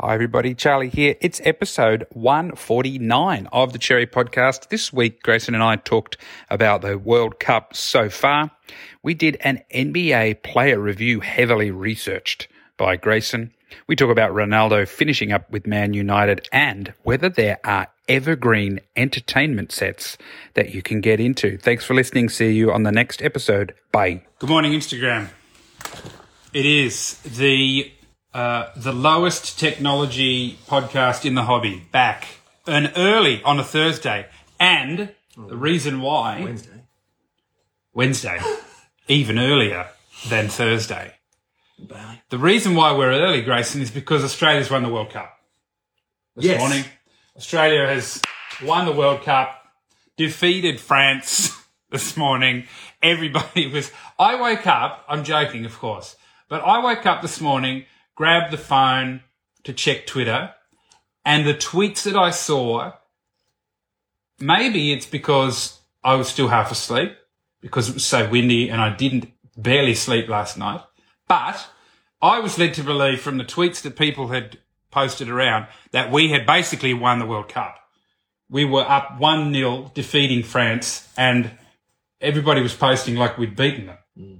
Hi, 0.00 0.14
everybody. 0.14 0.54
Charlie 0.54 0.90
here. 0.90 1.16
It's 1.20 1.40
episode 1.42 2.06
149 2.12 3.48
of 3.52 3.72
the 3.72 3.80
Cherry 3.80 4.06
Podcast. 4.06 4.68
This 4.68 4.92
week, 4.92 5.24
Grayson 5.24 5.54
and 5.54 5.64
I 5.64 5.74
talked 5.74 6.16
about 6.48 6.82
the 6.82 6.96
World 6.96 7.40
Cup 7.40 7.74
so 7.74 8.08
far. 8.08 8.52
We 9.02 9.14
did 9.14 9.38
an 9.40 9.64
NBA 9.74 10.44
player 10.44 10.78
review 10.78 11.18
heavily 11.18 11.72
researched 11.72 12.46
by 12.76 12.94
Grayson. 12.94 13.52
We 13.88 13.96
talk 13.96 14.10
about 14.10 14.30
Ronaldo 14.30 14.86
finishing 14.86 15.32
up 15.32 15.50
with 15.50 15.66
Man 15.66 15.94
United 15.94 16.48
and 16.52 16.94
whether 17.02 17.28
there 17.28 17.58
are 17.64 17.88
evergreen 18.08 18.78
entertainment 18.94 19.72
sets 19.72 20.16
that 20.54 20.72
you 20.72 20.80
can 20.80 21.00
get 21.00 21.18
into. 21.18 21.58
Thanks 21.58 21.84
for 21.84 21.94
listening. 21.94 22.28
See 22.28 22.52
you 22.52 22.70
on 22.72 22.84
the 22.84 22.92
next 22.92 23.20
episode. 23.20 23.74
Bye. 23.90 24.22
Good 24.38 24.48
morning, 24.48 24.74
Instagram. 24.74 25.30
It 26.54 26.66
is 26.66 27.18
the 27.22 27.90
uh, 28.34 28.68
the 28.76 28.92
lowest 28.92 29.58
technology 29.58 30.58
podcast 30.66 31.24
in 31.24 31.34
the 31.34 31.44
hobby 31.44 31.82
back 31.92 32.26
and 32.66 32.92
early 32.96 33.42
on 33.42 33.58
a 33.58 33.64
Thursday, 33.64 34.26
and 34.60 35.10
the 35.36 35.56
reason 35.56 36.00
why 36.02 36.42
Wednesday. 36.42 36.82
Wednesday, 37.94 38.38
even 39.08 39.38
earlier 39.38 39.88
than 40.28 40.48
Thursday. 40.48 41.14
Bye. 41.78 42.20
The 42.30 42.38
reason 42.38 42.74
why 42.74 42.92
we're 42.96 43.12
early, 43.12 43.42
Grayson, 43.42 43.80
is 43.80 43.90
because 43.90 44.24
Australia's 44.24 44.70
won 44.70 44.82
the 44.82 44.88
World 44.88 45.10
Cup 45.10 45.32
this 46.36 46.44
Yes. 46.46 46.60
morning. 46.60 46.84
Australia 47.36 47.86
has 47.86 48.20
won 48.64 48.84
the 48.84 48.92
World 48.92 49.22
Cup, 49.22 49.62
defeated 50.16 50.80
France 50.80 51.56
this 51.90 52.16
morning. 52.16 52.64
Everybody 53.02 53.68
was. 53.68 53.92
I 54.18 54.34
woke 54.34 54.66
up, 54.66 55.04
I'm 55.08 55.22
joking, 55.24 55.64
of 55.64 55.78
course, 55.78 56.16
but 56.48 56.62
I 56.62 56.78
woke 56.80 57.06
up 57.06 57.22
this 57.22 57.40
morning, 57.40 57.86
grabbed 58.18 58.52
the 58.52 58.58
phone 58.58 59.20
to 59.62 59.72
check 59.72 60.04
Twitter, 60.04 60.52
and 61.24 61.46
the 61.46 61.54
tweets 61.54 62.02
that 62.02 62.16
I 62.16 62.30
saw, 62.30 62.94
maybe 64.40 64.92
it's 64.92 65.06
because 65.06 65.78
I 66.02 66.16
was 66.16 66.28
still 66.28 66.48
half 66.48 66.72
asleep 66.72 67.16
because 67.60 67.88
it 67.88 67.94
was 67.94 68.04
so 68.04 68.28
windy 68.28 68.70
and 68.70 68.80
I 68.80 68.92
didn't 68.92 69.30
barely 69.56 69.94
sleep 69.94 70.28
last 70.28 70.58
night, 70.58 70.80
but 71.28 71.68
I 72.20 72.40
was 72.40 72.58
led 72.58 72.74
to 72.74 72.82
believe 72.82 73.20
from 73.20 73.38
the 73.38 73.44
tweets 73.44 73.82
that 73.82 73.96
people 73.96 74.28
had 74.28 74.58
posted 74.90 75.30
around 75.30 75.68
that 75.92 76.10
we 76.10 76.30
had 76.30 76.44
basically 76.44 76.94
won 76.94 77.20
the 77.20 77.26
World 77.26 77.48
Cup. 77.48 77.78
We 78.50 78.64
were 78.64 78.82
up 78.82 79.20
1 79.20 79.54
0 79.54 79.92
defeating 79.94 80.42
France 80.42 81.08
and 81.16 81.52
everybody 82.20 82.62
was 82.62 82.74
posting 82.74 83.14
like 83.14 83.38
we'd 83.38 83.54
beaten 83.54 83.86
them. 83.86 83.98
Mm. 84.18 84.38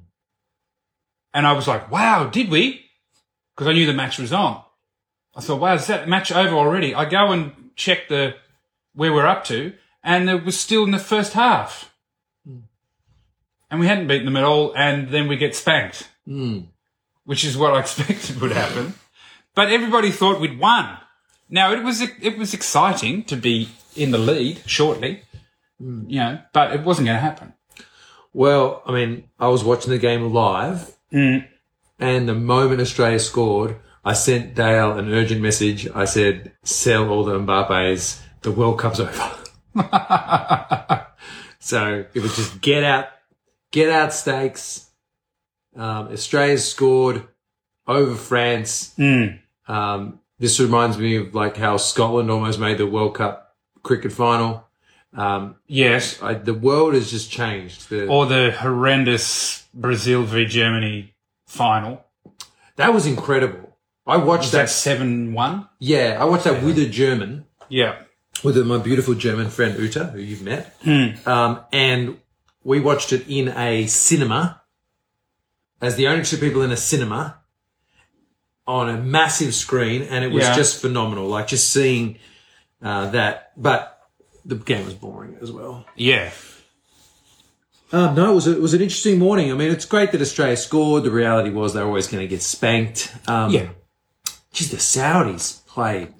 And 1.32 1.46
I 1.46 1.52
was 1.52 1.68
like, 1.68 1.92
wow, 1.92 2.28
did 2.28 2.50
we? 2.50 2.87
Because 3.58 3.66
I 3.66 3.72
knew 3.72 3.86
the 3.86 3.92
match 3.92 4.20
was 4.20 4.32
on. 4.32 4.62
I 5.34 5.40
thought, 5.40 5.60
wow, 5.60 5.74
is 5.74 5.88
that 5.88 6.08
match 6.08 6.30
over 6.30 6.54
already? 6.54 6.94
I 6.94 7.04
go 7.04 7.32
and 7.32 7.72
check 7.74 8.06
the 8.06 8.36
where 8.94 9.12
we're 9.12 9.26
up 9.26 9.42
to, 9.46 9.72
and 10.04 10.30
it 10.30 10.44
was 10.44 10.56
still 10.56 10.84
in 10.84 10.92
the 10.92 10.98
first 11.00 11.32
half. 11.32 11.92
And 13.68 13.80
we 13.80 13.88
hadn't 13.88 14.06
beaten 14.06 14.26
them 14.26 14.36
at 14.36 14.44
all, 14.44 14.72
and 14.76 15.08
then 15.08 15.26
we 15.26 15.36
get 15.36 15.56
spanked 15.56 16.08
which 17.24 17.44
is 17.44 17.56
what 17.58 17.74
I 17.74 17.80
expected 17.84 18.40
would 18.40 18.52
happen. 18.52 18.94
But 19.54 19.72
everybody 19.72 20.12
thought 20.12 20.40
we'd 20.40 20.60
won. 20.60 20.98
Now 21.50 21.72
it 21.72 21.82
was 21.82 22.00
it 22.00 22.38
was 22.38 22.54
exciting 22.54 23.24
to 23.24 23.34
be 23.34 23.70
in 23.96 24.12
the 24.12 24.18
lead 24.18 24.62
shortly, 24.66 25.22
you 25.80 26.20
know, 26.20 26.38
but 26.52 26.72
it 26.72 26.84
wasn't 26.84 27.06
going 27.06 27.16
to 27.16 27.20
happen. 27.20 27.54
Well, 28.32 28.82
I 28.86 28.92
mean, 28.92 29.24
I 29.36 29.48
was 29.48 29.64
watching 29.64 29.90
the 29.90 29.98
game 29.98 30.32
live, 30.32 30.94
Mm. 31.12 31.48
And 31.98 32.28
the 32.28 32.34
moment 32.34 32.80
Australia 32.80 33.18
scored, 33.18 33.76
I 34.04 34.12
sent 34.12 34.54
Dale 34.54 34.92
an 34.96 35.12
urgent 35.12 35.40
message. 35.40 35.88
I 35.94 36.04
said, 36.04 36.52
"Sell 36.62 37.08
all 37.10 37.24
the 37.24 37.38
Mbappe's. 37.38 38.22
The 38.42 38.52
World 38.52 38.78
Cup's 38.78 39.00
over." 39.00 39.36
so 41.58 42.04
it 42.14 42.22
was 42.22 42.36
just 42.36 42.60
get 42.60 42.84
out, 42.84 43.06
get 43.72 43.90
out 43.90 44.12
stakes. 44.12 44.90
Um, 45.76 46.08
Australia 46.12 46.58
scored 46.58 47.26
over 47.86 48.14
France. 48.14 48.94
Mm. 48.96 49.40
Um, 49.66 50.20
this 50.38 50.60
reminds 50.60 50.98
me 50.98 51.16
of 51.16 51.34
like 51.34 51.56
how 51.56 51.76
Scotland 51.76 52.30
almost 52.30 52.58
made 52.58 52.78
the 52.78 52.86
World 52.86 53.14
Cup 53.14 53.56
cricket 53.82 54.12
final. 54.12 54.66
Um, 55.14 55.56
Yes, 55.66 56.22
I, 56.22 56.34
the 56.34 56.54
world 56.54 56.94
has 56.94 57.10
just 57.10 57.30
changed. 57.30 57.88
The, 57.88 58.06
or 58.06 58.26
the 58.26 58.52
horrendous 58.52 59.66
Brazil 59.74 60.22
v 60.22 60.44
Germany 60.44 61.14
final. 61.48 62.04
that 62.76 62.94
was 62.94 63.06
incredible. 63.06 63.76
I 64.06 64.16
watched 64.18 64.44
Was 64.44 64.50
that. 64.52 64.58
that 64.66 64.70
seven 64.70 65.32
one? 65.34 65.68
Yeah, 65.80 66.16
I 66.20 66.24
watched 66.26 66.44
that 66.44 66.62
with 66.62 66.78
a 66.78 66.86
German, 66.86 67.44
Yeah. 67.68 67.96
with 68.44 68.56
my 68.66 68.78
beautiful 68.78 69.14
German 69.14 69.50
friend 69.50 69.76
Uta, 69.78 70.04
who 70.06 70.20
you've 70.20 70.42
met. 70.42 70.74
Hmm. 70.84 71.06
Um, 71.28 71.60
and 71.72 72.18
we 72.62 72.78
watched 72.80 73.12
it 73.12 73.26
in 73.28 73.48
a 73.48 73.86
cinema, 73.88 74.62
as 75.82 75.96
the 75.96 76.06
only 76.06 76.24
two 76.24 76.36
people 76.38 76.62
in 76.62 76.70
a 76.70 76.76
cinema, 76.76 77.38
on 78.66 78.88
a 78.88 78.96
massive 78.98 79.54
screen, 79.54 80.02
and 80.02 80.24
it 80.24 80.28
was 80.30 80.44
Yeah. 80.44 80.54
just 80.54 80.80
phenomenal. 80.80 81.26
Like 81.28 81.48
just 81.48 81.70
seeing 81.72 82.18
uh, 82.82 83.10
that, 83.10 83.50
but 83.56 83.98
the 84.44 84.54
game 84.54 84.84
was 84.84 84.94
boring 84.94 85.36
as 85.42 85.50
well. 85.50 85.84
Yeah. 85.96 86.30
Um, 87.90 88.14
no, 88.14 88.32
it 88.32 88.34
was 88.34 88.46
a, 88.46 88.52
it 88.52 88.60
was 88.60 88.74
an 88.74 88.82
interesting 88.82 89.18
morning. 89.18 89.50
I 89.50 89.54
mean, 89.54 89.70
it's 89.70 89.86
great 89.86 90.12
that 90.12 90.20
Australia 90.20 90.56
scored. 90.56 91.04
The 91.04 91.10
reality 91.10 91.50
was 91.50 91.72
they 91.72 91.80
were 91.80 91.86
always 91.86 92.06
going 92.06 92.22
to 92.22 92.28
get 92.28 92.42
spanked. 92.42 93.14
Um, 93.26 93.50
Yeah. 93.50 93.68
Geez, 94.52 94.70
the 94.70 94.76
Saudis 94.76 95.64
played. 95.66 96.12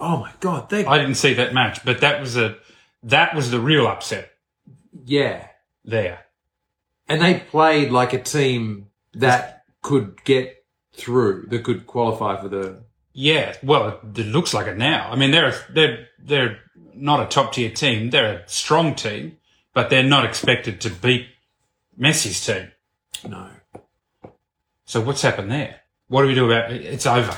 Oh 0.00 0.18
my 0.18 0.32
god, 0.40 0.68
they 0.70 0.84
I 0.84 0.98
didn't 0.98 1.14
see 1.14 1.34
that 1.34 1.54
match, 1.54 1.84
but 1.84 2.00
that 2.00 2.20
was 2.20 2.36
a 2.36 2.56
that 3.04 3.34
was 3.34 3.50
the 3.50 3.60
real 3.60 3.86
upset 3.86 4.32
yeah, 5.04 5.46
there. 5.84 6.24
and 7.08 7.20
they 7.20 7.38
played 7.38 7.90
like 7.92 8.12
a 8.12 8.20
team 8.22 8.88
that 9.12 9.64
could 9.82 10.24
get 10.24 10.64
through, 10.92 11.46
that 11.48 11.62
could 11.62 11.86
qualify 11.86 12.40
for 12.40 12.48
the. 12.48 12.82
Yeah, 13.12 13.54
well, 13.62 14.00
it 14.02 14.26
looks 14.26 14.54
like 14.54 14.66
it 14.66 14.76
now. 14.76 15.08
I 15.10 15.16
mean, 15.16 15.30
they're 15.30 15.54
they're 15.70 16.06
they're 16.18 16.58
not 16.94 17.22
a 17.22 17.26
top 17.26 17.52
tier 17.52 17.70
team. 17.70 18.10
They're 18.10 18.40
a 18.40 18.48
strong 18.48 18.94
team, 18.96 19.36
but 19.74 19.90
they're 19.90 20.02
not 20.02 20.24
expected 20.24 20.80
to 20.82 20.90
beat 20.90 21.26
Messi's 21.98 22.44
team. 22.44 22.70
No, 23.28 23.48
So 24.86 25.00
what's 25.00 25.22
happened 25.22 25.50
there? 25.50 25.80
What 26.08 26.22
do 26.22 26.28
we 26.28 26.34
do 26.34 26.50
about 26.50 26.72
it? 26.72 26.82
It's 26.82 27.06
over. 27.06 27.36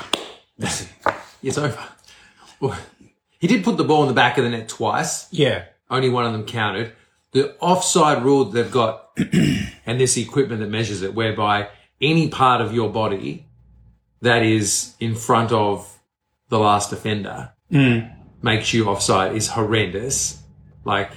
Messi. 0.60 0.88
it's 1.42 1.58
over. 1.58 1.78
Well, 2.60 2.78
He 3.38 3.46
did 3.46 3.64
put 3.64 3.76
the 3.76 3.84
ball 3.84 4.02
in 4.02 4.08
the 4.08 4.14
back 4.14 4.38
of 4.38 4.44
the 4.44 4.50
net 4.50 4.68
twice. 4.68 5.28
Yeah, 5.32 5.64
Only 5.90 6.08
one 6.08 6.26
of 6.26 6.32
them 6.32 6.44
counted. 6.44 6.92
The 7.32 7.56
offside 7.58 8.22
rule 8.24 8.44
that 8.44 8.62
they've 8.62 8.72
got, 8.72 9.10
and 9.86 10.00
this 10.00 10.16
equipment 10.16 10.60
that 10.60 10.68
measures 10.68 11.02
it, 11.02 11.14
whereby 11.14 11.68
any 12.00 12.28
part 12.28 12.60
of 12.60 12.74
your 12.74 12.90
body 12.90 13.46
that 14.22 14.42
is 14.42 14.94
in 15.00 15.14
front 15.14 15.52
of 15.52 15.98
the 16.48 16.58
last 16.58 16.92
offender 16.92 17.52
hmm. 17.70 18.00
makes 18.42 18.72
you 18.72 18.88
offside 18.88 19.36
is 19.36 19.48
horrendous. 19.48 20.42
Like, 20.84 21.10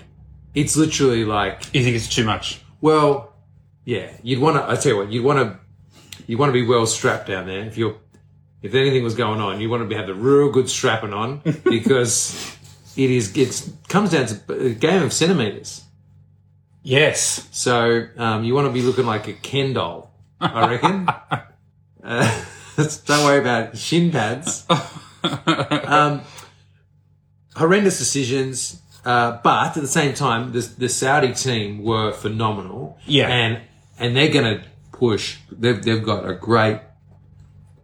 it's 0.53 0.75
literally 0.75 1.25
like, 1.25 1.73
you 1.73 1.83
think 1.83 1.95
it's 1.95 2.13
too 2.13 2.25
much? 2.25 2.61
well, 2.81 3.33
yeah, 3.85 4.11
you'd 4.23 4.39
want 4.39 4.57
to, 4.57 4.69
I 4.69 4.75
tell 4.75 4.93
you 4.93 4.97
what, 4.97 5.11
you'd 5.11 5.23
want 5.23 5.39
to, 5.39 5.59
you 6.27 6.37
want 6.37 6.49
to 6.49 6.53
be 6.53 6.65
well 6.65 6.85
strapped 6.85 7.27
down 7.27 7.47
there. 7.47 7.65
If 7.65 7.77
you're, 7.77 7.97
if 8.61 8.73
anything 8.75 9.03
was 9.03 9.15
going 9.15 9.39
on, 9.39 9.59
you 9.59 9.69
want 9.69 9.81
to 9.81 9.87
be, 9.87 9.95
have 9.95 10.07
the 10.07 10.13
real 10.13 10.51
good 10.51 10.69
strapping 10.69 11.13
on 11.13 11.39
because 11.63 12.55
it 12.95 13.09
is, 13.09 13.35
it 13.35 13.69
comes 13.87 14.11
down 14.11 14.27
to 14.27 14.53
a 14.53 14.69
game 14.69 15.03
of 15.03 15.13
centimeters. 15.13 15.83
Yes. 16.83 17.47
So 17.51 18.07
um, 18.17 18.43
you 18.43 18.53
want 18.53 18.67
to 18.67 18.73
be 18.73 18.81
looking 18.81 19.05
like 19.05 19.27
a 19.27 19.33
Ken 19.33 19.73
doll, 19.73 20.13
I 20.39 20.69
reckon. 20.69 21.07
uh, 22.03 22.45
don't 23.05 23.25
worry 23.25 23.39
about 23.39 23.77
shin 23.77 24.11
pads. 24.11 24.65
um, 25.23 26.21
horrendous 27.55 27.97
decisions, 27.97 28.81
uh, 29.05 29.39
but 29.43 29.67
at 29.67 29.73
the 29.81 29.87
same 29.87 30.13
time, 30.13 30.51
the, 30.51 30.61
the 30.77 30.89
Saudi 30.89 31.33
team 31.33 31.83
were 31.83 32.11
phenomenal. 32.11 32.97
Yeah. 33.07 33.27
and 33.29 33.61
and 33.99 34.15
they're 34.15 34.31
going 34.33 34.59
to 34.59 34.63
push. 34.91 35.37
They've 35.51 35.81
they've 35.81 36.03
got 36.05 36.27
a 36.29 36.33
great 36.33 36.79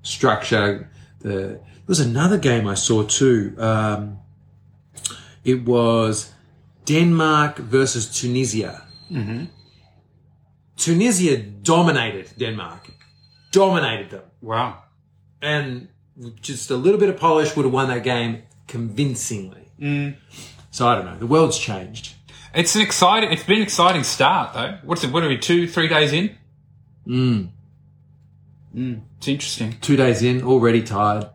structure. 0.03 0.89
The 1.21 1.31
there 1.31 1.59
was 1.88 2.00
another 2.00 2.38
game 2.38 2.67
I 2.67 2.75
saw 2.75 3.03
too. 3.03 3.56
Um, 3.57 4.17
it 5.44 5.65
was 5.65 6.31
Denmark 6.85 7.57
versus 7.59 8.19
Tunisia. 8.19 8.81
Tunisia 10.77 11.38
dominated 11.38 12.31
Denmark, 12.38 12.89
dominated 13.51 14.09
them, 14.12 14.23
Wow. 14.41 14.83
and 15.41 15.88
just 16.41 16.71
a 16.71 16.75
little 16.75 17.00
bit 17.00 17.09
of 17.09 17.17
polish 17.17 17.56
would 17.56 17.65
have 17.65 17.73
won 17.73 17.88
that 17.89 18.03
game 18.03 18.44
convincingly. 18.67 19.62
So 20.75 20.86
I 20.89 20.95
don't 20.95 21.06
know. 21.06 21.16
The 21.16 21.25
world's 21.25 21.57
changed. 21.57 22.16
It's 22.54 22.75
an 22.75 22.81
exciting. 22.81 23.31
It's 23.31 23.44
been 23.44 23.60
an 23.60 23.63
exciting 23.63 24.04
start 24.04 24.54
though. 24.54 24.77
What's 24.83 25.06
it? 25.06 25.13
What 25.13 25.24
are 25.24 25.30
we? 25.30 25.38
Two, 25.38 25.69
three 25.69 25.88
days 25.88 26.12
in. 26.12 26.36
Mm. 27.07 27.48
Mm, 28.75 29.01
it's 29.18 29.27
interesting. 29.30 29.77
Two 29.80 29.95
days 29.95 30.22
in, 30.22 30.44
already 30.44 30.83
tired. 30.83 31.30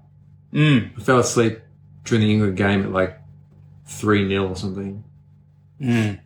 Mm. 0.53 0.91
I 0.95 1.01
fell 1.01 1.21
asleep 1.21 1.59
during 2.05 2.23
the 2.23 2.31
England 2.31 2.59
game 2.59 2.83
at 2.83 2.93
like 2.93 3.19
3 3.87 4.29
0 4.29 4.47
or 4.47 4.57
something. 4.57 5.05
Mm. 5.81 6.21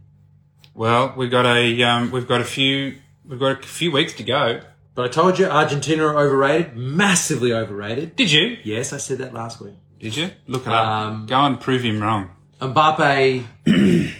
Well, 0.75 1.15
we've 1.17 1.31
got 1.31 1.47
a 1.47 1.83
um, 1.85 2.11
we've 2.11 2.27
got 2.27 2.41
a 2.41 2.45
few 2.45 2.97
we've 3.25 3.39
got 3.39 3.63
a 3.63 3.69
few 3.69 3.93
weeks 3.93 4.15
to 4.15 4.25
go. 4.25 4.61
But 4.97 5.05
I 5.05 5.09
told 5.09 5.39
you 5.39 5.47
Argentina 5.47 6.05
are 6.05 6.19
overrated, 6.19 6.77
massively 6.77 7.53
overrated. 7.53 8.17
Did 8.17 8.33
you? 8.33 8.57
Yes, 8.65 8.93
I 8.93 8.97
said 8.97 9.19
that 9.19 9.33
last 9.33 9.61
week. 9.61 9.75
Did 10.01 10.17
you? 10.17 10.33
Look 10.49 10.63
it 10.63 10.73
up. 10.73 10.85
Um, 10.85 11.27
Go 11.27 11.37
and 11.37 11.61
prove 11.61 11.83
him 11.83 12.03
wrong. 12.03 12.31
Mbappe, 12.73 13.45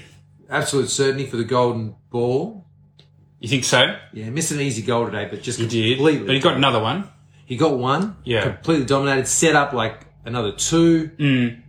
absolute 0.51 0.89
certainty 0.91 1.27
for 1.27 1.37
the 1.37 1.45
golden 1.45 1.95
ball. 2.11 2.67
You 3.41 3.49
think 3.49 3.65
so? 3.65 3.97
Yeah, 4.13 4.31
missed 4.31 4.53
an 4.53 4.61
easy 4.61 4.83
goal 4.83 5.07
today, 5.07 5.29
but 5.31 5.43
just 5.43 5.59
He 5.59 5.67
did. 5.67 5.97
completely. 5.97 6.27
But 6.27 6.35
he 6.35 6.41
got 6.41 6.57
another 6.57 6.81
one. 6.81 7.09
He 7.47 7.57
got 7.57 7.77
one. 7.79 8.17
Yeah. 8.25 8.43
Completely 8.55 8.87
dominated. 8.87 9.27
Set 9.27 9.55
up 9.55 9.73
like 9.73 10.07
another 10.25 10.53
two. 10.53 11.11
Mm. 11.19 11.63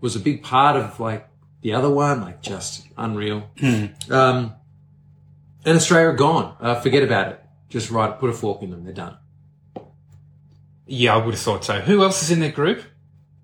Was 0.00 0.14
a 0.16 0.20
big 0.20 0.42
part 0.42 0.76
of 0.76 1.00
like 1.00 1.28
the 1.62 1.72
other 1.74 1.88
one. 1.90 2.20
Like 2.20 2.42
just 2.42 2.86
unreal. 2.98 3.48
Hmm. 3.58 3.86
Um, 4.12 4.54
and 5.64 5.76
Australia 5.76 6.08
are 6.08 6.16
gone. 6.16 6.56
Uh, 6.60 6.74
forget 6.80 7.02
about 7.04 7.28
it. 7.28 7.40
Just 7.70 7.90
right. 7.90 8.18
Put 8.18 8.28
a 8.28 8.32
fork 8.32 8.62
in 8.62 8.70
them. 8.70 8.84
They're 8.84 8.92
done. 8.92 9.16
Yeah, 10.86 11.14
I 11.14 11.24
would 11.24 11.32
have 11.34 11.42
thought 11.42 11.64
so. 11.64 11.80
Who 11.80 12.02
else 12.02 12.22
is 12.22 12.30
in 12.30 12.40
their 12.40 12.50
group? 12.50 12.82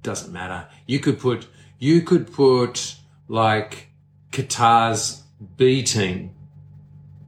Doesn't 0.02 0.32
matter. 0.32 0.66
You 0.86 0.98
could 0.98 1.18
put. 1.18 1.46
You 1.78 2.02
could 2.02 2.32
put 2.32 2.96
like 3.28 3.88
Qatar's 4.32 5.22
B 5.56 5.82
team 5.82 6.30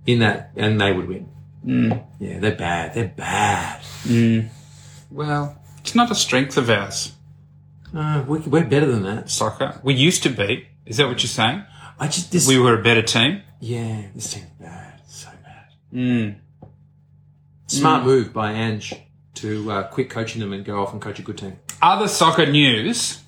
in 0.07 0.19
that, 0.21 0.51
and 0.57 0.81
they 0.81 0.93
would 0.93 1.09
win. 1.09 1.29
Hmm. 1.65 1.93
Yeah, 2.19 2.39
they're 2.39 2.55
bad. 2.57 2.95
They're 2.95 3.13
bad. 3.15 3.83
Well, 5.11 5.61
it's 5.79 5.95
not 5.95 6.11
a 6.11 6.15
strength 6.15 6.57
of 6.57 6.71
ours. 6.71 7.13
Uh, 7.95 8.25
we, 8.27 8.39
we're 8.41 8.65
better 8.65 8.87
than 8.87 9.03
that. 9.03 9.31
Soccer. 9.31 9.81
We 9.83 9.95
used 9.95 10.23
to 10.23 10.31
be. 10.31 10.69
Is 10.87 10.97
that 10.97 11.07
what 11.09 11.23
you're 11.23 11.29
saying? 11.29 11.65
I 11.99 12.07
just 12.07 12.33
this. 12.33 12.49
We 12.49 12.59
were 12.59 12.79
a 12.79 12.83
better 12.83 13.03
team. 13.03 13.43
yeah, 13.61 14.03
this 14.15 14.33
team's 14.33 14.47
bad. 14.59 15.01
So 15.07 15.29
bad. 15.45 15.67
Mm. 15.93 16.37
Smart 17.67 18.05
move 18.05 18.33
by 18.33 18.53
Ange 18.53 18.95
to 19.35 19.71
uh, 19.71 19.83
quit 19.89 20.11
coaching 20.11 20.41
them 20.41 20.53
and 20.53 20.65
go 20.65 20.83
off 20.83 20.93
and 20.93 21.01
coach 21.01 21.19
a 21.19 21.23
good 21.23 21.39
team. 21.39 21.59
Other 21.83 22.09
soccer 22.09 22.47
news. 22.47 23.21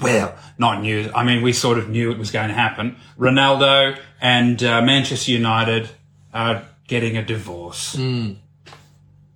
Well, 0.00 0.34
not 0.58 0.80
new. 0.82 1.10
I 1.14 1.22
mean, 1.24 1.42
we 1.42 1.52
sort 1.52 1.78
of 1.78 1.88
knew 1.88 2.10
it 2.10 2.18
was 2.18 2.30
going 2.30 2.48
to 2.48 2.54
happen. 2.54 2.96
Ronaldo 3.18 3.96
and 4.20 4.62
uh, 4.62 4.82
Manchester 4.82 5.30
United 5.32 5.88
are 6.32 6.64
getting 6.88 7.16
a 7.16 7.24
divorce. 7.24 7.96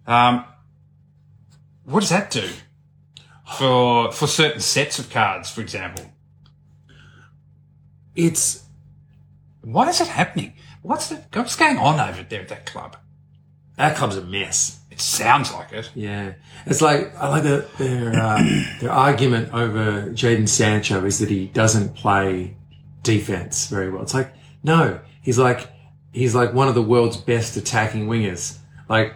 Um, 0.06 0.44
what 1.84 2.00
does 2.00 2.08
that 2.10 2.30
do 2.30 2.48
for 3.56 4.10
for 4.12 4.26
certain 4.26 4.60
sets 4.60 4.98
of 4.98 5.10
cards, 5.10 5.50
for 5.50 5.60
example? 5.60 6.04
It's 8.16 8.64
Why 9.62 9.88
is 9.88 10.00
it 10.00 10.08
happening? 10.08 10.54
What's 10.82 11.08
the, 11.08 11.22
what's 11.34 11.56
going 11.56 11.78
on 11.78 12.00
over 12.00 12.22
there 12.22 12.40
at 12.40 12.48
that 12.48 12.66
club? 12.66 12.96
that 13.76 13.96
club's 13.96 14.16
a 14.16 14.22
mess. 14.22 14.80
Sounds 15.00 15.52
like 15.52 15.72
it. 15.72 15.90
Yeah, 15.94 16.34
it's 16.66 16.82
like 16.82 17.14
I 17.16 17.28
like 17.28 17.42
the, 17.44 17.66
their 17.78 18.20
uh, 18.20 18.42
their 18.80 18.90
argument 18.90 19.54
over 19.54 20.10
Jadon 20.10 20.48
Sancho 20.48 21.04
is 21.04 21.20
that 21.20 21.30
he 21.30 21.46
doesn't 21.46 21.94
play 21.94 22.56
defense 23.02 23.68
very 23.68 23.90
well. 23.90 24.02
It's 24.02 24.14
like 24.14 24.32
no, 24.62 25.00
he's 25.22 25.38
like 25.38 25.70
he's 26.12 26.34
like 26.34 26.52
one 26.52 26.68
of 26.68 26.74
the 26.74 26.82
world's 26.82 27.16
best 27.16 27.56
attacking 27.56 28.08
wingers. 28.08 28.58
Like 28.88 29.14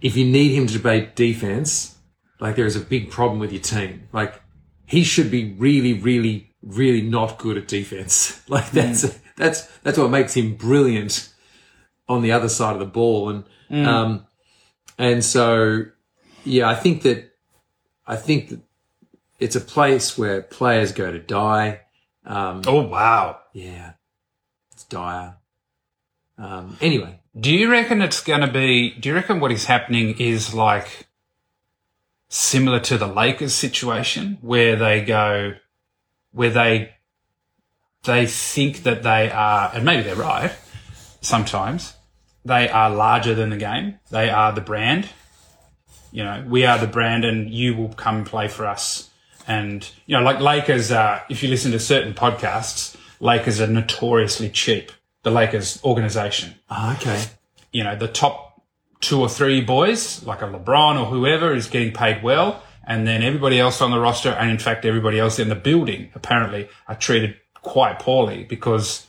if 0.00 0.16
you 0.16 0.26
need 0.26 0.54
him 0.54 0.66
to 0.66 0.78
play 0.78 1.10
defense, 1.14 1.96
like 2.40 2.56
there 2.56 2.66
is 2.66 2.76
a 2.76 2.80
big 2.80 3.10
problem 3.10 3.38
with 3.38 3.52
your 3.52 3.62
team. 3.62 4.08
Like 4.12 4.40
he 4.86 5.02
should 5.02 5.30
be 5.30 5.54
really, 5.54 5.94
really, 5.94 6.54
really 6.62 7.02
not 7.02 7.38
good 7.38 7.56
at 7.56 7.68
defense. 7.68 8.42
Like 8.48 8.70
that's 8.70 9.18
that's 9.36 9.66
that's 9.78 9.98
what 9.98 10.10
makes 10.10 10.34
him 10.34 10.54
brilliant 10.54 11.32
on 12.08 12.22
the 12.22 12.32
other 12.32 12.48
side 12.48 12.74
of 12.74 12.78
the 12.78 12.86
ball. 12.86 13.28
And 13.28 13.44
um, 13.86 14.25
and 14.98 15.24
so 15.24 15.84
yeah, 16.44 16.68
I 16.68 16.74
think 16.74 17.02
that 17.02 17.32
I 18.06 18.16
think 18.16 18.50
that 18.50 18.60
it's 19.38 19.56
a 19.56 19.60
place 19.60 20.16
where 20.16 20.42
players 20.42 20.92
go 20.92 21.10
to 21.10 21.18
die. 21.18 21.80
Um, 22.24 22.62
Oh 22.66 22.82
wow! 22.82 23.40
yeah, 23.52 23.92
it's 24.72 24.84
dire. 24.84 25.36
Um, 26.38 26.76
anyway, 26.80 27.18
Do 27.38 27.50
you 27.52 27.70
reckon 27.70 28.02
it's 28.02 28.22
going 28.22 28.42
to 28.42 28.46
be? 28.50 28.90
Do 28.90 29.08
you 29.08 29.14
reckon 29.14 29.40
what 29.40 29.52
is 29.52 29.64
happening 29.64 30.16
is 30.18 30.52
like 30.54 31.06
similar 32.28 32.80
to 32.80 32.98
the 32.98 33.06
Lakers 33.06 33.54
situation, 33.54 34.38
where 34.40 34.76
they 34.76 35.02
go, 35.02 35.54
where 36.32 36.50
they 36.50 36.94
they 38.04 38.26
think 38.26 38.82
that 38.84 39.02
they 39.02 39.30
are, 39.30 39.70
and 39.74 39.84
maybe 39.84 40.02
they're 40.02 40.14
right. 40.14 40.52
Sometimes 41.20 41.94
they 42.46 42.68
are 42.68 42.90
larger 42.90 43.34
than 43.34 43.50
the 43.50 43.56
game. 43.56 43.98
They 44.10 44.30
are 44.30 44.52
the 44.52 44.60
brand. 44.60 45.08
You 46.12 46.24
know, 46.24 46.44
we 46.48 46.64
are 46.64 46.78
the 46.78 46.86
brand, 46.86 47.24
and 47.24 47.50
you 47.50 47.76
will 47.76 47.92
come 47.92 48.24
play 48.24 48.48
for 48.48 48.66
us. 48.66 49.10
And 49.48 49.88
you 50.06 50.16
know, 50.16 50.22
like 50.22 50.40
Lakers, 50.40 50.90
uh, 50.90 51.20
if 51.28 51.42
you 51.42 51.48
listen 51.48 51.72
to 51.72 51.78
certain 51.78 52.14
podcasts, 52.14 52.96
Lakers 53.20 53.60
are 53.60 53.66
notoriously 53.66 54.48
cheap. 54.48 54.92
The 55.22 55.30
Lakers 55.32 55.82
organization 55.82 56.54
Ah, 56.70 56.96
okay. 56.96 57.24
you 57.72 57.82
know, 57.82 57.96
the 57.96 58.06
top 58.06 58.62
two 59.00 59.20
or 59.20 59.28
three 59.28 59.60
boys, 59.60 60.22
like 60.24 60.40
a 60.40 60.46
LeBron 60.46 61.00
or 61.00 61.06
whoever, 61.06 61.52
is 61.52 61.66
getting 61.66 61.92
paid 61.92 62.22
well. 62.22 62.62
And 62.86 63.06
then 63.08 63.22
everybody 63.24 63.58
else 63.58 63.80
on 63.82 63.90
the 63.90 63.98
roster, 63.98 64.30
and 64.30 64.48
in 64.48 64.58
fact, 64.58 64.84
everybody 64.84 65.18
else 65.18 65.40
in 65.40 65.48
the 65.48 65.56
building, 65.56 66.10
apparently, 66.14 66.68
are 66.86 66.94
treated 66.94 67.34
quite 67.62 67.98
poorly 67.98 68.44
because 68.44 69.08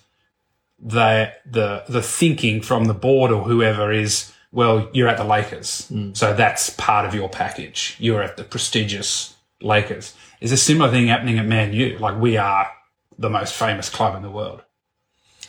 the 0.80 1.34
the 1.46 1.84
the 1.88 2.02
thinking 2.02 2.62
from 2.62 2.86
the 2.86 2.94
board 2.94 3.32
or 3.32 3.44
whoever 3.44 3.92
is, 3.92 4.32
well, 4.52 4.90
you're 4.94 5.08
at 5.08 5.18
the 5.18 5.24
Lakers, 5.24 5.92
so 6.14 6.34
that's 6.34 6.70
part 6.72 7.06
of 7.06 7.14
your 7.16 7.30
package. 7.30 7.96
You're 8.00 8.22
at 8.22 8.38
the 8.38 8.44
prestigious 8.44 9.36
Lakers. 9.62 10.14
Is 10.40 10.52
a 10.52 10.58
similar 10.58 10.92
thing 10.92 11.08
happening 11.08 11.40
at 11.40 11.46
Man 11.46 11.74
U? 11.74 11.98
Like 11.98 12.20
we 12.20 12.38
are 12.38 12.72
the 13.18 13.30
most 13.30 13.54
famous 13.56 13.90
club 13.90 14.16
in 14.16 14.22
the 14.22 14.30
world, 14.30 14.62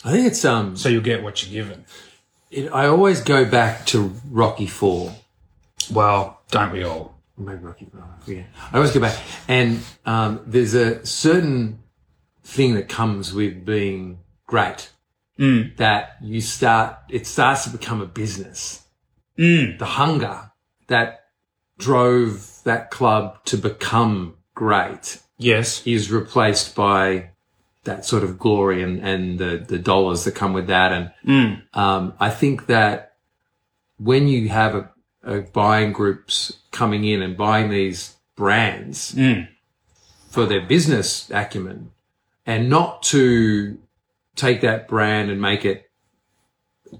I 0.04 0.12
think 0.12 0.26
it's 0.26 0.44
um. 0.44 0.76
so 0.76 0.88
you 0.88 1.00
get 1.00 1.22
what 1.22 1.42
you're 1.42 1.64
given. 1.64 1.84
It, 2.50 2.72
I 2.72 2.86
always 2.86 3.20
go 3.20 3.44
back 3.44 3.84
to 3.86 4.14
Rocky 4.30 4.66
Four. 4.66 5.14
Well, 5.92 6.40
don't 6.50 6.72
we 6.72 6.84
all? 6.84 7.14
Maybe 7.36 7.58
Rocky 7.58 7.86
Four. 7.90 8.04
I. 8.26 8.46
I 8.72 8.76
always 8.76 8.92
go 8.92 9.00
back, 9.00 9.18
and 9.48 9.80
um, 10.06 10.40
there's 10.46 10.74
a 10.74 11.04
certain 11.04 11.80
thing 12.44 12.74
that 12.74 12.88
comes 12.88 13.34
with 13.34 13.64
being 13.64 14.20
great. 14.46 14.90
Mm. 15.38 15.76
That 15.76 16.16
you 16.20 16.40
start, 16.40 16.98
it 17.08 17.26
starts 17.26 17.64
to 17.64 17.70
become 17.70 18.00
a 18.00 18.06
business. 18.06 18.82
Mm. 19.38 19.78
The 19.78 19.84
hunger 19.84 20.50
that 20.88 21.26
drove 21.78 22.62
that 22.64 22.90
club 22.90 23.44
to 23.44 23.56
become 23.56 24.36
great 24.54 25.20
Yes. 25.38 25.86
is 25.86 26.10
replaced 26.10 26.74
by 26.74 27.30
that 27.84 28.04
sort 28.04 28.24
of 28.24 28.38
glory 28.38 28.82
and, 28.82 29.00
and 29.00 29.38
the, 29.38 29.64
the 29.66 29.78
dollars 29.78 30.24
that 30.24 30.34
come 30.34 30.52
with 30.52 30.66
that. 30.66 30.92
And 30.92 31.12
mm. 31.24 31.76
um, 31.76 32.14
I 32.18 32.30
think 32.30 32.66
that 32.66 33.14
when 33.98 34.28
you 34.28 34.48
have 34.48 34.74
a, 34.74 34.90
a 35.22 35.40
buying 35.42 35.92
groups 35.92 36.58
coming 36.72 37.04
in 37.04 37.22
and 37.22 37.36
buying 37.36 37.70
these 37.70 38.16
brands 38.36 39.14
for 40.28 40.46
their 40.46 40.60
business 40.60 41.30
acumen 41.30 41.90
and 42.44 42.68
not 42.68 43.02
to 43.04 43.78
take 44.38 44.62
that 44.62 44.88
brand 44.88 45.30
and 45.30 45.40
make 45.40 45.64
it 45.64 45.90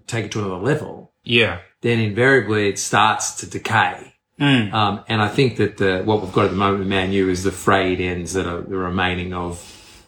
take 0.07 0.26
it 0.26 0.33
to 0.33 0.40
another 0.40 0.57
level, 0.57 1.12
Yeah. 1.25 1.61
then 1.80 1.99
invariably 1.99 2.68
it 2.68 2.78
starts 2.78 3.37
to 3.37 3.47
decay. 3.49 4.12
Um, 4.40 5.02
and 5.09 5.21
I 5.21 5.26
think 5.28 5.57
that 5.57 5.78
the, 5.78 6.02
what 6.04 6.23
we've 6.23 6.33
got 6.33 6.45
at 6.45 6.50
the 6.52 6.57
moment 6.57 6.78
with 6.80 6.88
Man 6.88 7.11
U 7.11 7.28
is 7.28 7.42
the 7.42 7.50
frayed 7.50 8.00
ends 8.00 8.35
that 8.35 8.47
are 8.47 8.61
the 8.61 8.76
remaining 8.76 9.33
of 9.35 9.59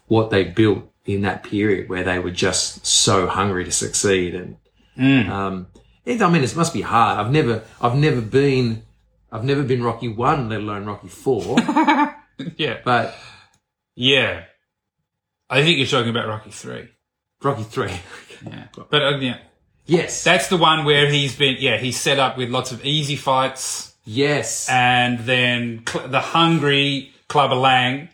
what 0.06 0.30
they 0.30 0.44
built 0.44 0.84
in 1.04 1.22
that 1.22 1.42
period 1.42 1.88
where 1.88 2.04
they 2.04 2.20
were 2.20 2.30
just 2.30 2.86
so 2.86 3.26
hungry 3.26 3.64
to 3.64 3.72
succeed. 3.72 4.34
And, 4.36 5.28
um, 5.32 5.66
it, 6.04 6.22
I 6.22 6.30
mean, 6.30 6.44
it 6.44 6.54
must 6.54 6.72
be 6.72 6.82
hard. 6.82 7.18
I've 7.18 7.32
never, 7.32 7.64
I've 7.80 7.96
never 7.96 8.20
been, 8.20 8.84
I've 9.32 9.44
never 9.44 9.64
been 9.64 9.82
Rocky 9.82 10.06
one, 10.08 10.48
let 10.48 10.60
alone 10.60 10.84
Rocky 10.84 11.08
four, 11.08 11.56
Yeah. 12.56 12.78
but 12.84 13.16
Yeah. 13.96 14.44
I 15.48 15.62
think 15.64 15.78
you're 15.78 15.86
talking 15.88 16.10
about 16.10 16.28
Rocky 16.28 16.50
3. 16.50 16.88
Rocky 17.42 17.62
three. 17.64 17.92
Yeah. 18.46 18.64
But 18.90 19.02
uh, 19.02 19.18
yeah, 19.18 19.38
yes. 19.86 20.24
that's 20.24 20.48
the 20.48 20.56
one 20.56 20.84
where 20.84 21.10
he's 21.10 21.36
been, 21.36 21.56
yeah, 21.58 21.76
he's 21.76 21.98
set 22.00 22.18
up 22.18 22.38
with 22.38 22.48
lots 22.48 22.72
of 22.72 22.84
easy 22.84 23.16
fights 23.16 23.94
yes. 24.04 24.66
and 24.70 25.18
then 25.20 25.84
cl- 25.86 26.08
the 26.08 26.20
hungry 26.20 27.12
Clubber 27.28 27.54
Lang 27.56 28.08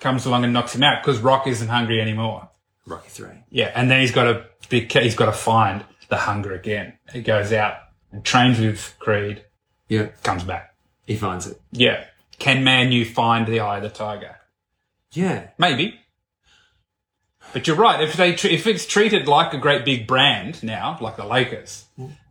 comes 0.00 0.26
along 0.26 0.44
and 0.44 0.52
knocks 0.52 0.74
him 0.76 0.82
out 0.84 1.02
because 1.02 1.18
Rock 1.20 1.46
isn't 1.48 1.68
hungry 1.68 2.00
anymore. 2.00 2.48
Rocky 2.86 3.08
three. 3.08 3.34
Yeah. 3.50 3.72
And 3.74 3.90
then 3.90 4.00
he's 4.00 4.12
got 4.12 4.24
to 4.24 4.44
be, 4.68 4.86
he's 4.86 5.16
got 5.16 5.26
to 5.26 5.32
find 5.32 5.84
the 6.08 6.16
hunger 6.16 6.54
again. 6.54 6.94
He 7.12 7.20
goes 7.20 7.52
out 7.52 7.74
and 8.12 8.24
trains 8.24 8.60
with 8.60 8.94
Creed, 9.00 9.44
Yeah. 9.88 10.06
comes 10.22 10.44
back. 10.44 10.74
He 11.06 11.16
finds 11.16 11.46
it. 11.48 11.60
Yeah. 11.72 12.04
Can 12.38 12.62
Man 12.62 12.92
U 12.92 13.04
find 13.04 13.46
the 13.46 13.60
eye 13.60 13.78
of 13.78 13.82
the 13.82 13.90
tiger? 13.90 14.36
Yeah. 15.12 15.48
Maybe. 15.58 15.98
But 17.52 17.66
you're 17.66 17.76
right. 17.76 18.00
If 18.02 18.14
they 18.16 18.34
tr- 18.34 18.48
if 18.48 18.66
it's 18.66 18.86
treated 18.86 19.26
like 19.26 19.52
a 19.54 19.58
great 19.58 19.84
big 19.84 20.06
brand 20.06 20.62
now, 20.62 20.98
like 21.00 21.16
the 21.16 21.24
Lakers 21.24 21.86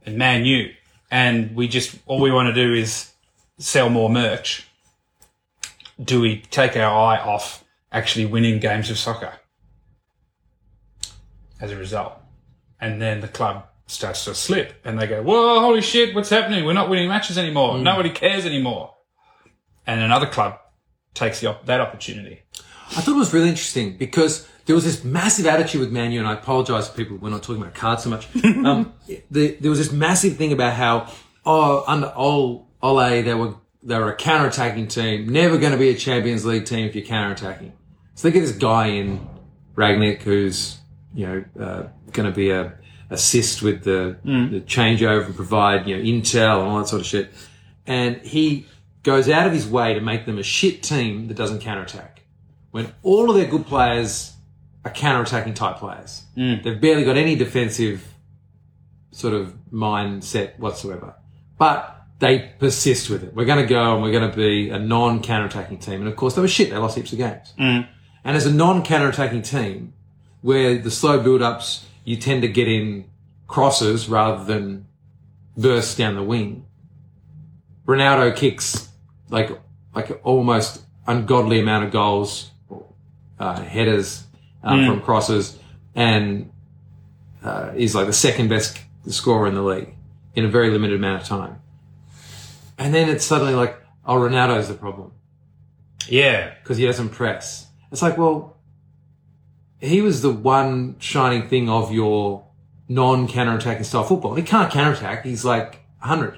and 0.06 0.18
Man 0.18 0.46
U, 0.46 0.72
and 1.10 1.56
we 1.56 1.68
just 1.68 1.98
all 2.06 2.20
we 2.22 2.32
want 2.32 2.54
to 2.54 2.54
do 2.54 2.74
is 2.74 3.12
sell 3.58 3.90
more 3.90 4.10
merch, 4.10 4.68
do 6.02 6.22
we 6.22 6.42
take 6.52 6.78
our 6.78 6.92
eye 6.92 7.18
off 7.18 7.64
actually 7.92 8.26
winning 8.26 8.60
games 8.60 8.90
of 8.90 8.98
soccer 8.98 9.34
as 11.60 11.72
a 11.72 11.76
result? 11.76 12.14
And 12.80 13.02
then 13.02 13.22
the 13.22 13.28
club 13.28 13.66
starts 13.88 14.26
to 14.26 14.36
slip, 14.36 14.74
and 14.86 15.00
they 15.00 15.08
go, 15.08 15.24
"Whoa, 15.24 15.60
holy 15.62 15.82
shit! 15.82 16.14
What's 16.14 16.30
happening? 16.30 16.64
We're 16.64 16.74
not 16.74 16.90
winning 16.90 17.10
matches 17.10 17.38
anymore. 17.38 17.76
Mm. 17.76 17.82
Nobody 17.82 18.10
cares 18.12 18.46
anymore." 18.46 18.94
And 19.88 20.02
another 20.02 20.28
club 20.28 20.60
takes 21.14 21.40
the 21.40 21.48
op- 21.48 21.66
that 21.66 21.82
opportunity. 21.82 22.44
I 22.92 23.02
thought 23.02 23.16
it 23.16 23.20
was 23.20 23.34
really 23.34 23.50
interesting 23.50 23.98
because 23.98 24.48
there 24.66 24.76
was 24.76 24.86
this 24.86 25.04
massive 25.04 25.46
attitude 25.46 25.82
with 25.82 25.92
Man 25.92 26.12
U, 26.12 26.20
and 26.20 26.28
I 26.28 26.34
apologize 26.34 26.90
to 26.90 26.96
people 26.96 27.18
we're 27.18 27.30
not 27.30 27.44
talking 27.44 27.62
about 27.62 27.74
cards 27.74 28.04
so 28.04 28.10
much. 28.10 28.28
um, 28.46 28.94
the, 29.32 29.58
there 29.60 29.70
was 29.70 29.80
this 29.80 29.92
massive 29.92 30.38
thing 30.38 30.52
about 30.52 30.74
how, 30.74 31.12
oh, 31.46 31.84
under 31.88 32.14
Ole, 32.16 32.68
Ole, 32.82 33.22
they 33.22 33.34
were 33.34 33.56
they 33.84 33.98
were 33.98 34.12
a 34.12 34.16
counter-attacking 34.16 34.88
team, 34.88 35.30
never 35.30 35.58
going 35.58 35.72
to 35.72 35.78
be 35.78 35.90
a 35.90 35.96
Champions 35.96 36.46
League 36.46 36.66
team 36.66 36.86
if 36.86 36.96
you're 36.96 37.06
counter-attacking. 37.06 37.72
So 38.16 38.28
they 38.28 38.34
get 38.34 38.42
this 38.42 38.52
guy 38.52 38.88
in 38.88 39.28
Rangnick 39.76 40.22
who's 40.22 40.78
you 41.14 41.28
know 41.28 41.46
uh, 41.60 41.84
going 42.12 42.30
to 42.30 42.36
be 42.36 42.52
a 42.52 42.78
assist 43.10 43.62
with 43.62 43.84
the 43.84 44.18
the 44.24 44.62
changeover 44.62 45.26
and 45.26 45.36
provide 45.36 45.88
you 45.88 45.96
know 45.98 46.04
intel 46.04 46.60
and 46.60 46.70
all 46.70 46.80
that 46.80 46.88
sort 46.88 47.02
of 47.02 47.08
shit, 47.08 47.32
and 47.86 48.18
he 48.18 48.66
goes 49.04 49.30
out 49.30 49.48
of 49.48 49.54
his 49.54 49.66
way 49.66 49.94
to 49.94 50.02
make 50.02 50.26
them 50.26 50.38
a 50.38 50.44
shit 50.44 50.84
team 50.84 51.28
that 51.28 51.36
doesn't 51.36 51.60
counter-attack 51.62 52.17
when 52.72 52.94
all 53.04 53.30
of 53.30 53.36
their 53.36 53.48
good 53.48 53.66
players 53.66 54.34
are 54.86 54.92
counter-attacking 54.92 55.54
type 55.54 55.78
players. 55.78 56.24
Mm. 56.36 56.64
They've 56.64 56.80
barely 56.80 57.04
got 57.04 57.18
any 57.18 57.36
defensive 57.36 58.14
sort 59.12 59.34
of 59.34 59.54
mindset 59.72 60.58
whatsoever. 60.60 61.16
But 61.58 62.06
they 62.20 62.54
persist 62.60 63.10
with 63.10 63.24
it. 63.24 63.34
We're 63.34 63.46
going 63.46 63.62
to 63.62 63.68
go 63.68 63.94
and 63.94 64.04
we're 64.04 64.12
going 64.12 64.30
to 64.30 64.36
be 64.36 64.70
a 64.70 64.80
non-counter-attacking 64.80 65.80
team. 65.80 66.02
And 66.02 66.08
of 66.08 66.16
course, 66.16 66.36
they 66.36 66.42
were 66.42 66.48
shit. 66.48 66.70
They 66.70 66.78
lost 66.78 66.98
heaps 66.98 67.12
of 67.12 67.18
games. 67.18 67.54
Mm. 67.60 67.88
And 68.24 68.38
as 68.38 68.46
a 68.46 68.54
non-counter-attacking 68.54 69.44
team, 69.44 69.94
where 70.42 70.78
the 70.78 70.92
slow 70.92 71.22
build-ups, 71.22 71.86
you 72.06 72.16
tend 72.16 72.42
to 72.44 72.48
get 72.48 72.68
in 72.68 73.06
crosses 73.48 74.08
rather 74.08 74.44
than 74.44 74.88
bursts 75.58 75.96
down 75.96 76.16
the 76.16 76.24
wing. 76.24 76.66
Ronaldo 77.86 78.36
kicks 78.36 78.90
like 79.30 79.50
like 79.96 80.20
almost 80.24 80.84
ungodly 81.08 81.60
amount 81.60 81.86
of 81.86 81.92
goals, 81.92 82.52
uh, 83.40 83.62
headers 83.62 84.24
uh, 84.64 84.86
from 84.88 85.02
crosses, 85.02 85.58
and 85.96 86.52
uh, 87.44 87.72
is 87.76 87.96
like 87.96 88.08
the 88.08 88.14
second 88.14 88.50
best 88.50 88.80
scorer 89.08 89.48
in 89.48 89.56
the 89.56 89.62
league 89.62 89.94
in 90.36 90.46
a 90.46 90.48
very 90.50 90.70
limited 90.72 90.96
amount 90.96 91.22
of 91.22 91.28
time. 91.28 91.60
And 92.78 92.94
then 92.94 93.10
it's 93.10 93.26
suddenly 93.26 93.56
like, 93.56 93.76
oh, 94.06 94.16
Ronaldo's 94.16 94.68
the 94.68 94.74
problem 94.76 95.12
Yeah, 96.08 96.54
because 96.62 96.78
he 96.78 96.86
doesn't 96.86 97.10
press. 97.10 97.68
It's 97.92 98.02
like, 98.02 98.18
well, 98.18 98.58
he 99.80 100.02
was 100.02 100.22
the 100.22 100.32
one 100.32 100.96
shining 101.00 101.48
thing 101.48 101.70
of 101.70 101.92
your 101.92 102.46
non 102.90 103.28
counter-attacking 103.28 103.84
style 103.84 104.04
football. 104.04 104.36
He 104.36 104.44
can't 104.44 104.72
counter-attack. 104.72 105.24
He's 105.24 105.44
like 105.46 105.84
100. 106.00 106.38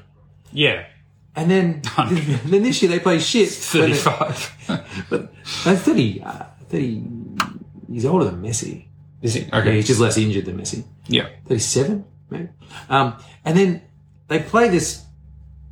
yeah, 0.54 0.86
And 1.36 1.50
then, 1.52 1.82
then 2.46 2.64
this 2.64 2.82
year 2.82 2.90
they 2.92 3.00
play 3.00 3.20
shit. 3.20 3.50
when 3.74 3.90
they- 3.92 3.98
thirty-five. 3.98 5.06
But 5.10 5.34
that's 5.66 5.82
30, 5.82 6.22
uh, 6.24 6.44
30, 6.70 7.04
he's 7.92 8.06
older 8.06 8.26
than 8.26 8.42
Messi. 8.42 8.86
Is 9.22 9.36
Yeah, 9.36 9.58
okay? 9.60 9.76
he's 9.76 9.88
just 9.88 10.00
less 10.00 10.18
injured 10.18 10.46
than 10.46 10.58
Messi. 10.58 10.84
Yeah, 11.08 11.28
37, 11.48 12.06
maybe. 12.30 12.50
Um, 12.90 13.16
and 13.44 13.58
then 13.58 13.82
they 14.28 14.40
play 14.40 14.70
this 14.70 15.04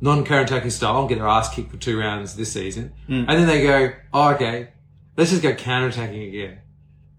non-counter-attacking 0.00 0.70
style 0.70 1.00
and 1.00 1.08
get 1.08 1.16
their 1.18 1.26
ass 1.26 1.52
kicked 1.54 1.70
for 1.70 1.76
two 1.76 1.98
rounds 1.98 2.36
this 2.36 2.52
season. 2.52 2.92
And 3.08 3.28
then 3.28 3.46
they 3.46 3.62
go, 3.62 3.92
oh, 4.12 4.34
okay, 4.34 4.68
let's 5.16 5.30
just 5.30 5.42
go 5.42 5.54
counter-attacking 5.54 6.22
again. 6.22 6.58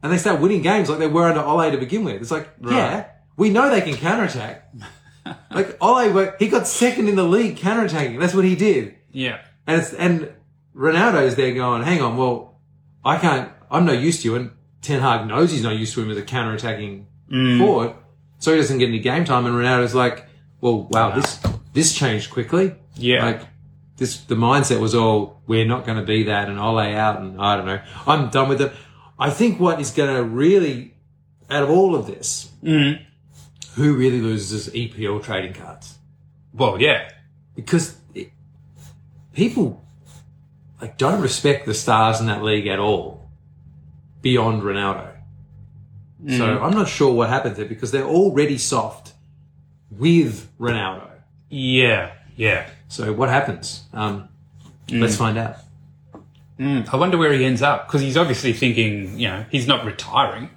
And 0.02 0.12
they 0.14 0.18
start 0.18 0.40
winning 0.40 0.62
games 0.62 0.90
like 0.90 1.00
they 1.00 1.08
were 1.08 1.26
under 1.28 1.42
Ole 1.42 1.72
to 1.72 1.78
begin 1.78 2.04
with. 2.06 2.22
It's 2.22 2.32
like, 2.32 2.50
yeah, 2.64 3.08
we 3.36 3.50
know 3.50 3.70
they 3.70 3.82
can 3.82 3.96
counter-attack. 3.96 4.70
like 5.52 5.78
Ole, 5.82 6.32
he 6.40 6.48
got 6.48 6.68
second 6.68 7.10
in 7.10 7.16
the 7.16 7.24
league 7.24 7.58
counter-attacking. 7.58 8.20
That's 8.20 8.34
what 8.34 8.46
he 8.46 8.56
did. 8.56 8.96
yeah, 9.12 9.40
And 9.68 9.82
it's, 9.82 9.94
and 9.94 10.32
Ronaldo's 10.76 11.36
there 11.36 11.54
going, 11.54 11.84
hang 11.84 12.02
on, 12.02 12.16
well, 12.16 12.60
I 13.04 13.18
can't, 13.18 13.52
I'm 13.72 13.86
no 13.86 13.94
use 13.94 14.22
to 14.22 14.30
you. 14.30 14.36
And 14.36 14.52
Ten 14.82 15.02
Hag 15.02 15.28
knows 15.28 15.52
he's 15.52 15.64
no 15.64 15.72
use 15.72 15.94
to 15.94 16.02
him 16.02 16.12
as 16.12 16.18
a 16.18 16.24
counter-attacking 16.24 17.08
mm. 17.32 17.60
forward. 17.60 17.94
So 18.40 18.52
he 18.52 18.58
doesn't 18.58 18.78
get 18.78 18.90
any 18.90 19.00
game 19.00 19.26
time. 19.26 19.46
And 19.46 19.56
Ronaldo's 19.56 19.96
like, 19.96 20.26
well, 20.62 20.84
wow, 20.84 21.12
this, 21.12 21.40
this 21.74 21.94
changed 21.94 22.32
quickly. 22.32 22.76
Yeah. 22.96 23.26
Like, 23.26 23.42
this, 23.98 24.22
the 24.22 24.36
mindset 24.36 24.80
was 24.80 24.96
all, 24.96 25.42
we're 25.46 25.66
not 25.66 25.86
going 25.86 25.98
to 25.98 26.06
be 26.06 26.24
that 26.24 26.50
and 26.50 26.60
Ole 26.60 26.80
out 26.80 27.20
and 27.20 27.40
I 27.40 27.58
don't 27.58 27.66
know. 27.66 27.82
I'm 28.08 28.30
done 28.30 28.50
with 28.50 28.62
it. 28.62 28.72
I 29.20 29.30
think 29.30 29.60
what 29.60 29.82
is 29.82 29.92
going 29.92 30.16
to 30.16 30.24
really, 30.24 30.96
out 31.50 31.64
of 31.64 31.70
all 31.70 31.96
of 31.96 32.08
this, 32.08 32.50
mm. 32.64 33.04
who 33.76 33.96
really 33.96 34.22
loses 34.22 34.68
is 34.68 34.74
EPL 34.74 35.22
trading 35.22 35.54
cards 35.54 35.98
Well, 36.54 36.82
yeah, 36.82 37.10
because 37.56 37.98
it, 38.16 38.32
people 39.34 39.86
like 40.82 40.98
don't 40.98 41.22
respect 41.22 41.66
the 41.66 41.74
stars 41.74 42.22
in 42.22 42.28
that 42.28 42.42
league 42.42 42.68
at 42.68 42.80
all 42.80 43.19
beyond 44.22 44.64
Ronaldo. 44.64 45.16
So 46.28 46.34
mm. 46.34 46.62
I'm 46.62 46.74
not 46.74 46.90
sure 46.90 47.14
what 47.14 47.30
happens 47.30 47.56
there 47.58 47.66
because 47.66 47.92
they're 47.92 48.04
already 48.04 48.58
soft 48.58 49.14
with 49.90 50.50
Ronaldo. 50.60 51.10
yeah, 51.50 52.12
yeah. 52.36 52.70
So 52.90 53.14
what 53.14 53.30
happens? 53.30 53.84
Um, 53.94 54.28
mm. 54.88 55.00
Let's 55.00 55.16
find 55.16 55.38
out. 55.38 55.58
Mm. 56.60 56.94
I 56.94 56.98
wonder 56.98 57.18
where 57.18 57.32
he 57.32 57.46
ends 57.46 57.62
up 57.62 57.88
because 57.88 58.02
he's 58.02 58.18
obviously 58.18 58.52
thinking, 58.52 59.18
you 59.18 59.30
know, 59.30 59.46
he's 59.50 59.68
not 59.68 59.86
retiring. 59.86 60.50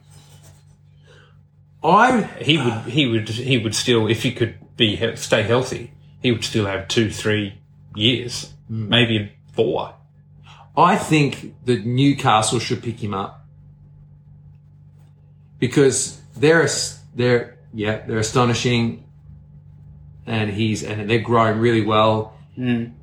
I 1.85 2.23
He 2.40 2.59
would, 2.59 2.73
he 2.85 3.07
would, 3.07 3.28
he 3.28 3.59
would 3.59 3.75
still, 3.75 4.09
if 4.09 4.23
he 4.23 4.33
could 4.33 4.57
be 4.76 4.97
stay 5.16 5.42
healthy, 5.42 5.92
he 6.21 6.33
would 6.33 6.45
still 6.45 6.66
have 6.66 6.88
two, 6.88 7.11
three 7.11 7.54
years, 7.95 8.52
maybe 8.69 9.33
four. 9.52 9.95
I 10.76 10.97
think 10.97 11.54
that 11.66 11.85
Newcastle 11.85 12.59
should 12.59 12.83
pick 12.83 13.02
him 13.02 13.14
up 13.14 13.41
because 15.62 16.21
they're 16.37 16.69
they're 17.14 17.57
yeah 17.73 18.04
they're 18.04 18.19
astonishing, 18.19 19.04
and 20.26 20.50
he's 20.50 20.83
and 20.83 21.09
they're 21.09 21.21
growing 21.21 21.61
really 21.61 21.83
well. 21.83 22.37
Mm. 22.59 22.95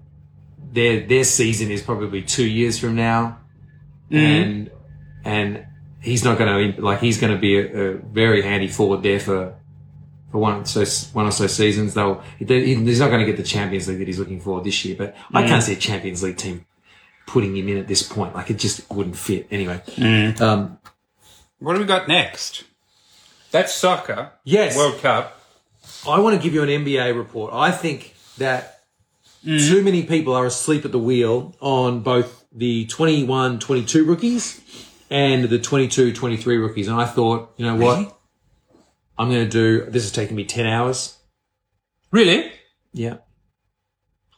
Their 0.73 1.07
their 1.07 1.23
season 1.23 1.71
is 1.71 1.81
probably 1.81 2.21
two 2.21 2.45
years 2.45 2.77
from 2.77 2.95
now, 2.95 3.39
mm. 4.11 4.17
and 4.19 4.71
and 5.23 5.65
he's 6.01 6.25
not 6.25 6.37
going 6.37 6.75
to 6.75 6.81
like 6.81 6.99
he's 6.99 7.17
going 7.17 7.31
to 7.31 7.39
be 7.39 7.57
a, 7.57 7.63
a 7.63 7.93
very 7.93 8.41
handy 8.41 8.67
forward 8.67 9.01
there 9.03 9.19
for. 9.19 9.55
For 10.31 10.37
one, 10.37 10.63
so 10.65 10.85
one 11.13 11.25
or 11.25 11.31
so 11.31 11.47
seasons, 11.47 11.95
they'll 11.95 12.21
he- 12.37 12.75
he's 12.75 12.99
not 12.99 13.07
going 13.07 13.21
to 13.21 13.25
get 13.25 13.35
the 13.35 13.41
Champions 13.41 13.87
League 13.87 13.97
that 13.97 14.05
he's 14.07 14.19
looking 14.19 14.39
for 14.39 14.61
this 14.61 14.85
year. 14.85 14.95
But 14.95 15.15
I 15.33 15.41
can't 15.41 15.63
mm. 15.63 15.65
see 15.65 15.73
a 15.73 15.75
Champions 15.75 16.21
League 16.21 16.37
team 16.37 16.67
putting 17.29 17.55
him 17.55 17.69
in 17.69 17.77
at 17.77 17.87
this 17.87 18.03
point. 18.03 18.33
Like 18.33 18.49
it 18.49 18.57
just 18.57 18.89
wouldn't 18.91 19.15
fit. 19.15 19.47
Anyway, 19.51 19.81
um, 20.39 20.78
What 21.59 21.73
do 21.73 21.79
we 21.79 21.85
got 21.85 22.07
next? 22.07 22.63
That's 23.51 23.73
soccer. 23.73 24.31
Yes. 24.43 24.77
World 24.77 25.01
Cup. 25.01 25.41
I 26.07 26.19
want 26.19 26.37
to 26.37 26.41
give 26.41 26.53
you 26.53 26.63
an 26.63 26.69
NBA 26.69 27.15
report. 27.17 27.53
I 27.53 27.71
think 27.71 28.15
that 28.37 28.81
mm. 29.45 29.59
too 29.67 29.83
many 29.83 30.03
people 30.03 30.33
are 30.33 30.45
asleep 30.45 30.85
at 30.85 30.91
the 30.91 30.99
wheel 30.99 31.55
on 31.59 32.01
both 32.01 32.45
the 32.51 32.85
21-22 32.87 34.07
rookies 34.07 34.61
and 35.09 35.45
the 35.45 35.59
22-23 35.59 36.45
rookies. 36.61 36.87
And 36.87 36.99
I 36.99 37.05
thought, 37.05 37.53
you 37.57 37.65
know 37.65 37.75
what? 37.75 38.17
I'm 39.17 39.29
going 39.29 39.43
to 39.43 39.49
do, 39.49 39.89
this 39.89 40.05
is 40.05 40.11
taking 40.11 40.37
me 40.37 40.45
10 40.45 40.65
hours. 40.65 41.17
Really? 42.11 42.51
Yeah. 42.93 43.17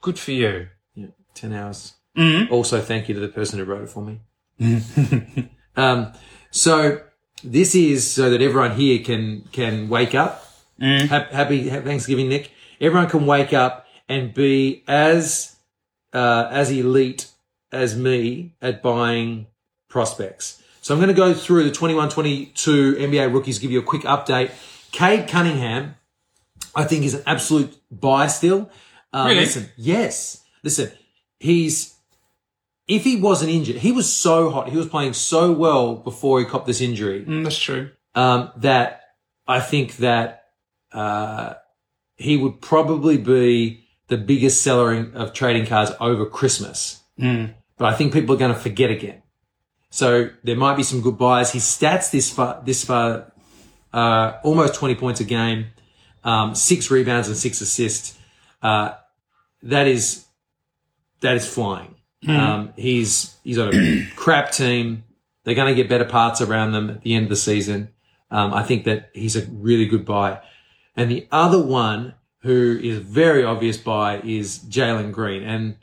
Good 0.01 0.17
for 0.17 0.31
you. 0.31 0.69
Yeah. 0.95 1.07
10 1.35 1.53
hours. 1.53 1.93
Mm. 2.17 2.49
Also, 2.49 2.81
thank 2.81 3.07
you 3.07 3.13
to 3.13 3.21
the 3.21 3.27
person 3.27 3.59
who 3.59 3.65
wrote 3.65 3.83
it 3.83 3.89
for 3.89 4.03
me. 4.03 4.21
Mm. 4.59 5.49
um, 5.75 6.13
so 6.49 7.01
this 7.43 7.75
is 7.75 8.09
so 8.09 8.29
that 8.29 8.41
everyone 8.41 8.71
here 8.75 9.03
can, 9.03 9.41
can 9.51 9.89
wake 9.89 10.15
up. 10.15 10.47
Hap- 10.79 11.31
Happy, 11.31 11.69
happy 11.69 11.85
Thanksgiving, 11.85 12.29
Nick. 12.29 12.51
Everyone 12.79 13.07
can 13.09 13.25
wake 13.25 13.53
up 13.53 13.87
and 14.09 14.33
be 14.33 14.83
as, 14.87 15.55
uh, 16.13 16.47
as 16.51 16.71
elite 16.71 17.27
as 17.71 17.95
me 17.97 18.53
at 18.61 18.81
buying 18.81 19.47
prospects. 19.89 20.61
So 20.81 20.93
I'm 20.93 20.99
going 20.99 21.09
to 21.09 21.13
go 21.13 21.33
through 21.33 21.65
the 21.65 21.71
21-22 21.71 22.53
NBA 22.97 23.31
rookies, 23.33 23.59
give 23.59 23.71
you 23.71 23.79
a 23.79 23.83
quick 23.83 24.01
update. 24.01 24.51
Cade 24.91 25.27
Cunningham, 25.27 25.95
I 26.75 26.85
think 26.85 27.05
is 27.05 27.13
an 27.13 27.23
absolute 27.27 27.77
buy 27.91 28.27
still. 28.27 28.69
Uh, 29.13 29.25
Really? 29.27 29.41
Listen, 29.41 29.69
yes. 29.77 30.43
Listen, 30.63 30.91
he's 31.39 31.93
if 32.87 33.03
he 33.03 33.15
wasn't 33.17 33.51
injured, 33.51 33.77
he 33.77 33.91
was 33.91 34.11
so 34.11 34.49
hot. 34.49 34.69
He 34.69 34.77
was 34.77 34.87
playing 34.87 35.13
so 35.13 35.51
well 35.51 35.95
before 35.95 36.39
he 36.39 36.45
copped 36.45 36.67
this 36.67 36.81
injury 36.81 37.23
Mm, 37.25 37.43
that's 37.43 37.57
true. 37.57 37.91
um, 38.15 38.51
that 38.57 39.01
I 39.47 39.59
think 39.59 39.97
that 39.97 40.45
uh, 40.91 41.53
he 42.17 42.37
would 42.37 42.61
probably 42.61 43.17
be 43.17 43.85
the 44.07 44.17
biggest 44.17 44.61
seller 44.61 45.09
of 45.13 45.33
trading 45.33 45.65
cards 45.65 45.91
over 45.99 46.25
Christmas. 46.25 47.01
Mm. 47.19 47.53
But 47.77 47.93
I 47.93 47.95
think 47.95 48.13
people 48.13 48.35
are 48.35 48.37
going 48.37 48.53
to 48.53 48.59
forget 48.59 48.91
again. 48.91 49.21
So 49.89 50.29
there 50.43 50.55
might 50.55 50.75
be 50.77 50.83
some 50.83 51.01
good 51.01 51.17
buys. 51.17 51.51
His 51.51 51.63
stats 51.63 52.11
this 52.11 52.29
far, 52.31 52.61
this 52.65 52.83
far, 52.85 53.31
uh, 53.93 54.33
almost 54.43 54.75
20 54.75 54.95
points 54.95 55.19
a 55.19 55.23
game, 55.25 55.67
um, 56.23 56.55
six 56.55 56.91
rebounds 56.91 57.27
and 57.27 57.35
six 57.37 57.59
assists. 57.61 58.17
Uh, 58.61 58.93
that 59.63 59.87
is, 59.87 60.25
that 61.21 61.35
is 61.35 61.45
flying. 61.47 61.95
Um, 62.27 62.73
he's, 62.75 63.35
he's 63.43 63.57
on 63.57 63.73
a 63.73 64.05
crap 64.15 64.51
team. 64.51 65.03
They're 65.43 65.55
going 65.55 65.69
to 65.69 65.75
get 65.75 65.89
better 65.89 66.05
parts 66.05 66.39
around 66.41 66.71
them 66.73 66.89
at 66.89 67.01
the 67.01 67.15
end 67.15 67.23
of 67.23 67.29
the 67.29 67.35
season. 67.35 67.89
Um, 68.29 68.53
I 68.53 68.63
think 68.63 68.85
that 68.85 69.09
he's 69.13 69.35
a 69.35 69.45
really 69.51 69.85
good 69.87 70.05
buy. 70.05 70.39
And 70.95 71.09
the 71.09 71.27
other 71.31 71.61
one 71.61 72.13
who 72.41 72.79
is 72.81 72.99
very 72.99 73.43
obvious 73.43 73.77
buy 73.77 74.19
is 74.21 74.59
Jalen 74.59 75.11
Green. 75.11 75.43
And, 75.43 75.75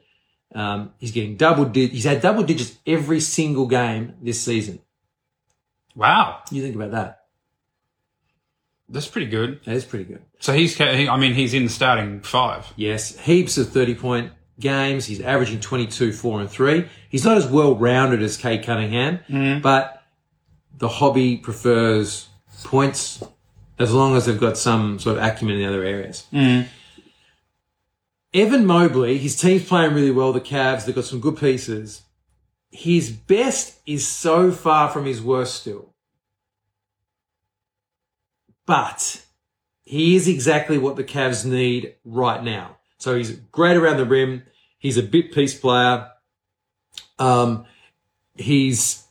um, 0.54 0.92
he's 0.98 1.10
getting 1.12 1.36
double 1.36 1.64
di- 1.64 1.88
he's 1.88 2.04
had 2.04 2.20
double 2.22 2.42
digits 2.42 2.76
every 2.86 3.20
single 3.20 3.66
game 3.66 4.14
this 4.22 4.40
season. 4.40 4.78
Wow, 5.94 6.42
You 6.52 6.62
think 6.62 6.76
about 6.76 6.92
that. 6.92 7.24
that's 8.88 9.08
pretty 9.08 9.26
good. 9.26 9.60
That 9.64 9.74
is 9.74 9.84
pretty 9.84 10.04
good. 10.04 10.22
So 10.38 10.52
he's, 10.52 10.76
he, 10.76 11.08
I 11.08 11.16
mean, 11.16 11.34
he's 11.34 11.52
in 11.52 11.64
the 11.64 11.68
starting 11.70 12.20
five. 12.20 12.72
Yes, 12.76 13.18
heaps 13.18 13.58
of 13.58 13.70
30 13.70 13.94
point 13.96 14.32
games. 14.60 15.06
He's 15.06 15.20
averaging 15.20 15.60
22, 15.60 16.12
4 16.12 16.40
and 16.40 16.50
3. 16.50 16.88
He's 17.08 17.24
not 17.24 17.36
as 17.36 17.46
well 17.46 17.74
rounded 17.74 18.22
as 18.22 18.36
Cade 18.36 18.64
Cunningham, 18.64 19.20
mm-hmm. 19.28 19.60
but 19.60 20.02
the 20.76 20.88
hobby 20.88 21.36
prefers 21.36 22.28
points 22.64 23.22
as 23.78 23.92
long 23.92 24.16
as 24.16 24.26
they've 24.26 24.40
got 24.40 24.58
some 24.58 24.98
sort 24.98 25.16
of 25.16 25.22
acumen 25.22 25.56
in 25.56 25.62
the 25.62 25.68
other 25.68 25.84
areas. 25.84 26.26
Mm-hmm. 26.32 26.68
Evan 28.34 28.66
Mobley, 28.66 29.18
his 29.18 29.36
team's 29.36 29.64
playing 29.64 29.94
really 29.94 30.10
well, 30.10 30.32
the 30.32 30.40
Cavs, 30.40 30.84
they've 30.84 30.94
got 30.94 31.04
some 31.04 31.20
good 31.20 31.38
pieces. 31.38 32.02
His 32.70 33.10
best 33.10 33.80
is 33.86 34.06
so 34.06 34.52
far 34.52 34.90
from 34.90 35.06
his 35.06 35.22
worst 35.22 35.54
still. 35.54 35.94
But 38.66 39.24
he 39.84 40.14
is 40.14 40.28
exactly 40.28 40.76
what 40.76 40.96
the 40.96 41.04
Cavs 41.04 41.46
need 41.46 41.94
right 42.04 42.44
now. 42.44 42.77
So 42.98 43.16
he's 43.16 43.32
great 43.52 43.76
around 43.76 43.96
the 43.96 44.04
rim. 44.04 44.42
He's 44.78 44.96
a 44.96 45.02
bit 45.02 45.32
piece 45.32 45.58
player. 45.58 46.08
Um, 47.18 47.64
he's 48.36 49.04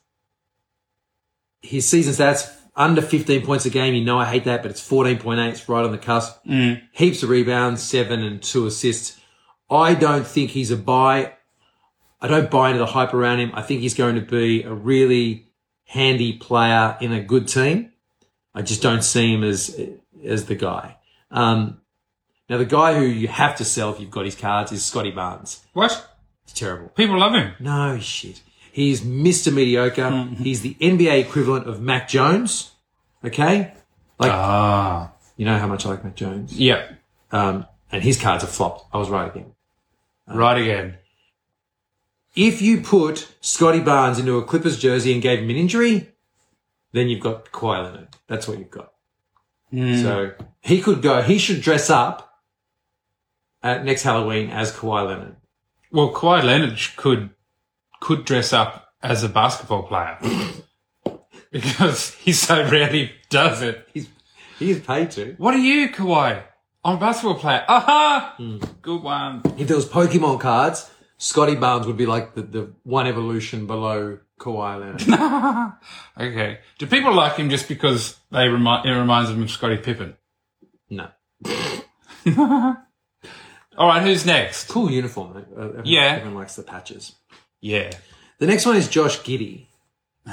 his 1.61 1.87
season 1.87 2.13
stats 2.13 2.53
under 2.75 3.01
15 3.01 3.45
points 3.45 3.65
a 3.65 3.69
game. 3.69 3.93
You 3.93 4.03
know, 4.05 4.19
I 4.19 4.25
hate 4.25 4.45
that, 4.45 4.61
but 4.61 4.71
it's 4.71 4.87
14.8. 4.87 5.49
It's 5.49 5.67
right 5.67 5.83
on 5.83 5.91
the 5.91 5.97
cusp. 5.97 6.37
Heaps 6.91 7.23
of 7.23 7.29
rebounds, 7.29 7.81
seven 7.81 8.23
and 8.23 8.41
two 8.41 8.67
assists. 8.67 9.19
I 9.69 9.95
don't 9.95 10.25
think 10.25 10.51
he's 10.51 10.71
a 10.71 10.77
buy. 10.77 11.33
I 12.21 12.27
don't 12.27 12.49
buy 12.49 12.69
into 12.69 12.79
the 12.79 12.85
hype 12.85 13.13
around 13.13 13.39
him. 13.39 13.51
I 13.53 13.61
think 13.61 13.81
he's 13.81 13.93
going 13.93 14.15
to 14.15 14.21
be 14.21 14.63
a 14.63 14.73
really 14.73 15.47
handy 15.85 16.33
player 16.33 16.97
in 17.01 17.11
a 17.11 17.21
good 17.21 17.47
team. 17.47 17.91
I 18.53 18.61
just 18.61 18.81
don't 18.81 19.03
see 19.03 19.33
him 19.33 19.43
as 19.43 19.79
as 20.25 20.45
the 20.45 20.55
guy. 20.55 20.97
Um, 21.31 21.81
now, 22.49 22.57
the 22.57 22.65
guy 22.65 22.97
who 22.97 23.05
you 23.05 23.27
have 23.27 23.55
to 23.57 23.65
sell 23.65 23.91
if 23.93 23.99
you've 23.99 24.11
got 24.11 24.25
his 24.25 24.35
cards 24.35 24.71
is 24.71 24.83
Scottie 24.85 25.11
Barnes. 25.11 25.65
What? 25.73 26.15
It's 26.45 26.53
terrible. 26.53 26.87
People 26.89 27.19
love 27.19 27.33
him. 27.33 27.53
No 27.59 27.99
shit. 27.99 28.41
He's 28.71 29.01
Mr. 29.01 29.51
Mediocre. 29.53 30.09
He's 30.37 30.61
the 30.61 30.75
NBA 30.79 31.19
equivalent 31.21 31.67
of 31.67 31.81
Mac 31.81 32.07
Jones. 32.07 32.71
Okay? 33.25 33.73
Like, 34.19 34.31
Ah. 34.31 35.11
you 35.35 35.45
know 35.45 35.57
how 35.59 35.67
much 35.67 35.85
I 35.85 35.89
like 35.89 36.03
Mac 36.03 36.15
Jones. 36.15 36.53
Yeah. 36.57 36.87
Um, 37.31 37.65
and 37.91 38.01
his 38.03 38.19
cards 38.19 38.43
are 38.43 38.47
flopped. 38.47 38.85
I 38.93 38.97
was 38.97 39.09
right 39.09 39.29
again. 39.29 39.51
Right 40.27 40.61
again. 40.61 40.97
If 42.35 42.61
you 42.61 42.81
put 42.81 43.27
Scottie 43.41 43.79
Barnes 43.79 44.19
into 44.19 44.37
a 44.37 44.43
Clippers 44.43 44.77
jersey 44.79 45.11
and 45.11 45.21
gave 45.21 45.39
him 45.39 45.49
an 45.49 45.55
injury, 45.55 46.09
then 46.91 47.07
you've 47.09 47.19
got 47.21 47.51
Kawhi 47.51 47.83
Leonard. 47.83 48.09
That's 48.27 48.47
what 48.47 48.59
you've 48.59 48.69
got. 48.71 48.93
So 49.73 50.31
he 50.61 50.81
could 50.81 51.01
go, 51.01 51.21
he 51.21 51.37
should 51.39 51.61
dress 51.61 51.89
up 51.89 52.26
at 53.63 53.83
next 53.85 54.03
Halloween 54.03 54.49
as 54.49 54.71
Kawhi 54.71 55.07
Leonard. 55.07 55.35
Well, 55.91 56.13
Kawhi 56.13 56.43
Leonard 56.43 56.79
could 56.95 57.29
could 57.99 58.25
dress 58.25 58.53
up 58.53 58.89
as 59.01 59.23
a 59.23 59.29
basketball 59.29 59.83
player 59.83 60.17
because 61.51 62.13
he 62.15 62.31
so 62.33 62.63
rarely 62.69 63.11
does 63.29 63.61
it. 63.61 63.87
He's, 63.93 64.07
he 64.59 64.71
is 64.71 64.79
paid 64.81 65.11
to. 65.11 65.35
What 65.37 65.55
are 65.55 65.59
you, 65.59 65.89
Kawhi? 65.89 66.43
I'm 66.83 66.97
a 66.97 66.99
basketball 66.99 67.35
player. 67.35 67.65
Aha! 67.67 68.35
Hmm. 68.37 68.57
Good 68.81 69.03
one. 69.03 69.41
If 69.57 69.67
there 69.67 69.75
was 69.75 69.87
Pokemon 69.87 70.39
cards, 70.39 70.89
Scottie 71.17 71.55
Barnes 71.55 71.87
would 71.87 71.97
be 71.97 72.05
like 72.05 72.33
the, 72.35 72.43
the 72.43 72.73
one 72.83 73.07
evolution 73.07 73.65
below 73.67 74.19
Kawhi 74.39 74.79
Leonard. 74.79 75.73
Okay. 76.19 76.59
Do 76.79 76.87
people 76.87 77.13
like 77.13 77.35
him 77.35 77.49
just 77.49 77.67
because 77.67 78.17
they 78.31 78.47
remind 78.47 78.87
it 78.87 78.93
reminds 78.93 79.29
them 79.29 79.43
of 79.43 79.51
Scottie 79.51 79.77
Pippen? 79.77 80.15
no. 80.89 81.09
All 83.77 83.87
right, 83.87 84.01
who's 84.01 84.25
next? 84.25 84.67
Cool 84.69 84.89
uniform. 84.91 85.33
though. 85.33 85.39
Uh, 85.61 85.65
everyone- 85.67 85.85
Yeah. 85.85 86.01
Everyone 86.15 86.35
likes 86.35 86.55
the 86.55 86.63
patches. 86.63 87.15
Yeah. 87.61 87.91
The 88.39 88.47
next 88.47 88.65
one 88.65 88.75
is 88.75 88.87
Josh 88.87 89.19
Giddey. 89.21 89.67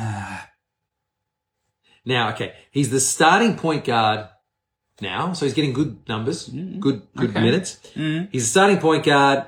now, 2.04 2.30
okay, 2.32 2.54
he's 2.70 2.90
the 2.90 3.00
starting 3.00 3.56
point 3.56 3.84
guard 3.84 4.28
now, 5.00 5.32
so 5.32 5.44
he's 5.46 5.54
getting 5.54 5.72
good 5.72 6.06
numbers, 6.08 6.48
good 6.48 7.02
good 7.16 7.30
Okay. 7.30 7.40
minutes. 7.40 7.78
He's 7.94 8.44
a 8.44 8.46
starting 8.46 8.78
point 8.78 9.04
guard, 9.04 9.46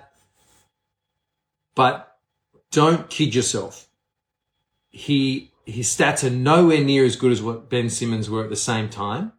but 1.74 2.16
don't 2.72 3.08
kid 3.10 3.34
yourself. 3.34 3.88
He 4.90 5.52
his 5.64 5.88
stats 5.88 6.24
are 6.24 6.30
nowhere 6.30 6.82
near 6.82 7.04
as 7.04 7.16
good 7.16 7.32
as 7.32 7.42
what 7.42 7.68
Ben 7.68 7.90
Simmons 7.90 8.30
were 8.30 8.42
at 8.44 8.50
the 8.50 8.56
same 8.56 8.88
time. 8.88 9.32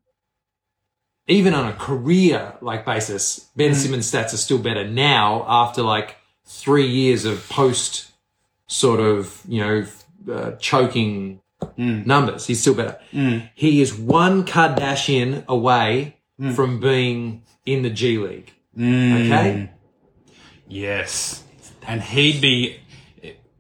Even 1.28 1.54
on 1.54 1.68
a 1.68 1.74
career 1.74 2.54
like 2.62 2.86
basis, 2.86 3.50
Ben 3.56 3.72
mm. 3.72 3.76
Simmons' 3.76 4.12
stats 4.12 4.34
are 4.34 4.38
still 4.38 4.60
better 4.60 4.88
now 4.88 5.46
after 5.48 5.82
like 5.82 6.16
three 6.46 6.88
years 6.88 7.26
of 7.26 7.48
post 7.50 8.12
sort 8.68 9.00
of 9.00 9.42
you 9.48 9.62
know 9.62 9.86
uh, 10.32 10.52
choking 10.54 11.42
mm. 11.78 12.06
numbers. 12.06 12.48
He's 12.48 12.62
still 12.62 12.76
better. 12.76 13.00
Mm. 13.12 13.50
He 13.56 13.82
is 13.82 13.94
one 13.94 14.46
Kardashian 14.46 15.46
away 15.48 16.18
from 16.56 16.80
being 16.80 17.44
in 17.66 17.82
the 17.82 17.90
G 17.90 18.18
League. 18.18 18.54
Okay, 18.78 19.70
Yes. 20.68 21.44
And 21.88 22.02
he'd 22.02 22.42
be 22.42 22.80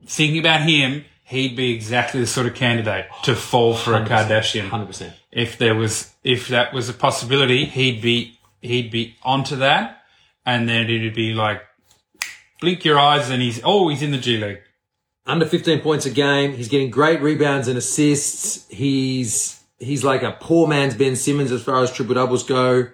thinking 0.05 0.39
about 0.39 0.61
him. 0.61 1.05
He'd 1.27 1.57
be 1.57 1.73
exactly 1.73 2.21
the 2.21 2.27
sort 2.27 2.47
of 2.47 2.55
candidate 2.55 3.07
to 3.23 3.35
fall 3.35 3.75
for 3.75 3.95
a 3.95 4.05
Kardashian. 4.05 4.69
hundred 4.69 4.85
percent. 4.85 5.13
If 5.29 5.57
there 5.57 5.75
was, 5.75 6.13
if 6.23 6.47
that 6.47 6.73
was 6.73 6.87
a 6.87 6.93
possibility, 6.93 7.65
he'd 7.65 8.01
be, 8.01 8.39
he'd 8.61 8.89
be 8.91 9.17
onto 9.23 9.57
that, 9.57 10.03
and 10.45 10.69
then 10.69 10.89
it'd 10.89 11.13
be 11.13 11.33
like, 11.33 11.63
blink 12.61 12.85
your 12.85 12.97
eyes, 12.97 13.29
and 13.29 13.41
he's, 13.41 13.59
oh, 13.65 13.89
he's 13.89 14.01
in 14.01 14.11
the 14.11 14.17
G 14.17 14.37
League. 14.37 14.61
Under 15.25 15.45
fifteen 15.45 15.81
points 15.81 16.05
a 16.05 16.11
game. 16.11 16.53
He's 16.53 16.69
getting 16.69 16.89
great 16.89 17.21
rebounds 17.21 17.67
and 17.67 17.77
assists. 17.77 18.65
He's 18.69 19.61
he's 19.79 20.05
like 20.05 20.23
a 20.23 20.31
poor 20.39 20.65
man's 20.65 20.95
Ben 20.95 21.17
Simmons 21.17 21.51
as 21.51 21.61
far 21.61 21.83
as 21.83 21.91
triple 21.91 22.15
doubles 22.15 22.43
go. 22.45 22.87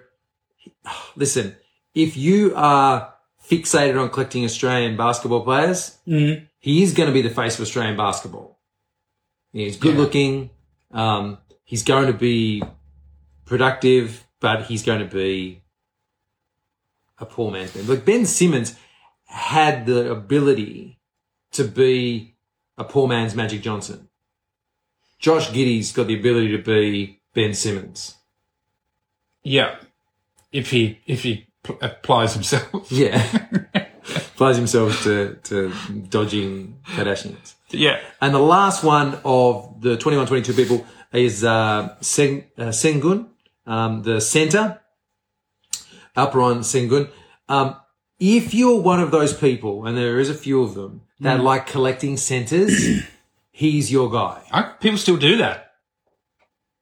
Listen, 1.14 1.54
if 1.94 2.16
you 2.16 2.52
are 2.56 3.14
fixated 3.48 4.00
on 4.00 4.10
collecting 4.10 4.44
Australian 4.44 4.96
basketball 4.96 5.42
players, 5.42 5.98
mm-hmm. 6.08 6.44
He 6.64 6.82
is 6.82 6.94
going 6.94 7.08
to 7.08 7.12
be 7.12 7.20
the 7.20 7.28
face 7.28 7.56
of 7.56 7.60
Australian 7.60 7.94
basketball. 7.94 8.58
He's 9.52 9.76
good 9.76 9.96
looking. 9.96 10.48
Um, 10.92 11.36
he's 11.62 11.82
going 11.82 12.06
to 12.06 12.14
be 12.14 12.62
productive, 13.44 14.26
but 14.40 14.62
he's 14.62 14.82
going 14.82 15.00
to 15.00 15.14
be 15.14 15.60
a 17.18 17.26
poor 17.26 17.50
man's 17.50 17.72
Ben. 17.72 17.84
Look, 17.84 18.06
Ben 18.06 18.24
Simmons 18.24 18.76
had 19.26 19.84
the 19.84 20.10
ability 20.10 21.00
to 21.52 21.64
be 21.64 22.34
a 22.78 22.84
poor 22.84 23.08
man's 23.08 23.34
Magic 23.34 23.60
Johnson. 23.60 24.08
Josh 25.18 25.50
Giddey's 25.50 25.92
got 25.92 26.06
the 26.06 26.18
ability 26.18 26.56
to 26.56 26.62
be 26.62 27.20
Ben 27.34 27.52
Simmons. 27.52 28.14
Yeah. 29.42 29.76
If 30.50 30.70
he, 30.70 31.00
if 31.06 31.24
he 31.24 31.46
pl- 31.62 31.76
applies 31.82 32.32
himself. 32.32 32.90
Yeah. 32.90 33.48
Applies 34.34 34.56
himself 34.56 35.02
to, 35.04 35.38
to 35.44 35.72
dodging 36.10 36.80
Kardashians. 36.88 37.54
yeah. 37.70 38.00
And 38.20 38.34
the 38.34 38.40
last 38.40 38.82
one 38.82 39.18
of 39.24 39.80
the 39.80 39.96
21 39.96 40.26
22 40.26 40.52
people 40.52 40.86
is 41.12 41.44
uh, 41.44 41.94
Sen, 42.00 42.44
uh, 42.58 42.64
Sengun, 42.64 43.28
um, 43.66 44.02
the 44.02 44.20
center, 44.20 44.80
Alperen 46.16 46.60
Sengun. 46.64 47.10
Um, 47.48 47.76
if 48.18 48.52
you're 48.54 48.80
one 48.80 49.00
of 49.00 49.10
those 49.12 49.32
people, 49.32 49.86
and 49.86 49.96
there 49.96 50.18
is 50.18 50.28
a 50.28 50.34
few 50.34 50.62
of 50.62 50.74
them, 50.74 51.02
that 51.20 51.40
like 51.40 51.66
collecting 51.66 52.16
centers, 52.16 53.02
he's 53.52 53.92
your 53.92 54.10
guy. 54.10 54.42
I, 54.50 54.62
people 54.80 54.98
still 54.98 55.16
do 55.16 55.36
that. 55.36 55.74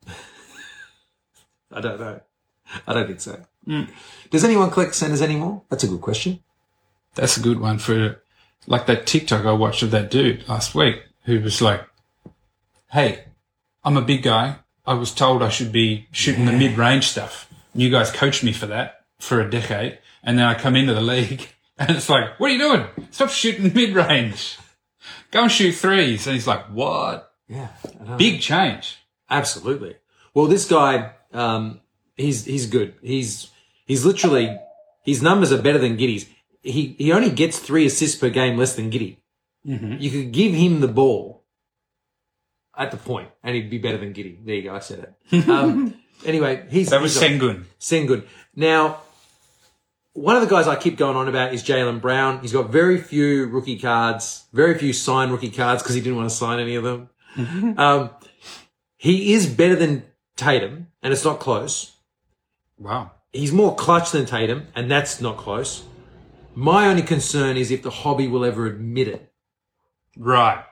I 1.70 1.80
don't 1.80 2.00
know. 2.00 2.20
I 2.86 2.92
don't 2.94 3.06
think 3.06 3.20
so. 3.20 3.44
Does 4.30 4.44
anyone 4.44 4.70
collect 4.70 4.94
centers 4.94 5.20
anymore? 5.20 5.62
That's 5.68 5.84
a 5.84 5.88
good 5.88 6.00
question. 6.00 6.42
That's 7.14 7.36
a 7.36 7.40
good 7.40 7.60
one 7.60 7.78
for 7.78 8.22
like 8.66 8.86
that 8.86 9.06
TikTok 9.06 9.44
I 9.44 9.52
watched 9.52 9.82
of 9.82 9.90
that 9.90 10.10
dude 10.10 10.48
last 10.48 10.74
week 10.74 11.02
who 11.24 11.40
was 11.40 11.60
like, 11.60 11.84
Hey, 12.90 13.24
I'm 13.84 13.96
a 13.96 14.02
big 14.02 14.22
guy. 14.22 14.56
I 14.84 14.94
was 14.94 15.14
told 15.14 15.42
I 15.42 15.48
should 15.48 15.72
be 15.72 16.08
shooting 16.10 16.44
the 16.44 16.52
mid 16.52 16.76
range 16.76 17.06
stuff. 17.08 17.52
You 17.74 17.90
guys 17.90 18.10
coached 18.10 18.42
me 18.42 18.52
for 18.52 18.66
that 18.66 19.04
for 19.18 19.40
a 19.40 19.50
decade. 19.50 19.98
And 20.22 20.38
then 20.38 20.46
I 20.46 20.54
come 20.54 20.76
into 20.76 20.94
the 20.94 21.00
league 21.00 21.48
and 21.78 21.90
it's 21.90 22.08
like, 22.08 22.38
what 22.38 22.50
are 22.50 22.54
you 22.54 22.58
doing? 22.58 22.86
Stop 23.10 23.30
shooting 23.30 23.72
mid 23.74 23.94
range. 23.94 24.58
Go 25.30 25.42
and 25.42 25.52
shoot 25.52 25.72
threes. 25.72 26.26
And 26.26 26.34
he's 26.34 26.46
like, 26.46 26.66
what? 26.66 27.32
Yeah. 27.48 27.68
Big 28.16 28.40
change. 28.40 28.98
Absolutely. 29.28 29.96
Well, 30.34 30.46
this 30.46 30.66
guy, 30.66 31.12
um, 31.32 31.80
he's 32.16 32.44
he's 32.44 32.66
good. 32.66 32.94
He's 33.02 33.50
he's 33.86 34.04
literally 34.04 34.58
his 35.04 35.22
numbers 35.22 35.52
are 35.52 35.60
better 35.60 35.78
than 35.78 35.96
Giddey's. 35.96 36.26
He 36.62 36.94
he 36.98 37.12
only 37.12 37.30
gets 37.30 37.58
three 37.58 37.86
assists 37.86 38.18
per 38.18 38.30
game 38.30 38.56
less 38.56 38.74
than 38.76 38.90
Giddey. 38.90 39.16
You 39.64 40.10
could 40.10 40.32
give 40.32 40.54
him 40.54 40.80
the 40.80 40.88
ball 40.88 41.44
at 42.76 42.90
the 42.90 42.96
point, 42.96 43.28
and 43.42 43.54
he'd 43.54 43.70
be 43.70 43.78
better 43.78 43.98
than 43.98 44.12
Giddey. 44.12 44.44
There 44.44 44.54
you 44.54 44.62
go. 44.62 44.74
I 44.74 44.80
said 44.80 45.14
it. 45.30 45.48
Um, 45.48 45.94
anyway, 46.24 46.66
he's 46.70 46.90
That 46.90 47.00
was 47.00 47.18
he's 47.18 47.30
Sengun. 47.30 47.64
Sengun. 47.78 48.24
Now, 48.56 49.00
one 50.14 50.36
of 50.36 50.42
the 50.42 50.48
guys 50.48 50.66
I 50.66 50.76
keep 50.76 50.96
going 50.96 51.16
on 51.16 51.28
about 51.28 51.54
is 51.54 51.62
Jaylen 51.62 52.00
Brown. 52.00 52.40
He's 52.40 52.52
got 52.52 52.70
very 52.70 52.98
few 52.98 53.46
rookie 53.46 53.78
cards, 53.78 54.44
very 54.52 54.76
few 54.78 54.92
signed 54.92 55.30
rookie 55.32 55.50
cards 55.50 55.82
because 55.82 55.94
he 55.94 56.00
didn't 56.00 56.16
want 56.16 56.28
to 56.28 56.34
sign 56.34 56.58
any 56.58 56.74
of 56.74 56.84
them. 56.84 57.08
Um, 57.78 58.10
he 58.96 59.32
is 59.32 59.46
better 59.46 59.74
than 59.74 60.04
Tatum, 60.36 60.88
and 61.02 61.12
it's 61.12 61.24
not 61.24 61.40
close. 61.40 61.92
Wow. 62.78 63.12
He's 63.32 63.52
more 63.52 63.74
clutch 63.74 64.10
than 64.10 64.26
Tatum, 64.26 64.66
and 64.74 64.90
that's 64.90 65.20
not 65.20 65.38
close. 65.38 65.84
My 66.54 66.86
only 66.86 67.02
concern 67.02 67.56
is 67.56 67.70
if 67.70 67.82
the 67.82 67.90
hobby 67.90 68.28
will 68.28 68.44
ever 68.44 68.66
admit 68.66 69.08
it. 69.08 69.32
Right. 70.16 70.62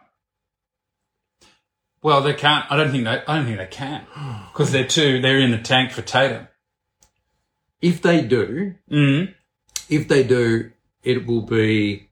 Well, 2.02 2.22
they 2.22 2.34
can't. 2.34 2.64
I 2.70 2.76
don't 2.76 2.90
think 2.90 3.04
they. 3.04 3.10
I 3.26 3.36
don't 3.36 3.44
think 3.46 3.58
they 3.58 3.66
can 3.66 4.04
because 4.52 4.72
they're 4.72 4.86
too. 4.86 5.20
They're 5.20 5.38
in 5.38 5.50
the 5.50 5.58
tank 5.58 5.92
for 5.92 6.02
Tatum. 6.02 6.48
If 7.80 8.02
they 8.02 8.22
do, 8.22 8.74
Mm. 8.90 9.34
if 9.88 10.08
they 10.08 10.22
do, 10.22 10.70
it 11.02 11.26
will 11.26 11.42
be 11.42 12.08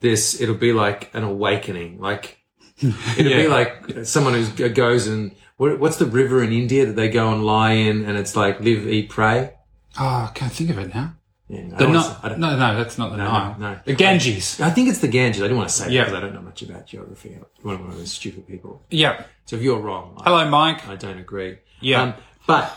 this. 0.00 0.40
It'll 0.40 0.54
be 0.54 0.72
like 0.72 1.10
an 1.14 1.24
awakening. 1.24 2.00
Like 2.00 2.38
it'll 2.78 3.32
be 3.32 3.48
like 3.48 4.04
someone 4.04 4.34
who 4.34 4.68
goes 4.70 5.06
and 5.06 5.34
what, 5.56 5.78
what's 5.80 5.96
the 5.96 6.06
river 6.06 6.42
in 6.42 6.52
India 6.52 6.86
that 6.86 6.94
they 6.96 7.08
go 7.08 7.32
and 7.32 7.44
lie 7.44 7.72
in, 7.72 8.04
and 8.04 8.16
it's 8.16 8.36
like 8.36 8.60
live, 8.60 8.86
eat, 8.86 9.08
pray. 9.08 9.54
Oh, 9.98 10.28
I 10.28 10.30
can't 10.34 10.52
think 10.52 10.70
of 10.70 10.78
it 10.78 10.94
now. 10.94 11.14
Yeah, 11.48 11.60
I 11.60 11.62
The 11.70 11.76
don't 11.76 11.92
Ni- 11.92 11.98
I 12.22 12.28
don't- 12.28 12.38
no, 12.40 12.56
no, 12.56 12.76
that's 12.76 12.98
not 12.98 13.10
the 13.10 13.16
No, 13.16 13.24
Nile. 13.24 13.56
no. 13.58 13.78
The 13.86 13.94
Ganges. 13.94 14.60
I 14.60 14.68
think 14.70 14.88
it's 14.90 14.98
the 14.98 15.08
Ganges. 15.08 15.40
I 15.40 15.46
didn't 15.46 15.56
want 15.56 15.70
to 15.70 15.74
say 15.74 15.84
that 15.86 15.92
Yeah. 15.92 16.04
because 16.04 16.16
I 16.16 16.20
don't 16.20 16.34
know 16.34 16.42
much 16.42 16.60
about 16.62 16.86
geography. 16.86 17.36
I'm 17.64 17.64
one 17.80 17.88
of 17.90 17.96
those 17.96 18.12
stupid 18.12 18.46
people. 18.46 18.82
Yeah. 18.90 19.22
So 19.46 19.56
if 19.56 19.62
you're 19.62 19.78
wrong, 19.80 20.14
I, 20.20 20.24
Hello, 20.24 20.48
Mike. 20.48 20.86
I 20.86 20.96
don't 20.96 21.18
agree. 21.18 21.56
Yeah. 21.80 22.02
Um, 22.02 22.14
but 22.46 22.70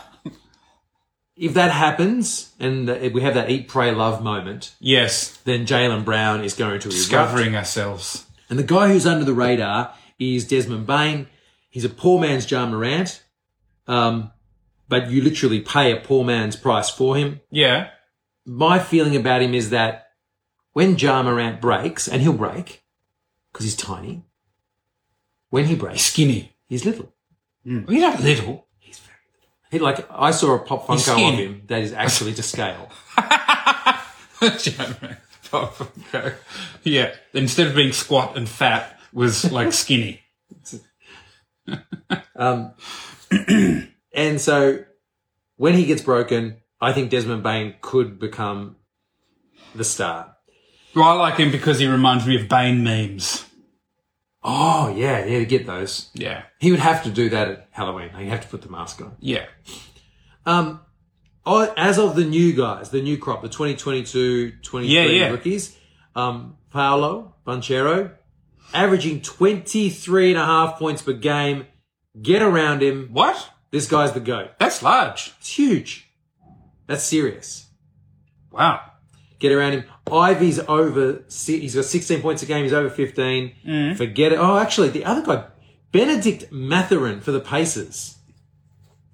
if 1.36 1.54
that 1.54 1.70
happens 1.70 2.52
and 2.60 2.88
if 2.88 3.12
we 3.12 3.20
have 3.22 3.34
that 3.34 3.50
eat, 3.50 3.68
pray, 3.68 3.90
love 3.92 4.22
moment, 4.22 4.72
Yes. 4.80 5.38
then 5.44 5.66
Jaylen 5.66 6.04
Brown 6.04 6.42
is 6.44 6.54
going 6.54 6.80
to 6.80 6.88
erupt. 6.88 6.92
Discovering 6.96 7.56
ourselves. 7.56 8.26
And 8.48 8.58
the 8.58 8.62
guy 8.64 8.88
who's 8.88 9.06
under 9.06 9.24
the 9.24 9.34
radar 9.34 9.92
is 10.18 10.46
Desmond 10.46 10.86
Bane. 10.86 11.26
He's 11.68 11.84
a 11.84 11.88
poor 11.88 12.20
man's 12.20 12.50
Ja 12.50 12.66
Morant. 12.66 13.22
Um, 13.88 14.30
but 14.88 15.10
you 15.10 15.22
literally 15.22 15.60
pay 15.60 15.90
a 15.92 15.96
poor 15.96 16.22
man's 16.24 16.54
price 16.56 16.88
for 16.90 17.16
him. 17.16 17.40
Yeah. 17.50 17.88
My 18.44 18.78
feeling 18.78 19.16
about 19.16 19.42
him 19.42 19.54
is 19.54 19.70
that 19.70 20.08
when 20.72 20.96
Ja 20.96 21.22
Morant 21.22 21.60
breaks, 21.60 22.08
and 22.08 22.22
he'll 22.22 22.32
break 22.32 22.82
because 23.52 23.64
he's 23.64 23.76
tiny, 23.76 24.24
when 25.50 25.66
he 25.66 25.76
breaks, 25.76 26.02
Skinny. 26.02 26.56
he's 26.66 26.84
little. 26.84 27.12
Well, 27.64 27.84
you're 27.88 28.00
not 28.00 28.20
little. 28.20 28.66
He's 28.78 28.98
very 28.98 29.18
little. 29.34 29.50
He, 29.70 29.78
like 29.78 30.06
I 30.10 30.32
saw 30.32 30.54
a 30.54 30.58
pop 30.58 30.88
He's 30.88 31.06
Funko 31.06 31.32
of 31.32 31.38
him 31.38 31.62
that 31.66 31.82
is 31.82 31.92
actually 31.92 32.34
to 32.34 32.42
scale. 32.42 32.90
yeah. 36.82 37.14
Instead 37.34 37.68
of 37.68 37.76
being 37.76 37.92
squat 37.92 38.36
and 38.36 38.48
fat, 38.48 38.98
was 39.12 39.52
like 39.52 39.72
skinny. 39.72 40.20
Um, 42.34 42.72
and 44.12 44.40
so 44.40 44.84
when 45.56 45.74
he 45.74 45.84
gets 45.84 46.02
broken, 46.02 46.56
I 46.82 46.92
think 46.92 47.10
Desmond 47.10 47.42
Bane 47.44 47.76
could 47.80 48.18
become 48.18 48.76
the 49.74 49.84
star. 49.84 50.36
Well, 50.94 51.04
I 51.08 51.12
like 51.12 51.36
him 51.36 51.50
because 51.50 51.78
he 51.78 51.86
reminds 51.86 52.26
me 52.26 52.36
of 52.38 52.48
Bane 52.48 52.82
memes. 52.84 53.46
Oh 54.42 54.92
yeah, 54.94 55.24
yeah, 55.24 55.38
to 55.38 55.46
get 55.46 55.66
those. 55.66 56.10
Yeah. 56.14 56.42
He 56.58 56.72
would 56.72 56.80
have 56.80 57.04
to 57.04 57.10
do 57.10 57.30
that 57.30 57.48
at 57.48 57.68
Halloween. 57.70 58.10
He'd 58.10 58.28
have 58.28 58.40
to 58.42 58.48
put 58.48 58.62
the 58.62 58.68
mask 58.68 59.00
on. 59.00 59.16
Yeah. 59.20 59.46
Um, 60.44 60.80
as 61.46 61.98
of 61.98 62.16
the 62.16 62.24
new 62.24 62.52
guys, 62.52 62.90
the 62.90 63.00
new 63.00 63.16
crop, 63.16 63.42
the 63.42 63.48
2022, 63.48 64.52
23 64.62 64.92
Yeah, 64.94 65.04
yeah. 65.04 65.28
rookies, 65.30 65.78
um, 66.16 66.56
Paolo 66.72 67.36
Banchero, 67.46 68.12
averaging 68.74 69.20
23 69.22 70.30
and 70.32 70.40
a 70.40 70.44
half 70.44 70.78
points 70.78 71.02
per 71.02 71.12
game. 71.12 71.66
Get 72.20 72.42
around 72.42 72.82
him. 72.82 73.08
What? 73.12 73.48
This 73.70 73.86
guy's 73.86 74.12
the 74.12 74.20
GOAT. 74.20 74.50
That's 74.58 74.82
large. 74.82 75.32
It's 75.38 75.50
huge. 75.56 76.11
That's 76.92 77.04
serious. 77.04 77.66
Wow. 78.50 78.80
Get 79.38 79.50
around 79.50 79.72
him. 79.72 79.84
Ivey's 80.10 80.58
over, 80.60 81.24
he's 81.28 81.74
got 81.74 81.84
16 81.84 82.20
points 82.20 82.42
a 82.42 82.46
game. 82.46 82.64
He's 82.64 82.72
over 82.72 82.90
15. 82.90 83.52
Mm. 83.66 83.96
Forget 83.96 84.32
it. 84.32 84.38
Oh, 84.38 84.58
actually, 84.58 84.90
the 84.90 85.04
other 85.04 85.22
guy, 85.22 85.46
Bennedict 85.90 86.52
Mathurin 86.52 87.20
for 87.20 87.32
the 87.32 87.40
Pacers. 87.40 88.18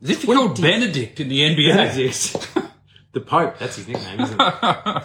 Is 0.00 0.10
it 0.10 0.26
called 0.26 0.60
Benedict 0.60 1.20
in 1.20 1.28
the 1.28 1.40
NBA? 1.40 1.74
Benedict. 1.74 2.48
the 3.12 3.20
Pope, 3.20 3.58
that's 3.58 3.76
his 3.76 3.88
nickname, 3.88 4.20
isn't 4.20 4.40
it? 4.40 4.44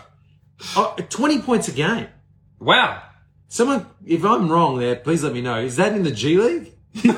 oh, 0.76 0.96
20 1.10 1.42
points 1.42 1.68
a 1.68 1.72
game. 1.72 2.08
Wow. 2.60 3.04
Someone, 3.48 3.86
if 4.06 4.26
I'm 4.26 4.52
wrong 4.52 4.80
there, 4.80 4.96
please 4.96 5.24
let 5.24 5.34
me 5.34 5.42
know. 5.42 5.60
Is 5.60 5.76
that 5.76 5.94
in 5.94 6.04
the 6.04 6.12
G 6.12 6.38
League? 6.38 6.74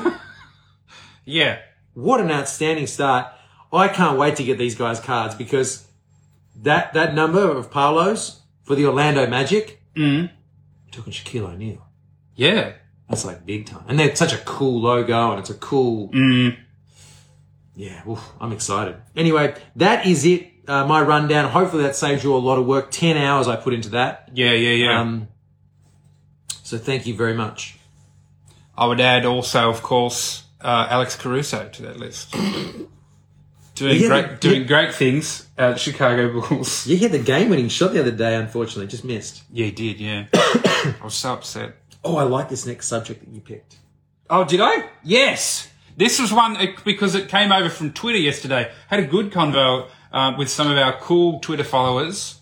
Yeah. 1.26 1.58
What 1.92 2.20
an 2.20 2.30
outstanding 2.30 2.86
start. 2.86 3.32
I 3.76 3.88
can't 3.88 4.18
wait 4.18 4.36
to 4.36 4.44
get 4.44 4.58
these 4.58 4.74
guys 4.74 5.00
cards 5.00 5.34
because 5.34 5.86
that, 6.62 6.92
that 6.94 7.14
number 7.14 7.40
of 7.50 7.70
Palos 7.70 8.40
for 8.64 8.74
the 8.74 8.86
Orlando 8.86 9.26
Magic, 9.26 9.80
Mm. 9.94 10.30
talking 10.92 11.12
Shaquille 11.12 11.48
O'Neal. 11.52 11.86
Yeah. 12.34 12.72
That's 13.08 13.24
like 13.24 13.46
big 13.46 13.66
time. 13.66 13.84
And 13.88 13.98
they're 13.98 14.14
such 14.16 14.32
a 14.32 14.38
cool 14.38 14.80
logo 14.82 15.30
and 15.30 15.40
it's 15.40 15.50
a 15.50 15.54
cool, 15.54 16.08
Mm. 16.10 16.56
yeah, 17.74 18.02
oof, 18.08 18.20
I'm 18.40 18.52
excited. 18.52 18.96
Anyway, 19.14 19.54
that 19.76 20.06
is 20.06 20.24
it. 20.24 20.52
Uh, 20.68 20.84
my 20.84 21.00
rundown. 21.00 21.48
Hopefully 21.50 21.84
that 21.84 21.94
saves 21.94 22.24
you 22.24 22.34
a 22.34 22.38
lot 22.38 22.58
of 22.58 22.66
work. 22.66 22.90
10 22.90 23.16
hours 23.16 23.46
I 23.46 23.54
put 23.56 23.72
into 23.72 23.90
that. 23.90 24.28
Yeah, 24.34 24.50
yeah, 24.50 24.70
yeah. 24.86 25.00
Um, 25.00 25.28
so 26.64 26.76
thank 26.76 27.06
you 27.06 27.14
very 27.14 27.34
much. 27.34 27.76
I 28.76 28.86
would 28.86 29.00
add 29.00 29.24
also, 29.24 29.70
of 29.70 29.82
course, 29.82 30.42
uh, 30.60 30.88
Alex 30.90 31.14
Caruso 31.14 31.68
to 31.68 31.82
that 31.82 31.98
list. 31.98 32.34
Doing 33.76 34.00
Yeah, 34.00 34.08
great, 34.08 34.26
yeah. 34.26 34.36
doing 34.40 34.66
great 34.66 34.94
things 34.94 35.46
at 35.56 35.78
Chicago 35.78 36.40
Bulls. 36.40 36.86
You 36.88 36.96
hit 36.96 37.12
the 37.12 37.18
game 37.18 37.48
winning 37.50 37.68
shot 37.68 37.92
the 37.92 38.00
other 38.00 38.10
day, 38.10 38.34
unfortunately, 38.34 38.86
just 38.88 39.04
missed. 39.04 39.42
Yeah, 39.52 39.66
he 39.66 39.70
did. 39.70 40.00
Yeah, 40.00 40.26
I 40.34 40.94
was 41.04 41.14
so 41.14 41.34
upset. 41.34 41.76
Oh, 42.04 42.16
I 42.16 42.22
like 42.24 42.48
this 42.48 42.66
next 42.66 42.88
subject 42.88 43.20
that 43.24 43.30
you 43.32 43.40
picked. 43.40 43.76
Oh, 44.28 44.44
did 44.44 44.60
I? 44.60 44.88
Yes. 45.04 45.68
This 45.96 46.18
was 46.20 46.32
one 46.32 46.56
because 46.84 47.14
it 47.14 47.28
came 47.28 47.52
over 47.52 47.68
from 47.70 47.92
Twitter 47.92 48.18
yesterday. 48.18 48.70
Had 48.88 49.00
a 49.00 49.06
good 49.06 49.30
convo 49.32 49.88
uh, 50.12 50.34
with 50.36 50.48
some 50.50 50.70
of 50.70 50.76
our 50.76 50.92
cool 50.98 51.40
Twitter 51.40 51.64
followers. 51.64 52.40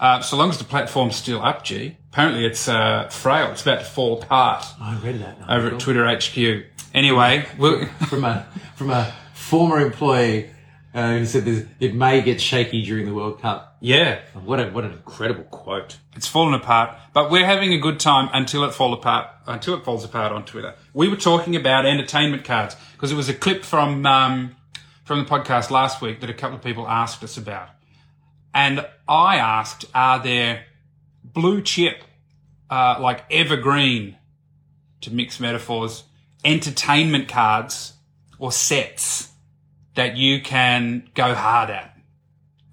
Uh, 0.00 0.20
so 0.20 0.36
long 0.36 0.50
as 0.50 0.58
the 0.58 0.64
platform's 0.64 1.14
still 1.16 1.40
up, 1.42 1.64
G. 1.64 1.96
Apparently 2.12 2.44
it's 2.44 2.68
uh, 2.68 3.08
frail. 3.08 3.50
It's 3.52 3.62
about 3.62 3.80
to 3.80 3.84
fall 3.84 4.20
apart 4.20 4.64
I 4.80 4.98
read 4.98 5.20
that. 5.20 5.38
over 5.48 5.68
at 5.74 5.80
Twitter 5.80 6.06
HQ. 6.08 6.64
Anyway, 6.94 7.46
we'll, 7.58 7.86
from 8.08 8.24
a 8.24 8.46
from 8.74 8.90
a 8.90 9.12
former 9.34 9.78
employee 9.80 10.50
uh, 10.98 11.18
who 11.18 11.24
said 11.26 11.44
this, 11.44 11.64
it 11.78 11.94
may 11.94 12.20
get 12.22 12.40
shaky 12.40 12.82
during 12.82 13.06
the 13.06 13.14
World 13.14 13.40
Cup. 13.40 13.76
yeah, 13.80 14.20
What 14.34 14.58
a 14.60 14.68
what 14.70 14.84
an 14.84 14.92
incredible 14.92 15.44
quote. 15.44 15.98
it's 16.16 16.26
fallen 16.26 16.54
apart. 16.54 16.96
But 17.12 17.30
we're 17.30 17.46
having 17.46 17.72
a 17.72 17.78
good 17.78 18.00
time 18.00 18.28
until 18.32 18.64
it 18.64 18.74
fall 18.74 18.92
apart. 18.92 19.28
Until 19.46 19.74
it 19.74 19.84
falls 19.84 20.04
apart 20.04 20.32
on 20.32 20.44
Twitter. 20.44 20.74
We 20.92 21.08
were 21.08 21.16
talking 21.16 21.54
about 21.56 21.86
entertainment 21.86 22.44
cards 22.44 22.76
because 22.92 23.12
it 23.12 23.14
was 23.16 23.28
a 23.28 23.34
clip 23.34 23.64
from 23.64 24.04
um, 24.06 24.56
from 25.04 25.20
the 25.20 25.24
podcast 25.24 25.70
last 25.70 26.02
week 26.02 26.20
that 26.20 26.30
a 26.30 26.34
couple 26.34 26.56
of 26.56 26.64
people 26.64 26.86
asked 26.88 27.22
us 27.22 27.36
about. 27.36 27.68
And 28.52 28.84
I 29.06 29.36
asked, 29.36 29.84
are 29.94 30.20
there 30.22 30.64
blue 31.22 31.62
chip 31.62 32.02
uh, 32.70 32.96
like 33.00 33.24
evergreen, 33.30 34.16
to 35.02 35.14
mix 35.14 35.38
metaphors, 35.38 36.02
entertainment 36.44 37.28
cards 37.28 37.92
or 38.38 38.50
sets 38.52 39.28
that 39.98 40.16
you 40.16 40.40
can 40.40 41.02
go 41.16 41.34
hard 41.34 41.70
at. 41.70 41.92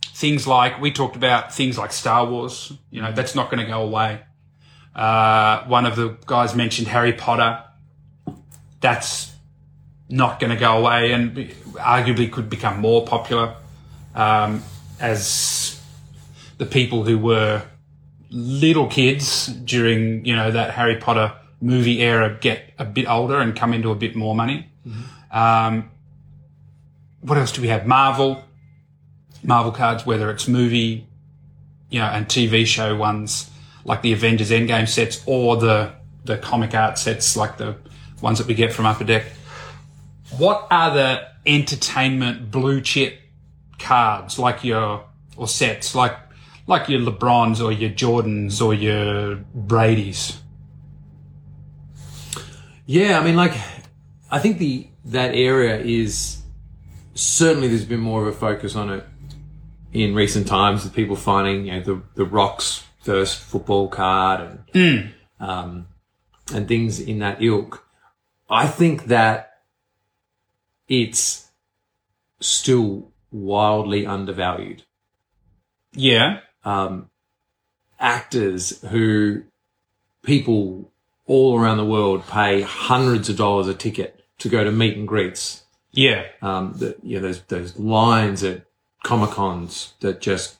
Things 0.03 0.45
like, 0.45 0.79
we 0.79 0.91
talked 0.91 1.15
about 1.15 1.51
things 1.51 1.75
like 1.75 1.91
Star 1.91 2.23
Wars, 2.23 2.71
you 2.91 3.01
know, 3.01 3.11
that's 3.11 3.33
not 3.33 3.49
going 3.49 3.65
to 3.65 3.65
go 3.65 3.81
away. 3.81 4.21
Uh, 4.93 5.63
one 5.63 5.87
of 5.87 5.95
the 5.95 6.17
guys 6.27 6.53
mentioned 6.53 6.87
Harry 6.87 7.13
Potter. 7.13 7.63
That's 8.79 9.33
not 10.07 10.39
going 10.39 10.51
to 10.51 10.55
go 10.55 10.77
away 10.77 11.13
and 11.13 11.35
arguably 11.73 12.31
could 12.31 12.47
become 12.47 12.79
more 12.79 13.03
popular 13.07 13.55
um, 14.13 14.61
as 14.99 15.81
the 16.59 16.67
people 16.67 17.05
who 17.05 17.17
were 17.17 17.63
little 18.29 18.85
kids 18.87 19.47
during 19.47 20.23
you 20.25 20.35
know 20.35 20.51
that 20.51 20.75
Harry 20.75 20.97
Potter 20.97 21.33
movie 21.59 22.03
era 22.03 22.37
get 22.39 22.71
a 22.77 22.85
bit 22.85 23.09
older 23.09 23.39
and 23.39 23.55
come 23.55 23.73
into 23.73 23.89
a 23.89 23.95
bit 23.95 24.15
more 24.15 24.35
money. 24.35 24.69
Um, 25.31 25.89
what 27.25 27.37
else 27.37 27.51
do 27.51 27.61
we 27.61 27.69
have? 27.69 27.87
Marvel, 27.87 28.43
Marvel 29.43 29.71
cards, 29.71 30.05
whether 30.05 30.29
it's 30.29 30.47
movie, 30.47 31.07
you 31.89 31.99
know, 31.99 32.05
and 32.05 32.27
TV 32.27 32.65
show 32.65 32.95
ones 32.95 33.49
like 33.83 34.01
the 34.01 34.13
Avengers 34.13 34.51
Endgame 34.51 34.87
sets 34.87 35.23
or 35.25 35.57
the 35.57 35.91
the 36.23 36.37
comic 36.37 36.73
art 36.73 36.97
sets 36.97 37.37
like 37.37 37.57
the 37.57 37.75
ones 38.21 38.39
that 38.39 38.47
we 38.47 38.53
get 38.53 38.73
from 38.73 38.85
Upper 38.85 39.03
Deck. 39.03 39.25
What 40.37 40.67
are 40.71 40.93
the 40.93 41.27
entertainment 41.45 42.49
blue 42.51 42.81
chip 42.81 43.19
cards 43.77 44.39
like 44.39 44.63
your 44.63 45.05
or 45.37 45.47
sets 45.47 45.93
like 45.95 46.17
like 46.67 46.89
your 46.89 47.01
LeBrons 47.01 47.63
or 47.63 47.71
your 47.71 47.91
Jordans 47.91 48.63
or 48.63 48.73
your 48.73 49.35
Brady's? 49.35 50.39
Yeah, 52.87 53.19
I 53.19 53.23
mean, 53.23 53.35
like, 53.35 53.53
I 54.29 54.37
think 54.39 54.59
the 54.59 54.87
that 55.05 55.33
area 55.33 55.79
is 55.79 56.41
certainly 57.15 57.67
there's 57.67 57.85
been 57.85 57.99
more 57.99 58.21
of 58.21 58.27
a 58.27 58.37
focus 58.37 58.75
on 58.75 58.91
it 58.91 59.05
in 59.91 60.13
recent 60.13 60.47
times 60.47 60.83
with 60.83 60.93
people 60.93 61.15
finding 61.15 61.65
you 61.65 61.71
know 61.71 61.81
the 61.81 62.01
the 62.15 62.25
Rocks 62.25 62.83
first 62.99 63.39
football 63.39 63.87
card 63.87 64.59
and 64.73 65.13
um, 65.39 65.87
and 66.53 66.67
things 66.67 66.99
in 66.99 67.19
that 67.19 67.41
ilk. 67.41 67.87
I 68.49 68.67
think 68.67 69.05
that 69.05 69.61
it's 70.87 71.49
still 72.39 73.11
wildly 73.31 74.05
undervalued. 74.05 74.83
Yeah. 75.93 76.39
Um, 76.63 77.09
actors 77.99 78.81
who 78.89 79.43
people 80.23 80.91
all 81.25 81.59
around 81.59 81.77
the 81.77 81.85
world 81.85 82.27
pay 82.27 82.61
hundreds 82.61 83.29
of 83.29 83.37
dollars 83.37 83.67
a 83.67 83.73
ticket 83.73 84.23
to 84.39 84.49
go 84.49 84.63
to 84.63 84.71
meet 84.71 84.97
and 84.97 85.07
greets. 85.07 85.63
Yeah. 85.95 86.25
Um, 86.41 86.73
the, 86.77 86.95
you 87.03 87.19
know, 87.19 87.27
those, 87.27 87.41
those 87.43 87.79
lines 87.79 88.43
at 88.43 88.65
Comic 89.03 89.31
Cons 89.31 89.93
that 90.01 90.21
just 90.21 90.57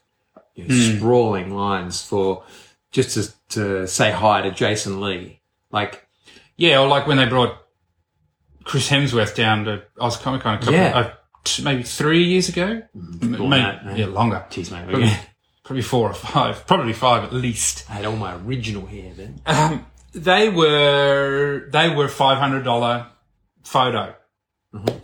you 0.55 0.67
know, 0.67 0.75
sprawling 0.97 1.53
lines 1.55 2.01
for 2.01 2.43
just 2.91 3.13
to, 3.15 3.33
to 3.49 3.87
say 3.87 4.11
hi 4.11 4.41
to 4.41 4.51
Jason 4.51 5.01
Lee. 5.01 5.41
Like, 5.71 6.07
Yeah, 6.57 6.79
or 6.79 6.87
like 6.87 7.05
when 7.07 7.17
they 7.17 7.25
brought 7.25 7.57
Chris 8.63 8.89
Hemsworth 8.89 9.35
down 9.35 9.65
to 9.65 9.83
Oz 9.99 10.17
Comic 10.17 10.41
Con 10.41 10.55
a 10.55 10.57
couple, 10.59 10.73
Yeah. 10.73 10.97
uh, 10.97 11.13
t- 11.43 11.63
maybe 11.63 11.83
three 11.83 12.23
years 12.23 12.49
ago. 12.49 12.81
M- 12.95 13.31
more 13.37 13.49
maybe- 13.49 13.61
that, 13.63 13.97
yeah, 13.97 14.05
longer. 14.07 14.45
geez, 14.49 14.71
mate, 14.71 14.85
Probably, 14.87 15.11
probably 15.63 15.81
four 15.83 16.09
or 16.09 16.13
five. 16.13 16.65
Probably 16.65 16.93
five 16.93 17.23
at 17.25 17.33
least. 17.33 17.85
I 17.89 17.93
had 17.95 18.05
all 18.05 18.15
my 18.15 18.35
original 18.35 18.85
hair 18.85 19.11
then. 19.13 19.41
Um, 19.45 19.85
they 20.13 20.47
were 20.49 21.67
they 21.71 21.89
were 21.93 22.07
five 22.07 22.37
hundred 22.37 22.63
dollar 22.63 23.07
photo 23.63 24.15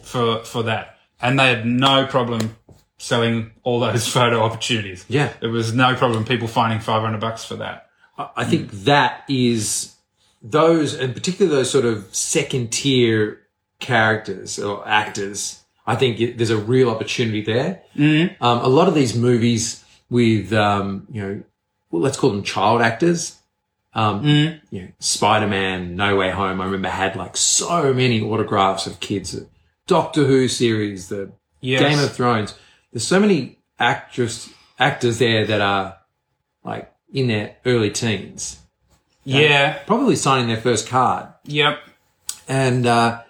for 0.03 0.43
for 0.43 0.63
that, 0.63 0.97
and 1.21 1.39
they 1.39 1.49
had 1.49 1.65
no 1.65 2.05
problem 2.07 2.55
selling 2.97 3.51
all 3.63 3.79
those 3.79 4.07
photo 4.13 4.41
opportunities. 4.41 5.05
Yeah. 5.09 5.33
there 5.39 5.49
was 5.49 5.73
no 5.73 5.95
problem 5.95 6.25
people 6.25 6.47
finding 6.47 6.79
five 6.79 7.01
hundred 7.01 7.21
bucks 7.21 7.43
for 7.43 7.55
that. 7.57 7.87
I 8.35 8.43
think 8.43 8.71
that 8.71 9.23
is 9.29 9.95
those, 10.41 10.93
and 10.93 11.13
particularly 11.13 11.55
those 11.55 11.71
sort 11.71 11.85
of 11.85 12.13
second 12.13 12.71
tier 12.71 13.41
characters 13.79 14.59
or 14.59 14.87
actors. 14.87 15.63
I 15.85 15.95
think 15.95 16.19
it, 16.19 16.37
there's 16.37 16.51
a 16.51 16.57
real 16.57 16.89
opportunity 16.89 17.41
there. 17.41 17.81
Mm-hmm. 17.95 18.43
Um, 18.43 18.59
a 18.59 18.67
lot 18.67 18.87
of 18.87 18.93
these 18.93 19.15
movies 19.15 19.83
with, 20.09 20.53
um, 20.53 21.07
you 21.11 21.21
know, 21.21 21.43
well, 21.89 22.01
let's 22.01 22.17
call 22.17 22.29
them 22.29 22.43
child 22.43 22.81
actors. 22.81 23.37
Um, 23.93 24.25
you 24.69 24.81
know, 24.83 24.87
Spider-Man, 24.99 25.95
No 25.95 26.15
Way 26.15 26.31
Home. 26.31 26.61
I 26.61 26.65
remember 26.65 26.87
had 26.87 27.17
like 27.17 27.35
so 27.35 27.93
many 27.93 28.21
autographs 28.21 28.87
of 28.87 28.99
kids. 29.01 29.37
Doctor 29.91 30.23
Who 30.25 30.47
series, 30.47 31.09
the 31.09 31.33
Yes. 31.59 31.81
Game 31.81 31.99
of 31.99 32.13
Thrones. 32.13 32.55
There's 32.93 33.05
so 33.05 33.19
many 33.19 33.59
actress 33.77 34.49
actors 34.79 35.19
there 35.19 35.45
that 35.45 35.59
are 35.59 35.97
like 36.63 36.89
in 37.13 37.27
their 37.27 37.57
early 37.65 37.91
teens, 37.91 38.61
Yeah, 39.25 39.79
probably 39.85 40.15
signing 40.15 40.47
their 40.47 40.61
first 40.61 40.87
card, 40.87 41.27
yep, 41.43 41.79
and 42.47 42.85
uh, 42.87 43.23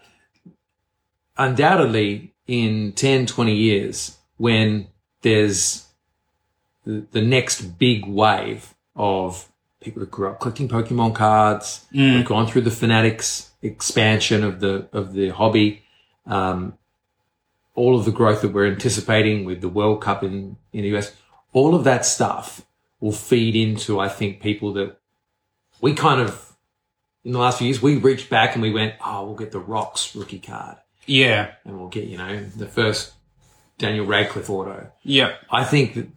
undoubtedly 1.35 2.35
in 2.45 2.91
10, 2.93 3.25
20 3.25 3.55
years, 3.55 4.17
when 4.37 4.87
there's 5.23 5.87
the, 6.85 7.05
the 7.11 7.21
next 7.23 7.61
big 7.79 8.05
wave 8.05 8.75
of 8.95 9.49
people 9.81 9.99
that 10.01 10.11
grew 10.11 10.29
up 10.29 10.39
collecting 10.39 10.69
Pokemon 10.69 11.15
cards, 11.15 11.85
have 11.95 12.25
gone 12.25 12.45
through 12.45 12.61
the 12.61 12.71
Fanatics 12.71 13.49
expansion 13.63 14.43
of 14.43 14.59
the 14.59 14.87
of 14.93 15.13
the 15.13 15.29
hobby, 15.29 15.81
um, 16.25 16.77
all 17.75 17.97
of 17.97 18.05
the 18.05 18.11
growth 18.11 18.41
that 18.41 18.49
we're 18.49 18.67
anticipating 18.67 19.45
with 19.45 19.61
the 19.61 19.69
World 19.69 20.01
Cup 20.01 20.23
in 20.23 20.57
in 20.73 20.83
the 20.83 20.97
US, 20.97 21.13
all 21.53 21.75
of 21.75 21.83
that 21.83 22.05
stuff 22.05 22.65
will 22.99 23.11
feed 23.11 23.55
into 23.55 23.99
I 23.99 24.09
think 24.09 24.41
people 24.41 24.73
that 24.73 24.97
we 25.81 25.93
kind 25.93 26.21
of 26.21 26.55
in 27.23 27.31
the 27.31 27.39
last 27.39 27.57
few 27.57 27.67
years 27.67 27.81
we 27.81 27.97
reached 27.97 28.29
back 28.29 28.53
and 28.53 28.61
we 28.61 28.71
went, 28.71 28.95
oh, 29.05 29.25
we'll 29.25 29.35
get 29.35 29.51
the 29.51 29.59
Rocks 29.59 30.15
rookie 30.15 30.39
card 30.39 30.77
yeah, 31.05 31.51
and 31.65 31.79
we'll 31.79 31.89
get 31.89 32.05
you 32.05 32.17
know 32.17 32.43
the 32.55 32.67
first 32.67 33.13
Daniel 33.77 34.05
Radcliffe 34.05 34.49
auto. 34.49 34.91
Yeah. 35.03 35.35
I 35.49 35.63
think 35.63 35.95
that 35.95 36.07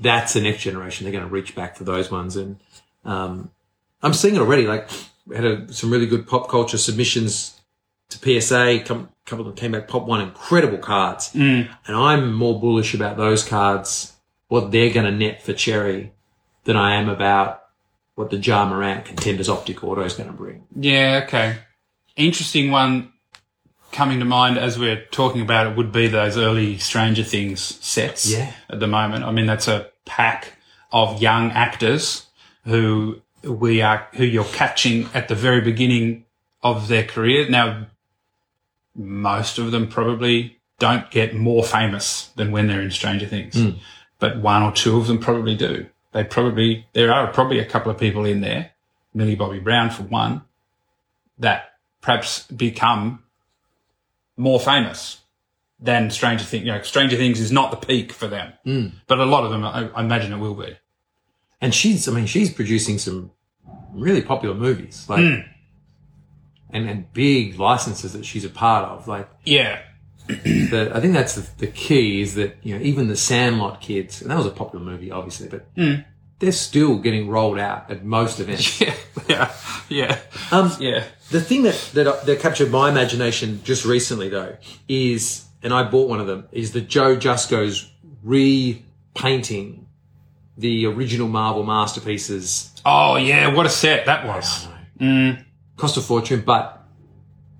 that's 0.00 0.34
the 0.34 0.40
next 0.40 0.62
generation. 0.62 1.04
They're 1.04 1.12
going 1.12 1.24
to 1.24 1.30
reach 1.30 1.54
back 1.54 1.76
for 1.76 1.84
those 1.84 2.10
ones, 2.10 2.36
and 2.36 2.58
um, 3.04 3.50
I'm 4.02 4.14
seeing 4.14 4.34
it 4.34 4.40
already. 4.40 4.66
Like 4.66 4.88
we 5.26 5.36
had 5.36 5.44
a, 5.44 5.72
some 5.72 5.90
really 5.90 6.06
good 6.06 6.26
pop 6.26 6.48
culture 6.48 6.78
submissions 6.78 7.55
to 8.10 8.40
PSA. 8.40 8.80
Come, 8.84 9.08
a 9.26 9.30
couple 9.30 9.46
of 9.46 9.46
them 9.46 9.56
came 9.56 9.72
back 9.72 9.88
pop 9.88 10.06
one, 10.06 10.20
incredible 10.20 10.78
cards, 10.78 11.32
mm. 11.32 11.68
and 11.86 11.96
I'm 11.96 12.32
more 12.32 12.60
bullish 12.60 12.94
about 12.94 13.16
those 13.16 13.44
cards, 13.44 14.14
what 14.48 14.70
they're 14.70 14.92
going 14.92 15.06
to 15.06 15.12
net 15.12 15.42
for 15.42 15.52
Cherry, 15.52 16.12
than 16.64 16.76
I 16.76 16.96
am 16.96 17.08
about 17.08 17.62
what 18.14 18.30
the 18.30 18.38
Ja 18.38 18.66
Morant 18.68 19.04
Contenders 19.04 19.48
Optic 19.48 19.84
Auto 19.84 20.02
is 20.02 20.14
going 20.14 20.28
to 20.28 20.34
bring. 20.34 20.66
Yeah, 20.74 21.22
okay. 21.26 21.58
Interesting 22.16 22.70
one 22.70 23.12
coming 23.92 24.18
to 24.18 24.24
mind 24.24 24.58
as 24.58 24.78
we're 24.78 25.04
talking 25.10 25.42
about 25.42 25.66
it 25.66 25.76
would 25.76 25.92
be 25.92 26.06
those 26.08 26.36
early 26.36 26.78
Stranger 26.78 27.22
Things 27.22 27.60
sets 27.84 28.30
Yeah. 28.30 28.52
at 28.68 28.80
the 28.80 28.86
moment. 28.86 29.24
I 29.24 29.32
mean, 29.32 29.46
that's 29.46 29.68
a 29.68 29.90
pack 30.04 30.52
of 30.92 31.20
young 31.20 31.50
actors 31.50 32.26
who 32.64 33.20
we 33.42 33.82
are, 33.82 34.08
who 34.14 34.24
you're 34.24 34.44
catching 34.44 35.08
at 35.14 35.28
the 35.28 35.34
very 35.34 35.60
beginning 35.60 36.24
of 36.62 36.88
their 36.88 37.04
career. 37.04 37.48
Now, 37.48 37.86
most 38.96 39.58
of 39.58 39.70
them 39.70 39.88
probably 39.88 40.58
don't 40.78 41.10
get 41.10 41.34
more 41.34 41.62
famous 41.62 42.28
than 42.36 42.52
when 42.52 42.66
they're 42.66 42.80
in 42.80 42.90
Stranger 42.90 43.26
Things, 43.26 43.54
hmm. 43.54 43.70
but 44.18 44.38
one 44.38 44.62
or 44.62 44.72
two 44.72 44.96
of 44.96 45.06
them 45.06 45.18
probably 45.18 45.56
do. 45.56 45.86
They 46.12 46.24
probably, 46.24 46.86
there 46.92 47.12
are 47.12 47.32
probably 47.32 47.58
a 47.58 47.64
couple 47.64 47.90
of 47.90 47.98
people 47.98 48.24
in 48.24 48.40
there, 48.40 48.72
Millie 49.14 49.34
Bobby 49.34 49.58
Brown 49.58 49.90
for 49.90 50.02
one, 50.02 50.42
that 51.38 51.74
perhaps 52.00 52.46
become 52.46 53.22
more 54.36 54.60
famous 54.60 55.22
than 55.78 56.10
Stranger 56.10 56.44
Things. 56.44 56.64
You 56.64 56.72
know, 56.72 56.82
Stranger 56.82 57.16
Things 57.16 57.40
is 57.40 57.52
not 57.52 57.70
the 57.70 57.86
peak 57.86 58.12
for 58.12 58.26
them, 58.26 58.52
hmm. 58.64 58.86
but 59.06 59.18
a 59.18 59.26
lot 59.26 59.44
of 59.44 59.50
them, 59.50 59.64
I, 59.64 59.88
I 59.94 60.00
imagine 60.02 60.32
it 60.32 60.38
will 60.38 60.54
be. 60.54 60.76
And 61.60 61.74
she's, 61.74 62.06
I 62.06 62.12
mean, 62.12 62.26
she's 62.26 62.52
producing 62.52 62.98
some 62.98 63.30
really 63.92 64.22
popular 64.22 64.54
movies, 64.54 65.06
like, 65.08 65.20
hmm. 65.20 65.40
And, 66.76 66.90
and 66.90 67.12
big 67.12 67.58
licenses 67.58 68.12
that 68.12 68.24
she's 68.24 68.44
a 68.44 68.50
part 68.50 68.84
of. 68.84 69.08
Like, 69.08 69.28
Yeah, 69.44 69.80
the, 70.26 70.90
I 70.94 71.00
think 71.00 71.14
that's 71.14 71.34
the, 71.34 71.48
the 71.58 71.66
key 71.68 72.20
is 72.20 72.34
that, 72.34 72.56
you 72.62 72.76
know, 72.76 72.82
even 72.84 73.08
the 73.08 73.16
Sandlot 73.16 73.80
kids, 73.80 74.20
and 74.20 74.30
that 74.30 74.36
was 74.36 74.46
a 74.46 74.50
popular 74.50 74.84
movie, 74.84 75.10
obviously, 75.10 75.48
but 75.48 75.66
they're 76.38 76.52
still 76.52 76.98
getting 76.98 77.28
rolled 77.28 77.58
out 77.58 77.90
at 77.90 78.04
most 78.04 78.40
events. 78.40 78.80
yeah, 78.80 78.94
yeah, 79.28 79.52
yeah, 79.88 80.18
Um, 80.50 80.72
yeah. 80.80 81.04
The 81.30 81.40
thing 81.40 81.62
that, 81.62 81.90
that 81.94 82.26
that 82.26 82.40
captured 82.40 82.70
my 82.70 82.88
imagination 82.88 83.60
just 83.64 83.84
recently, 83.84 84.28
though, 84.28 84.56
is, 84.88 85.44
and 85.62 85.72
I 85.72 85.84
bought 85.84 86.08
one 86.08 86.20
of 86.20 86.26
them, 86.26 86.46
is 86.52 86.72
the 86.72 86.80
Joe 86.80 87.16
Jusko's 87.16 87.90
repainting 88.22 89.86
the 90.58 90.86
original 90.86 91.28
Marvel 91.28 91.64
masterpieces 91.64 92.72
Oh 92.84 93.16
yeah, 93.16 93.52
what 93.52 93.66
a 93.66 93.68
set 93.68 94.06
that 94.06 94.26
was. 94.26 94.68
Cost 95.76 95.96
a 95.96 96.00
fortune, 96.00 96.42
but 96.44 96.84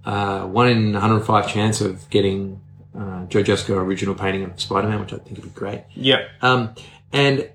uh, 0.05 0.47
one 0.47 0.69
in 0.69 0.93
105 0.93 1.49
chance 1.49 1.81
of 1.81 2.09
getting 2.11 2.61
uh, 2.97 3.27
Joe 3.27 3.43
Jusko 3.43 3.77
original 3.77 4.15
painting 4.15 4.45
of 4.45 4.59
Spider-Man, 4.61 5.01
which 5.01 5.13
I 5.13 5.19
think 5.19 5.37
would 5.37 5.43
be 5.43 5.51
great. 5.51 5.85
Yep. 5.95 6.29
Um, 6.41 6.75
and 7.13 7.51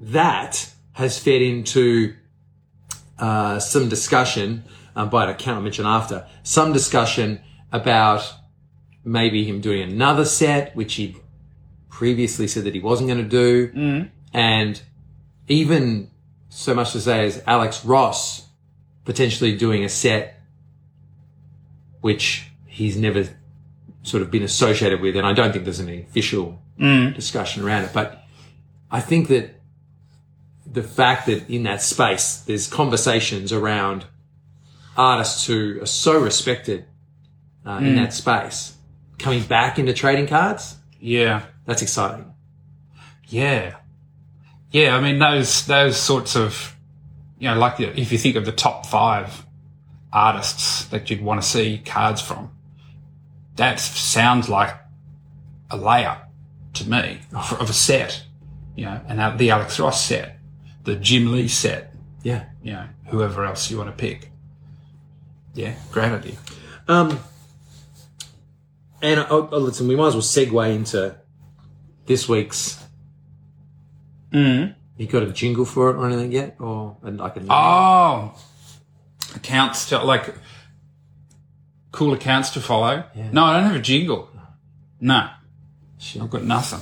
that 0.00 0.72
has 0.92 1.18
fed 1.18 1.42
into 1.42 2.14
uh, 3.18 3.58
some 3.58 3.88
discussion, 3.88 4.64
um, 4.96 5.10
but 5.10 5.28
I 5.28 5.34
can't 5.34 5.62
mention 5.62 5.84
after, 5.84 6.26
some 6.42 6.72
discussion 6.72 7.40
about 7.72 8.32
maybe 9.04 9.44
him 9.44 9.60
doing 9.60 9.82
another 9.82 10.24
set, 10.24 10.74
which 10.74 10.94
he 10.94 11.16
previously 11.88 12.46
said 12.46 12.64
that 12.64 12.74
he 12.74 12.80
wasn't 12.80 13.08
going 13.08 13.22
to 13.22 13.28
do. 13.28 13.70
And 14.32 14.80
even 15.48 16.10
so 16.48 16.74
much 16.74 16.92
to 16.92 17.00
say 17.00 17.26
as 17.26 17.42
Alex 17.46 17.84
Ross 17.84 18.47
potentially 19.08 19.56
doing 19.56 19.84
a 19.84 19.88
set 19.88 20.38
which 22.02 22.46
he's 22.66 22.94
never 22.96 23.26
sort 24.02 24.22
of 24.22 24.30
been 24.30 24.42
associated 24.42 25.00
with. 25.00 25.16
And 25.16 25.26
I 25.26 25.32
don't 25.32 25.50
think 25.50 25.64
there's 25.64 25.80
any 25.80 26.02
official 26.02 26.60
discussion 26.78 27.64
around 27.64 27.84
it. 27.84 27.90
But 27.94 28.22
I 28.90 29.00
think 29.00 29.28
that 29.28 29.60
the 30.70 30.82
fact 30.82 31.24
that 31.26 31.48
in 31.48 31.62
that 31.62 31.80
space 31.82 32.36
there's 32.46 32.68
conversations 32.68 33.50
around 33.50 34.04
artists 34.96 35.46
who 35.46 35.80
are 35.80 35.86
so 35.86 36.20
respected 36.20 36.84
uh, 37.66 37.78
in 37.82 37.96
that 37.96 38.12
space 38.12 38.76
coming 39.18 39.42
back 39.42 39.78
into 39.78 39.94
trading 39.94 40.26
cards, 40.26 40.76
Yeah. 41.00 41.46
that's 41.64 41.80
exciting. 41.82 42.26
Yeah. 43.26 43.76
Yeah, 44.70 44.94
I 44.96 45.00
mean 45.00 45.18
those 45.18 45.64
those 45.66 45.96
sorts 45.96 46.36
of 46.36 46.76
you 47.38 47.48
know, 47.48 47.56
like 47.58 47.80
if 47.80 48.10
you 48.12 48.18
think 48.18 48.36
of 48.36 48.44
the 48.44 48.52
top 48.52 48.86
five 48.86 49.44
artists 50.12 50.84
that 50.86 51.10
you'd 51.10 51.22
want 51.22 51.40
to 51.42 51.46
see 51.48 51.78
cards 51.84 52.20
from, 52.20 52.50
that 53.56 53.78
sounds 53.80 54.48
like 54.48 54.74
a 55.70 55.76
layup 55.76 56.20
to 56.74 56.88
me 56.88 57.20
of 57.34 57.52
of 57.60 57.70
a 57.70 57.72
set. 57.72 58.24
You 58.76 58.84
know, 58.84 59.00
and 59.08 59.38
the 59.40 59.50
Alex 59.50 59.80
Ross 59.80 60.04
set, 60.04 60.38
the 60.84 60.94
Jim 60.94 61.32
Lee 61.32 61.48
set, 61.48 61.94
Yeah. 62.22 62.44
you 62.62 62.72
know, 62.72 62.86
whoever 63.08 63.44
else 63.44 63.68
you 63.72 63.76
want 63.76 63.90
to 63.90 63.96
pick. 63.96 64.30
Yeah, 65.54 65.74
great 65.90 66.12
idea. 66.12 66.36
Um, 66.86 67.18
and 69.02 69.18
oh, 69.30 69.48
oh, 69.50 69.58
listen, 69.58 69.88
we 69.88 69.96
might 69.96 70.08
as 70.08 70.14
well 70.14 70.22
segue 70.22 70.72
into 70.74 71.16
this 72.06 72.28
week's. 72.28 72.80
Mm. 74.32 74.76
You 74.98 75.06
got 75.06 75.22
a 75.22 75.32
jingle 75.32 75.64
for 75.64 75.90
it 75.90 75.96
or 75.96 76.06
anything 76.06 76.32
yet, 76.32 76.56
or 76.58 76.96
and 77.02 77.18
like 77.18 77.36
a 77.36 77.42
Oh, 77.48 78.34
accounts 79.36 79.88
to 79.90 80.02
like 80.02 80.34
cool 81.92 82.12
accounts 82.12 82.50
to 82.50 82.60
follow. 82.60 83.04
No, 83.32 83.44
I 83.44 83.54
don't 83.56 83.66
have 83.68 83.76
a 83.76 83.80
jingle. 83.80 84.28
No, 85.00 85.28
I've 86.20 86.30
got 86.30 86.42
nothing. 86.42 86.80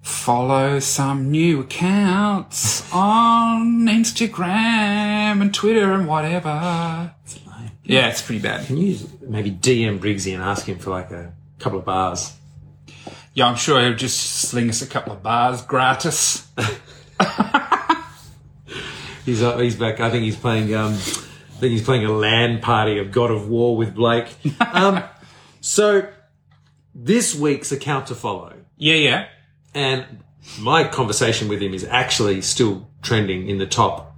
Follow 0.00 0.80
some 0.80 1.30
new 1.30 1.60
accounts 1.60 2.90
on 2.92 3.86
Instagram 3.86 5.40
and 5.42 5.52
Twitter 5.54 5.92
and 5.92 6.06
whatever. 6.08 7.14
Yeah, 7.84 8.08
it's 8.08 8.22
pretty 8.22 8.40
bad. 8.40 8.66
Can 8.66 8.78
you 8.78 8.98
maybe 9.20 9.50
DM 9.50 9.98
Briggsy 9.98 10.32
and 10.32 10.42
ask 10.42 10.64
him 10.66 10.78
for 10.78 10.88
like 10.90 11.10
a 11.10 11.34
couple 11.58 11.78
of 11.78 11.84
bars? 11.84 12.32
Yeah, 13.34 13.46
I'm 13.46 13.56
sure 13.56 13.80
he'll 13.82 13.94
just 13.94 14.18
sling 14.20 14.70
us 14.70 14.80
a 14.80 14.86
couple 14.86 15.12
of 15.12 15.22
bars 15.22 15.60
gratis. 15.62 16.46
He's 19.24 19.42
uh, 19.42 19.56
he's 19.56 19.74
back. 19.76 20.00
I 20.00 20.10
think 20.10 20.24
he's 20.24 20.36
playing. 20.36 20.74
Um, 20.74 20.92
I 20.92 20.96
think 21.60 21.72
he's 21.72 21.82
playing 21.82 22.04
a 22.04 22.12
land 22.12 22.60
party 22.62 22.98
of 22.98 23.10
God 23.10 23.30
of 23.30 23.48
War 23.48 23.76
with 23.76 23.94
Blake. 23.94 24.28
Um, 24.60 25.02
so 25.62 26.06
this 26.94 27.34
week's 27.34 27.72
account 27.72 28.08
to 28.08 28.14
follow, 28.14 28.52
Yeah, 28.76 28.96
yeah. 28.96 29.26
and 29.72 30.04
my 30.58 30.84
conversation 30.86 31.48
with 31.48 31.62
him 31.62 31.72
is 31.72 31.84
actually 31.84 32.42
still 32.42 32.90
trending 33.02 33.48
in 33.48 33.56
the 33.58 33.66
top. 33.66 34.14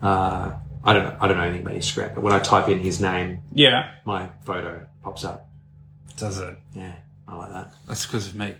Uh, 0.00 0.52
I 0.82 0.92
don't 0.94 1.04
know. 1.04 1.16
I 1.20 1.28
don't 1.28 1.36
know 1.36 1.42
anything 1.44 1.66
about 1.66 1.74
Instagram, 1.76 2.14
but 2.14 2.22
when 2.22 2.32
I 2.32 2.38
type 2.38 2.68
in 2.70 2.78
his 2.78 3.00
name, 3.00 3.42
Yeah. 3.52 3.90
my 4.06 4.30
photo 4.46 4.86
pops 5.02 5.24
up. 5.24 5.48
Does 6.16 6.38
it? 6.38 6.56
Yeah, 6.74 6.94
I 7.28 7.36
like 7.36 7.50
that. 7.52 7.74
That's 7.86 8.06
because 8.06 8.28
of 8.28 8.36
me. 8.36 8.54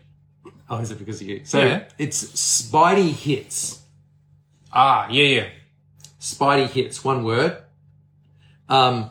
Oh, 0.68 0.79
is 0.79 0.90
it 0.90 0.98
because 0.98 1.20
of 1.20 1.27
you? 1.29 1.42
So 1.44 1.61
Yeah. 1.62 1.85
it's 1.98 2.24
Spidey 2.24 3.11
hits. 3.11 3.81
Ah, 4.72 5.09
yeah, 5.11 5.24
yeah. 5.24 5.46
Spidey 6.20 6.68
hits, 6.68 7.05
one 7.05 7.22
word. 7.24 7.59
Um, 8.68 9.11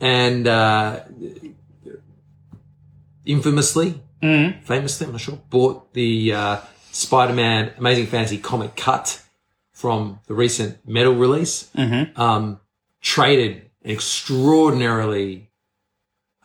and 0.00 0.46
uh, 0.46 1.00
infamously, 3.24 4.00
famously, 4.20 5.06
I'm 5.06 5.12
not 5.12 5.20
sure, 5.20 5.40
bought 5.50 5.92
the 5.92 6.32
uh, 6.32 6.56
Spider-Man 6.92 7.72
Amazing 7.78 8.06
Fantasy 8.06 8.38
comic 8.38 8.76
cut 8.76 9.22
from 9.72 10.20
the 10.26 10.34
recent 10.34 10.86
metal 10.88 11.14
release. 11.14 11.68
Um, 12.16 12.60
traded 13.00 13.62
an 13.84 13.90
extraordinarily 13.90 15.50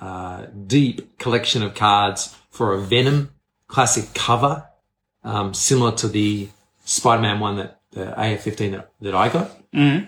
uh, 0.02 0.46
deep 0.66 1.18
collection 1.20 1.62
of 1.64 1.74
cards 1.76 2.36
for 2.50 2.74
a 2.74 2.80
Venom 2.80 3.32
classic 3.68 4.14
cover, 4.14 4.66
um, 5.24 5.54
similar 5.54 5.92
to 5.94 6.08
the 6.08 6.50
Spider-Man 6.86 7.40
one 7.40 7.58
that 7.58 7.78
the 7.92 8.06
AF15 8.06 8.72
that, 8.72 8.92
that 9.02 9.16
I 9.16 9.30
got. 9.30 9.52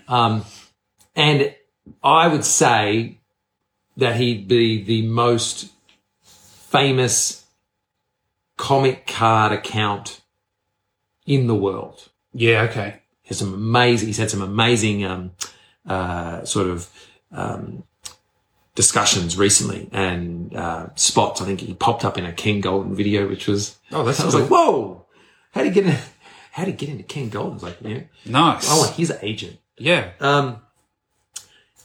Um, 0.08 0.44
and 1.16 1.54
I 2.02 2.28
would 2.28 2.44
say 2.44 3.18
that 3.96 4.16
he'd 4.16 4.48
be 4.48 4.82
the 4.82 5.02
most 5.02 5.70
famous 6.22 7.44
comic 8.56 9.06
card 9.06 9.52
account 9.52 10.20
in 11.26 11.46
the 11.46 11.54
world. 11.54 12.08
Yeah, 12.32 12.62
okay. 12.62 13.00
He 13.22 13.28
has 13.28 13.38
some 13.38 13.54
amazing, 13.54 14.08
he's 14.08 14.18
had 14.18 14.30
some 14.30 14.42
amazing, 14.42 15.04
um, 15.04 15.32
uh, 15.86 16.44
sort 16.44 16.68
of, 16.68 16.88
um, 17.32 17.84
discussions 18.80 19.36
recently 19.36 19.88
and, 19.92 20.54
uh, 20.56 20.86
spots. 20.94 21.40
I 21.42 21.44
think 21.44 21.60
he 21.60 21.74
popped 21.74 22.04
up 22.04 22.16
in 22.18 22.24
a 22.24 22.32
Ken 22.32 22.62
Goldin 22.62 22.94
video, 22.94 23.28
which 23.28 23.46
was, 23.46 23.76
Oh, 23.92 24.02
that's 24.04 24.20
I 24.20 24.24
was 24.26 24.34
cool. 24.34 24.40
like, 24.42 24.50
whoa, 24.50 25.06
how 25.52 25.62
did 25.62 25.74
you 25.76 25.82
get 25.82 25.92
in, 25.92 25.98
how 26.52 26.64
do 26.64 26.70
you 26.70 26.76
get 26.76 26.88
into 26.88 27.04
Ken 27.04 27.30
Goldin? 27.30 27.54
It's 27.54 27.62
like, 27.62 27.78
yeah, 27.82 28.00
Nice. 28.26 28.66
Oh, 28.68 28.92
he's 28.96 29.10
an 29.10 29.18
agent. 29.22 29.58
yeah. 29.78 30.10
Um, 30.20 30.60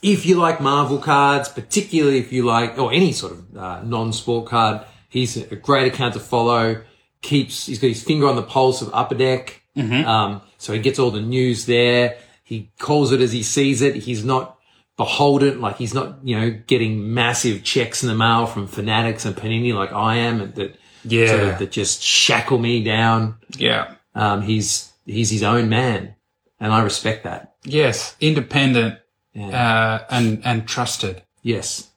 if 0.01 0.25
you 0.25 0.35
like 0.35 0.61
Marvel 0.61 0.99
cards, 0.99 1.49
particularly 1.49 2.19
if 2.19 2.31
you 2.31 2.45
like, 2.45 2.77
or 2.77 2.91
any 2.93 3.11
sort 3.11 3.31
of 3.33 3.57
uh, 3.57 3.81
non-sport 3.83 4.47
card, 4.47 4.81
he's 5.09 5.35
a 5.37 5.55
great 5.55 5.91
account 5.91 6.13
to 6.13 6.19
follow. 6.19 6.83
Keeps 7.21 7.65
he's 7.65 7.79
got 7.79 7.87
his 7.87 8.03
finger 8.03 8.27
on 8.27 8.35
the 8.35 8.43
pulse 8.43 8.83
of 8.83 8.91
Upper 8.93 9.15
Deck, 9.15 9.61
um, 9.75 10.41
so 10.59 10.73
he 10.73 10.79
gets 10.79 10.99
all 10.99 11.09
the 11.09 11.21
news 11.21 11.65
there. 11.65 12.17
He 12.43 12.69
calls 12.77 13.11
it 13.11 13.19
as 13.19 13.31
he 13.31 13.41
sees 13.41 13.81
it. 13.81 13.95
He's 13.95 14.23
not 14.23 14.54
beholden, 14.97 15.61
like 15.61 15.77
he's 15.77 15.93
not 15.93 16.19
you 16.23 16.39
know 16.39 16.51
getting 16.67 17.13
massive 17.13 17.63
checks 17.63 18.03
in 18.03 18.09
the 18.09 18.15
mail 18.15 18.45
from 18.45 18.67
fanatics 18.67 19.25
and 19.25 19.35
Panini 19.35 19.73
like 19.73 19.91
I 19.91 20.15
am, 20.17 20.41
and 20.41 20.55
that 20.55 20.75
Yeah. 21.03 21.27
sort 21.27 21.39
of, 21.43 21.59
that 21.59 21.71
just 21.71 22.01
shackle 22.01 22.57
me 22.57 22.83
down. 22.83 23.35
Yeah. 23.57 23.95
Um, 24.13 24.41
he's 24.41 24.91
he's 25.05 25.29
his 25.29 25.43
own 25.43 25.69
man, 25.69 26.15
and 26.59 26.71
I 26.73 26.81
respect 26.81 27.23
that. 27.25 27.55
Yes. 27.63 28.15
Independent 28.19 28.99
Yeah. 29.33 29.47
uh, 29.49 30.05
and 30.09 30.41
and 30.45 30.67
trusted. 30.67 31.21
Yes. 31.41 31.89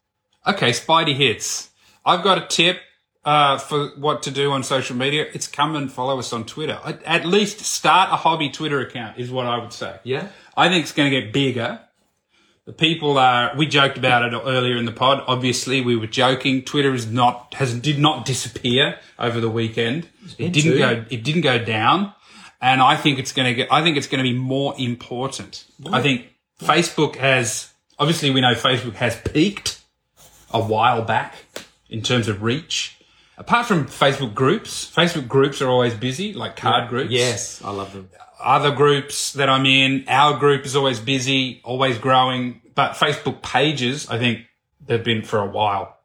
Okay, 0.46 0.70
Spidey 0.70 1.14
hits. 1.14 1.70
I've 2.04 2.22
got 2.24 2.38
a 2.38 2.46
tip 2.46 2.80
uh, 3.24 3.58
for 3.58 3.88
what 3.98 4.22
to 4.22 4.30
do 4.30 4.50
on 4.52 4.62
social 4.62 4.96
media. 4.96 5.26
It's 5.34 5.46
come 5.46 5.76
and 5.76 5.92
follow 5.92 6.18
us 6.18 6.32
on 6.32 6.44
Twitter. 6.46 6.80
At- 6.84 7.03
At 7.05 7.26
least 7.26 7.61
start 7.61 8.11
a 8.11 8.16
hobby 8.16 8.49
Twitter 8.49 8.80
account 8.80 9.18
is 9.18 9.30
what 9.30 9.46
I 9.46 9.59
would 9.59 9.72
say. 9.72 9.99
Yeah. 10.05 10.28
I 10.57 10.68
think 10.70 10.84
it's 10.84 10.92
going 10.92 11.11
to 11.12 11.20
get 11.20 11.32
bigger. 11.32 11.80
The 12.68 12.74
people 12.74 13.16
are. 13.16 13.56
We 13.56 13.64
joked 13.64 13.96
about 13.96 14.30
it 14.30 14.36
earlier 14.36 14.76
in 14.76 14.84
the 14.84 14.92
pod. 14.92 15.24
Obviously, 15.26 15.80
we 15.80 15.96
were 15.96 16.06
joking. 16.06 16.60
Twitter 16.60 16.92
is 16.92 17.10
not 17.10 17.54
has 17.54 17.72
did 17.72 17.98
not 17.98 18.26
disappear 18.26 18.98
over 19.18 19.40
the 19.40 19.48
weekend. 19.48 20.06
It 20.36 20.52
didn't 20.52 20.72
too. 20.72 20.78
go. 20.78 21.04
It 21.08 21.24
didn't 21.24 21.40
go 21.40 21.58
down, 21.58 22.12
and 22.60 22.82
I 22.82 22.94
think 22.96 23.18
it's 23.18 23.32
going 23.32 23.48
to 23.48 23.54
get. 23.54 23.72
I 23.72 23.82
think 23.82 23.96
it's 23.96 24.06
going 24.06 24.22
to 24.22 24.30
be 24.30 24.36
more 24.36 24.74
important. 24.76 25.64
I 25.90 26.02
think 26.02 26.26
Facebook 26.60 27.16
has. 27.16 27.72
Obviously, 27.98 28.28
we 28.28 28.42
know 28.42 28.52
Facebook 28.52 28.96
has 28.96 29.18
peaked 29.18 29.80
a 30.50 30.60
while 30.60 31.00
back 31.00 31.36
in 31.88 32.02
terms 32.02 32.28
of 32.28 32.42
reach. 32.42 32.98
Apart 33.38 33.64
from 33.64 33.86
Facebook 33.86 34.34
groups, 34.34 34.92
Facebook 34.94 35.26
groups 35.26 35.62
are 35.62 35.70
always 35.70 35.94
busy, 35.94 36.34
like 36.34 36.56
card 36.56 36.90
groups 36.90 37.10
Yes, 37.12 37.64
I 37.64 37.70
love 37.70 37.94
them. 37.94 38.10
Other 38.41 38.70
groups 38.70 39.32
that 39.32 39.49
I'm 39.49 39.66
in. 39.66 40.05
Our 40.09 40.39
group 40.39 40.64
is 40.64 40.76
always 40.76 41.01
busy, 41.01 41.61
always 41.64 41.99
growing. 41.99 42.61
But 42.74 42.93
Facebook 42.93 43.43
pages, 43.43 44.09
I 44.09 44.18
think 44.18 44.47
they've 44.86 45.03
been 45.03 45.22
for 45.22 45.41
a 45.41 45.47
while 45.47 45.99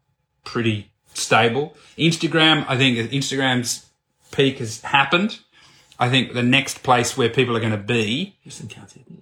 pretty 0.44 0.92
stable. 1.14 1.76
Instagram, 1.98 2.66
I 2.68 2.78
think 2.78 2.98
Instagram's 3.12 3.86
peak 4.32 4.60
has 4.60 4.82
happened. 4.82 5.40
I 6.00 6.10
think 6.10 6.34
the 6.34 6.44
next 6.44 6.84
place 6.84 7.16
where 7.16 7.30
people 7.30 7.56
are 7.56 7.60
going 7.60 7.72
to 7.72 7.78
be 7.78 8.36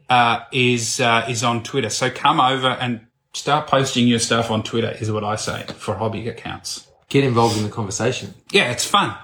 uh, 0.09 0.39
is 0.51 0.99
uh, 0.99 1.25
is 1.29 1.43
on 1.43 1.63
Twitter. 1.63 1.89
So 1.89 2.09
come 2.09 2.39
over 2.39 2.69
and 2.69 3.01
start 3.33 3.67
posting 3.67 4.07
your 4.07 4.19
stuff 4.19 4.49
on 4.49 4.63
Twitter. 4.63 4.95
Is 4.99 5.11
what 5.11 5.23
I 5.23 5.35
say 5.35 5.65
for 5.77 5.95
hobby 5.95 6.27
accounts. 6.29 6.87
Get 7.09 7.25
involved 7.25 7.57
in 7.57 7.63
the 7.63 7.69
conversation. 7.69 8.33
Yeah, 8.51 8.71
it's 8.71 8.85
fun. 8.85 9.15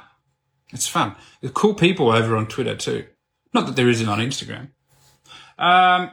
It's 0.73 0.87
fun. 0.87 1.15
There's 1.39 1.53
cool 1.53 1.73
people 1.73 2.11
over 2.11 2.35
on 2.35 2.47
Twitter 2.47 2.75
too. 2.75 3.05
Not 3.53 3.65
that 3.67 3.75
there 3.75 3.89
isn't 3.89 4.07
on 4.07 4.19
Instagram. 4.19 4.69
Um, 5.57 6.11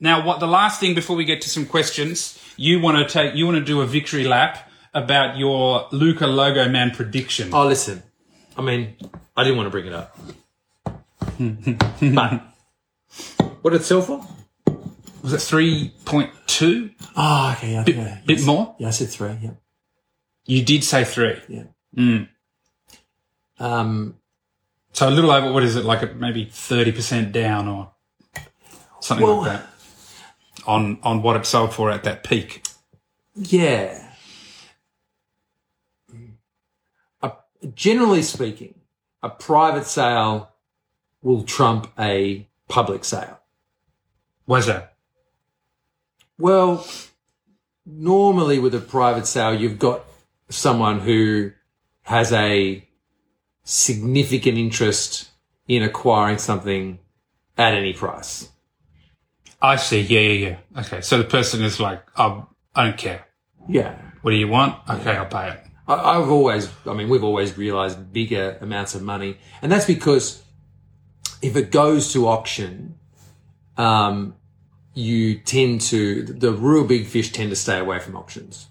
now, 0.00 0.24
what 0.24 0.40
the 0.40 0.46
last 0.46 0.78
thing 0.80 0.94
before 0.94 1.16
we 1.16 1.24
get 1.24 1.40
to 1.42 1.48
some 1.50 1.66
questions, 1.66 2.38
you 2.56 2.80
want 2.80 2.96
to 2.98 3.12
take, 3.12 3.34
you 3.34 3.46
want 3.46 3.58
to 3.58 3.64
do 3.64 3.80
a 3.80 3.86
victory 3.86 4.24
lap 4.24 4.70
about 4.94 5.36
your 5.36 5.88
Luka 5.92 6.26
Logo 6.26 6.68
Man 6.68 6.90
prediction. 6.92 7.52
Oh, 7.52 7.66
listen. 7.66 8.02
I 8.56 8.62
mean, 8.62 8.94
I 9.36 9.44
didn't 9.44 9.56
want 9.56 9.66
to 9.66 9.70
bring 9.70 9.86
it 9.86 9.92
up. 9.92 10.16
but 12.14 12.42
what 13.62 13.70
did 13.72 13.80
it 13.80 13.84
sell 13.84 14.02
for? 14.02 14.24
Was 15.22 15.32
it 15.32 15.40
three 15.40 15.92
point 16.04 16.30
two? 16.46 16.90
Oh, 17.16 17.54
okay. 17.56 17.72
Yeah, 17.72 17.84
yeah, 17.86 18.18
Bit 18.24 18.44
more? 18.44 18.76
yeah, 18.78 18.88
I 18.88 18.90
said 18.90 19.08
three. 19.08 19.36
Yeah. 19.42 19.50
You 20.46 20.64
did 20.64 20.84
say 20.84 21.04
three. 21.04 21.40
Yeah. 21.48 22.24
Um, 23.58 24.17
So 24.92 25.08
a 25.08 25.10
little 25.10 25.30
over. 25.30 25.52
What 25.52 25.62
is 25.62 25.76
it 25.76 25.84
like? 25.84 26.16
Maybe 26.16 26.44
thirty 26.46 26.92
percent 26.92 27.32
down 27.32 27.68
or 27.68 27.92
something 29.00 29.26
Well- 29.26 29.38
like 29.42 29.52
that 29.60 29.66
on 30.66 30.98
on 31.02 31.22
what 31.22 31.36
it 31.36 31.46
sold 31.46 31.72
for 31.72 31.90
at 31.90 32.04
that 32.04 32.24
peak. 32.24 32.66
yeah. 33.34 34.04
A, 37.22 37.32
generally 37.74 38.22
speaking, 38.22 38.74
a 39.22 39.30
private 39.30 39.86
sale 39.86 40.50
will 41.22 41.42
trump 41.44 41.90
a 41.98 42.46
public 42.68 43.04
sale. 43.04 43.40
Was 44.46 44.66
that? 44.66 44.94
Well, 46.38 46.86
normally 47.86 48.58
with 48.58 48.74
a 48.74 48.80
private 48.80 49.26
sale, 49.26 49.54
you've 49.54 49.78
got 49.78 50.04
someone 50.48 51.00
who 51.00 51.52
has 52.02 52.32
a 52.32 52.86
significant 53.68 54.56
interest 54.56 55.28
in 55.66 55.82
acquiring 55.82 56.38
something 56.38 56.98
at 57.58 57.74
any 57.74 57.92
price. 57.92 58.48
I 59.60 59.76
see. 59.76 60.00
Yeah, 60.00 60.20
yeah, 60.20 60.48
yeah. 60.74 60.80
Okay. 60.80 61.02
So 61.02 61.18
the 61.18 61.24
person 61.24 61.62
is 61.62 61.78
like, 61.78 62.02
oh, 62.16 62.48
I 62.74 62.86
don't 62.86 62.96
care. 62.96 63.26
Yeah. 63.68 64.00
What 64.22 64.30
do 64.30 64.38
you 64.38 64.48
want? 64.48 64.80
Okay, 64.88 65.10
I'll 65.10 65.26
pay 65.26 65.50
it. 65.50 65.60
I, 65.86 65.94
I've 65.94 66.30
always, 66.30 66.70
I 66.86 66.94
mean, 66.94 67.10
we've 67.10 67.22
always 67.22 67.58
realized 67.58 68.10
bigger 68.10 68.56
amounts 68.62 68.94
of 68.94 69.02
money. 69.02 69.36
And 69.60 69.70
that's 69.70 69.84
because 69.84 70.42
if 71.42 71.54
it 71.54 71.70
goes 71.70 72.10
to 72.14 72.26
auction, 72.26 72.94
um, 73.76 74.34
you 74.94 75.40
tend 75.40 75.82
to, 75.82 76.22
the 76.22 76.52
real 76.52 76.84
big 76.84 77.06
fish 77.06 77.32
tend 77.32 77.50
to 77.50 77.56
stay 77.56 77.78
away 77.78 77.98
from 77.98 78.16
auctions. 78.16 78.66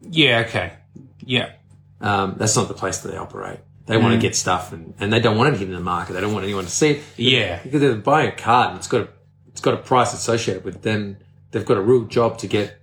Yeah. 0.00 0.42
Okay. 0.48 0.72
Yeah. 1.20 1.52
Um, 2.00 2.34
that's 2.36 2.56
not 2.56 2.66
the 2.66 2.74
place 2.74 2.98
that 2.98 3.12
they 3.12 3.16
operate. 3.16 3.60
They 3.86 3.96
want 3.98 4.14
to 4.14 4.18
get 4.18 4.34
stuff 4.34 4.72
and, 4.72 4.94
and 4.98 5.12
they 5.12 5.20
don't 5.20 5.36
want 5.36 5.54
it 5.54 5.62
in 5.62 5.72
the 5.72 5.80
market. 5.80 6.14
They 6.14 6.20
don't 6.20 6.32
want 6.32 6.44
anyone 6.44 6.64
to 6.64 6.70
see 6.70 6.92
it. 6.92 7.02
Yeah. 7.16 7.62
Because 7.62 7.80
they're 7.80 7.94
buying 7.96 8.28
a 8.30 8.32
card 8.32 8.70
and 8.70 8.78
it's 8.78 8.86
got 8.88 9.02
a, 9.02 9.08
it's 9.48 9.60
got 9.60 9.74
a 9.74 9.78
price 9.78 10.14
associated 10.14 10.64
with 10.64 10.76
it, 10.76 10.82
then 10.82 11.18
they've 11.50 11.66
got 11.66 11.76
a 11.76 11.82
real 11.82 12.04
job 12.04 12.38
to 12.38 12.46
get 12.46 12.80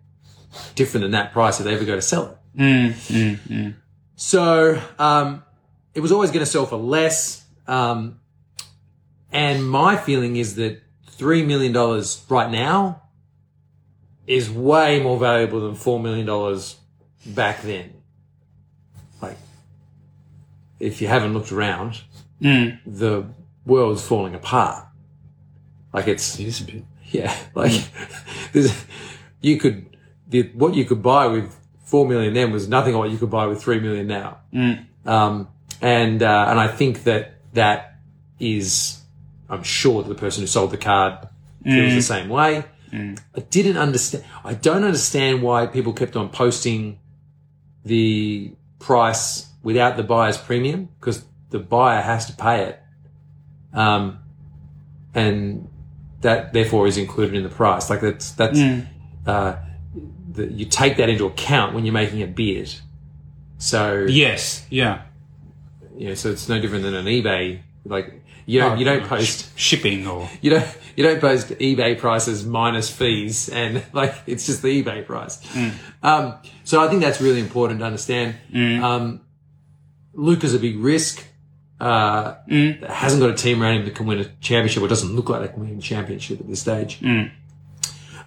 different 0.75 1.03
than 1.03 1.11
that 1.11 1.33
price 1.33 1.59
if 1.59 1.65
they 1.65 1.73
ever 1.73 1.85
go 1.85 1.95
to 1.95 2.01
sell 2.01 2.25
it. 2.27 2.37
So, 4.15 4.79
um, 4.99 5.43
it 5.95 6.01
was 6.01 6.11
always 6.11 6.29
going 6.29 6.45
to 6.45 6.51
sell 6.51 6.65
for 6.67 6.77
less. 6.77 7.43
Um, 7.67 8.19
and 9.31 9.67
my 9.67 9.97
feeling 9.97 10.35
is 10.35 10.55
that 10.55 10.81
$3 11.17 11.45
million 11.47 11.73
right 12.29 12.51
now 12.51 13.01
is 14.27 14.49
way 14.51 15.01
more 15.01 15.17
valuable 15.17 15.61
than 15.61 15.75
$4 15.75 16.01
million 16.01 16.59
back 17.25 17.61
then. 17.63 17.93
Like, 20.81 20.91
if 20.91 21.01
you 21.01 21.07
haven't 21.07 21.33
looked 21.33 21.51
around, 21.51 22.01
the 22.85 23.25
world's 23.65 24.05
falling 24.05 24.33
apart. 24.35 24.85
Like 25.93 26.07
it's, 26.07 26.39
It 26.39 26.47
is 26.47 26.61
a 26.61 26.63
bit. 26.65 26.83
yeah, 27.11 27.35
like 27.55 27.71
there's, 28.53 28.85
you 29.41 29.57
could, 29.57 29.95
the, 30.27 30.43
what 30.53 30.73
you 30.73 30.85
could 30.85 31.01
buy 31.03 31.27
with 31.27 31.55
four 31.83 32.07
million 32.07 32.33
then 32.33 32.51
was 32.51 32.67
nothing 32.67 32.93
like 32.93 32.99
what 33.03 33.11
you 33.11 33.17
could 33.17 33.29
buy 33.29 33.45
with 33.45 33.61
three 33.61 33.79
million 33.79 34.07
now. 34.07 34.37
Um, 35.05 35.47
and, 35.81 36.23
uh, 36.23 36.45
and 36.49 36.59
I 36.59 36.67
think 36.67 37.03
that 37.03 37.35
that 37.53 37.95
is, 38.39 39.01
I'm 39.49 39.63
sure 39.63 40.01
that 40.03 40.09
the 40.09 40.15
person 40.15 40.41
who 40.41 40.47
sold 40.47 40.71
the 40.71 40.77
card 40.77 41.27
feels 41.63 41.93
the 41.93 42.01
same 42.01 42.29
way. 42.29 42.63
I 42.93 43.39
didn't 43.49 43.77
understand, 43.77 44.23
I 44.43 44.53
don't 44.53 44.83
understand 44.83 45.41
why 45.43 45.65
people 45.67 45.93
kept 45.93 46.15
on 46.15 46.29
posting 46.29 46.99
the 47.85 48.53
price 48.79 49.47
without 49.63 49.97
the 49.97 50.03
buyer's 50.03 50.37
premium 50.37 50.89
because 50.99 51.23
the 51.49 51.59
buyer 51.59 52.01
has 52.01 52.25
to 52.27 52.33
pay 52.33 52.63
it. 52.65 52.79
Um, 53.73 54.19
and 55.13 55.67
that 56.21 56.53
therefore 56.53 56.87
is 56.87 56.97
included 56.97 57.35
in 57.35 57.43
the 57.43 57.49
price. 57.49 57.89
Like 57.89 58.01
that's, 58.01 58.31
that's, 58.31 58.59
uh, 59.25 59.55
the, 60.31 60.47
you 60.51 60.65
take 60.65 60.97
that 60.97 61.09
into 61.09 61.25
account 61.25 61.73
when 61.75 61.85
you're 61.85 61.93
making 61.93 62.21
a 62.21 62.27
bid. 62.27 62.73
So, 63.57 64.05
Yes. 64.09 64.65
Yeah. 64.69 65.01
you 65.97 66.07
know, 66.09 66.13
so 66.15 66.31
it's 66.31 66.47
no 66.49 66.59
different 66.59 66.83
than 66.83 66.95
an 66.95 67.05
eBay. 67.05 67.61
Like 67.85 68.23
you 68.45 68.59
don't, 68.59 68.79
you 68.79 68.85
don't 68.85 69.03
post, 69.05 69.57
shipping 69.59 70.07
or 70.07 70.29
you 70.41 70.51
don't, 70.51 70.77
you 70.95 71.03
don't 71.03 71.19
post 71.19 71.49
eBay 71.49 71.97
prices 71.97 72.45
minus 72.45 72.89
fees 72.89 73.49
and 73.49 73.83
like 73.93 74.15
it's 74.27 74.45
just 74.45 74.61
the 74.61 74.83
eBay 74.83 75.05
price. 75.05 75.39
Um, 76.01 76.35
so 76.63 76.81
I 76.83 76.87
think 76.89 77.01
that's 77.01 77.19
really 77.21 77.39
important 77.39 77.79
to 77.81 77.85
understand. 77.85 78.35
Um, 78.83 79.21
Luka's 80.13 80.51
is 80.51 80.55
a 80.55 80.59
big 80.59 80.77
risk. 80.77 81.25
Uh, 81.79 82.35
hasn't 82.87 83.21
got 83.21 83.31
a 83.31 83.35
team 83.35 83.61
around 83.61 83.77
him 83.77 83.85
that 83.85 83.95
can 83.95 84.05
win 84.05 84.19
a 84.19 84.25
championship 84.39 84.83
or 84.83 84.87
doesn't 84.87 85.15
look 85.15 85.29
like 85.29 85.41
they 85.41 85.47
can 85.47 85.61
win 85.61 85.77
a 85.77 85.81
championship 85.81 86.39
at 86.39 86.47
this 86.47 86.61
stage. 86.61 86.99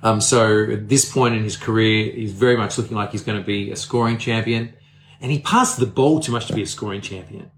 Um, 0.03 0.21
so 0.21 0.65
at 0.71 0.89
this 0.89 1.11
point 1.11 1.35
in 1.35 1.43
his 1.45 1.57
career, 1.57 2.13
he's 2.13 2.33
very 2.33 2.57
much 2.57 2.77
looking 2.77 2.97
like 2.97 3.13
he's 3.13 3.23
going 3.23 3.39
to 3.39 3.47
be 3.47 3.71
a 3.71 3.77
scoring 3.77 4.19
champion 4.19 4.75
and 5.21 5.31
he 5.31 5.39
passes 5.39 5.77
the 5.77 5.87
ball 5.87 6.21
too 6.21 6.33
much 6.33 6.47
to 6.49 6.53
be 6.55 6.63
a 6.63 6.67
scoring 6.67 7.01
champion. 7.01 7.51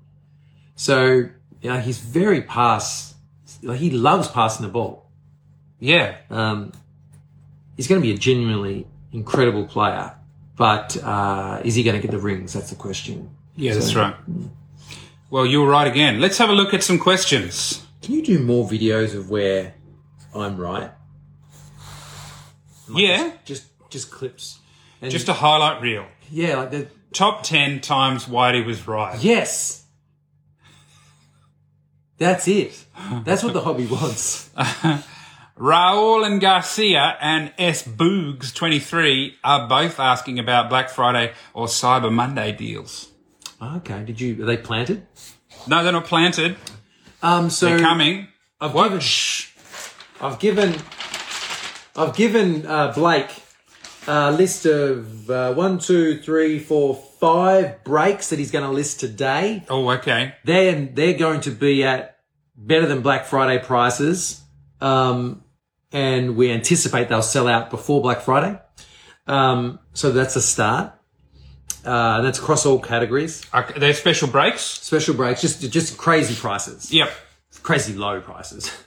So, 0.76 1.28
you 1.62 1.70
know, 1.70 1.80
he's 1.80 1.98
very 1.98 2.42
pass, 2.42 3.14
like 3.62 3.78
he 3.80 3.90
loves 3.90 4.28
passing 4.28 4.64
the 4.66 4.70
ball. 4.72 5.10
yeah. 5.80 6.16
Um, 6.30 6.72
he's 7.76 7.88
going 7.88 8.00
to 8.00 8.06
be 8.06 8.12
a 8.14 8.18
genuinely 8.18 8.86
incredible 9.12 9.66
player, 9.66 10.14
but 10.56 10.96
uh, 11.02 11.60
is 11.64 11.74
he 11.74 11.82
going 11.82 11.96
to 11.96 12.02
get 12.02 12.10
the 12.10 12.18
rings? 12.18 12.52
That's 12.52 12.70
the 12.70 12.76
question. 12.76 13.35
Yeah, 13.56 13.74
that's 13.74 13.94
right. 13.94 14.14
Well, 15.30 15.46
you 15.46 15.60
were 15.62 15.68
right 15.68 15.86
again. 15.86 16.20
Let's 16.20 16.38
have 16.38 16.50
a 16.50 16.52
look 16.52 16.72
at 16.74 16.82
some 16.82 16.98
questions. 16.98 17.82
Can 18.02 18.14
you 18.14 18.22
do 18.22 18.38
more 18.38 18.66
videos 18.68 19.14
of 19.14 19.30
where 19.30 19.74
I'm 20.34 20.56
right? 20.56 20.90
Yeah. 22.94 23.32
Just 23.44 23.64
just 23.90 24.10
clips. 24.10 24.58
And 25.02 25.10
Just 25.10 25.28
a 25.28 25.32
highlight 25.34 25.82
reel. 25.82 26.06
yeah, 26.30 26.56
like 26.56 26.70
the 26.70 26.88
Top 27.12 27.42
10 27.44 27.80
times 27.80 28.26
Whitey 28.26 28.64
was 28.64 28.86
right. 28.86 29.18
yes. 29.22 29.84
That's 32.18 32.48
it. 32.48 32.84
That's 33.24 33.42
what 33.42 33.52
the 33.52 33.60
hobby 33.60 33.86
wants. 33.90 34.50
Raul 35.58 36.26
and 36.26 36.40
Garcia 36.40 37.16
and 37.20 37.52
S 37.58 37.82
Boogs 37.86 38.54
23 38.54 39.36
are 39.44 39.68
both 39.68 39.98
asking 40.00 40.38
about 40.38 40.68
Black 40.68 40.88
Friday 40.90 41.32
or 41.54 41.66
Cyber 41.66 42.12
Monday 42.12 42.52
deals. 42.52 43.08
Okay. 43.60 44.04
Did 44.04 44.20
you? 44.20 44.42
Are 44.42 44.46
they 44.46 44.56
planted? 44.56 45.06
No, 45.66 45.82
they're 45.82 45.92
not 45.92 46.04
planted. 46.06 46.56
Um. 47.22 47.50
So 47.50 47.66
They're 47.70 47.78
coming. 47.80 48.28
I've 48.60 48.74
What? 48.74 48.88
given. 48.90 49.02
I've 50.20 50.38
given. 50.38 50.74
I've 51.96 52.14
given 52.14 52.66
uh, 52.66 52.92
Blake 52.92 53.30
a 54.06 54.30
list 54.32 54.66
of 54.66 55.28
uh, 55.30 55.54
one, 55.54 55.78
two, 55.78 56.18
three, 56.20 56.58
four, 56.58 56.94
five 56.94 57.82
breaks 57.84 58.28
that 58.30 58.38
he's 58.38 58.50
going 58.50 58.64
to 58.64 58.70
list 58.70 59.00
today. 59.00 59.64
Oh, 59.68 59.88
okay. 59.92 60.34
They're 60.44 60.86
they're 60.86 61.16
going 61.18 61.40
to 61.42 61.50
be 61.50 61.84
at 61.84 62.18
better 62.54 62.86
than 62.86 63.00
Black 63.00 63.24
Friday 63.26 63.62
prices, 63.64 64.42
um, 64.80 65.42
and 65.92 66.36
we 66.36 66.50
anticipate 66.52 67.08
they'll 67.08 67.22
sell 67.22 67.48
out 67.48 67.70
before 67.70 68.02
Black 68.02 68.20
Friday. 68.20 68.58
Um, 69.26 69.78
so 69.94 70.12
that's 70.12 70.36
a 70.36 70.42
start. 70.42 70.92
Uh, 71.86 72.20
that's 72.22 72.38
across 72.40 72.66
all 72.66 72.80
categories. 72.80 73.44
okay. 73.54 73.78
They're 73.78 73.94
special 73.94 74.28
breaks? 74.28 74.62
Special 74.62 75.14
breaks, 75.14 75.40
just 75.40 75.60
just 75.70 75.96
crazy 75.96 76.34
prices 76.34 76.92
Yep. 76.92 77.10
crazy 77.62 77.94
low 77.94 78.20
prices. 78.20 78.70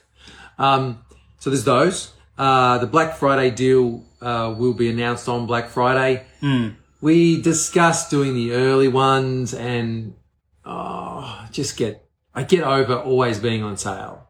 Um, 0.58 0.98
so 1.38 1.48
there's 1.48 1.64
those. 1.64 2.12
Uh, 2.36 2.76
the 2.76 2.86
Black 2.86 3.16
Friday 3.16 3.50
deal 3.50 4.04
uh, 4.20 4.54
will 4.58 4.74
be 4.74 4.90
announced 4.90 5.26
on 5.26 5.46
Black 5.46 5.70
Friday. 5.70 6.26
We 7.00 7.40
discussed 7.40 8.10
doing 8.10 8.34
the 8.34 8.52
early 8.52 8.88
ones 8.88 9.54
and 9.54 10.12
oh, 10.66 11.48
just 11.50 11.76
get 11.78 12.06
I 12.34 12.42
get 12.42 12.62
over 12.62 12.94
always 12.96 13.38
being 13.38 13.62
on 13.62 13.76
sale. 13.78 14.28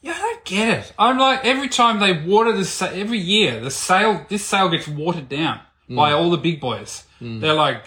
Yeah, 0.00 0.12
I 0.12 0.18
don't 0.18 0.44
get 0.46 0.78
it. 0.78 0.92
I'm 0.98 1.18
like 1.18 1.44
every 1.44 1.68
time 1.68 2.00
they 2.00 2.12
water 2.26 2.52
the 2.52 2.64
sa- 2.64 2.86
every 2.86 3.18
year 3.18 3.60
the 3.60 3.70
sale 3.70 4.24
this 4.30 4.44
sale 4.46 4.70
gets 4.70 4.88
watered 4.88 5.28
down 5.28 5.60
by 5.90 6.12
all 6.12 6.30
the 6.30 6.38
big 6.38 6.58
boys. 6.60 7.04
They're 7.20 7.54
like 7.54 7.84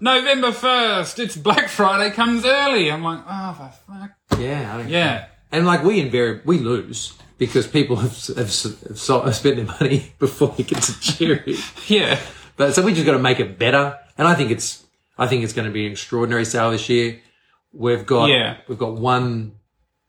November 0.00 0.52
first, 0.52 1.18
it's 1.18 1.36
Black 1.36 1.68
Friday 1.68 2.14
comes 2.14 2.44
early. 2.44 2.90
I'm 2.90 3.02
like, 3.02 3.20
oh 3.28 3.52
for 3.54 3.92
fuck. 3.92 4.40
Yeah, 4.40 4.72
I 4.74 4.76
don't 4.78 4.88
Yeah. 4.88 5.26
And 5.50 5.66
like 5.66 5.82
we 5.82 6.00
invariably 6.00 6.58
we 6.58 6.64
lose 6.64 7.14
because 7.38 7.66
people 7.66 7.96
have, 7.96 8.12
have, 8.28 8.36
have, 8.36 8.50
so- 8.98 9.22
have 9.22 9.34
spent 9.36 9.56
their 9.56 9.64
money 9.66 10.12
before 10.18 10.54
we 10.56 10.64
get 10.64 10.82
to 10.82 11.00
cherry. 11.00 11.56
Yeah. 11.86 12.18
But 12.56 12.74
so 12.74 12.82
we 12.82 12.92
just 12.92 13.06
got 13.06 13.12
to 13.12 13.18
make 13.20 13.40
it 13.40 13.58
better. 13.58 13.98
And 14.16 14.26
I 14.28 14.34
think 14.34 14.50
it's 14.50 14.84
I 15.16 15.26
think 15.26 15.42
it's 15.44 15.52
going 15.52 15.66
to 15.66 15.72
be 15.72 15.86
an 15.86 15.92
extraordinary 15.92 16.44
sale 16.44 16.70
this 16.70 16.88
year. 16.88 17.20
We've 17.72 18.04
got 18.06 18.26
Yeah. 18.26 18.58
we've 18.68 18.78
got 18.78 18.94
one 18.96 19.52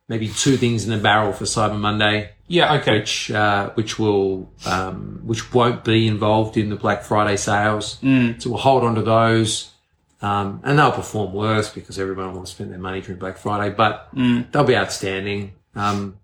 maybe 0.08 0.28
two 0.28 0.58
things 0.58 0.86
in 0.86 0.90
the 0.92 0.98
barrel 0.98 1.32
for 1.34 1.46
Cyber 1.46 1.80
Monday, 1.80 2.32
Yeah, 2.50 2.74
okay. 2.82 3.00
which 3.00 3.32
uh, 3.32 3.70
which 3.76 3.98
will 3.98 4.52
um, 4.66 5.22
which 5.24 5.54
won't 5.54 5.86
be 5.86 6.08
involved 6.08 6.58
in 6.58 6.70
the 6.70 6.76
Black 6.76 7.04
Friday 7.04 7.38
sales. 7.38 8.00
So 8.40 8.50
we'll 8.50 8.60
hold 8.60 8.84
on 8.84 8.96
to 8.96 9.02
those. 9.02 9.72
Um, 10.22 10.60
and 10.66 10.78
they'll 10.78 10.92
perform 10.92 11.32
worse 11.32 11.70
because 11.70 11.98
everyone 11.98 12.34
will 12.34 12.46
spend 12.46 12.74
their 12.74 12.80
money 12.80 13.00
during 13.00 13.20
Black 13.20 13.38
Friday, 13.38 13.74
but 13.74 14.10
they'll 14.52 14.66
be 14.66 14.76
outstanding. 14.76 15.54
Um, 15.76 16.20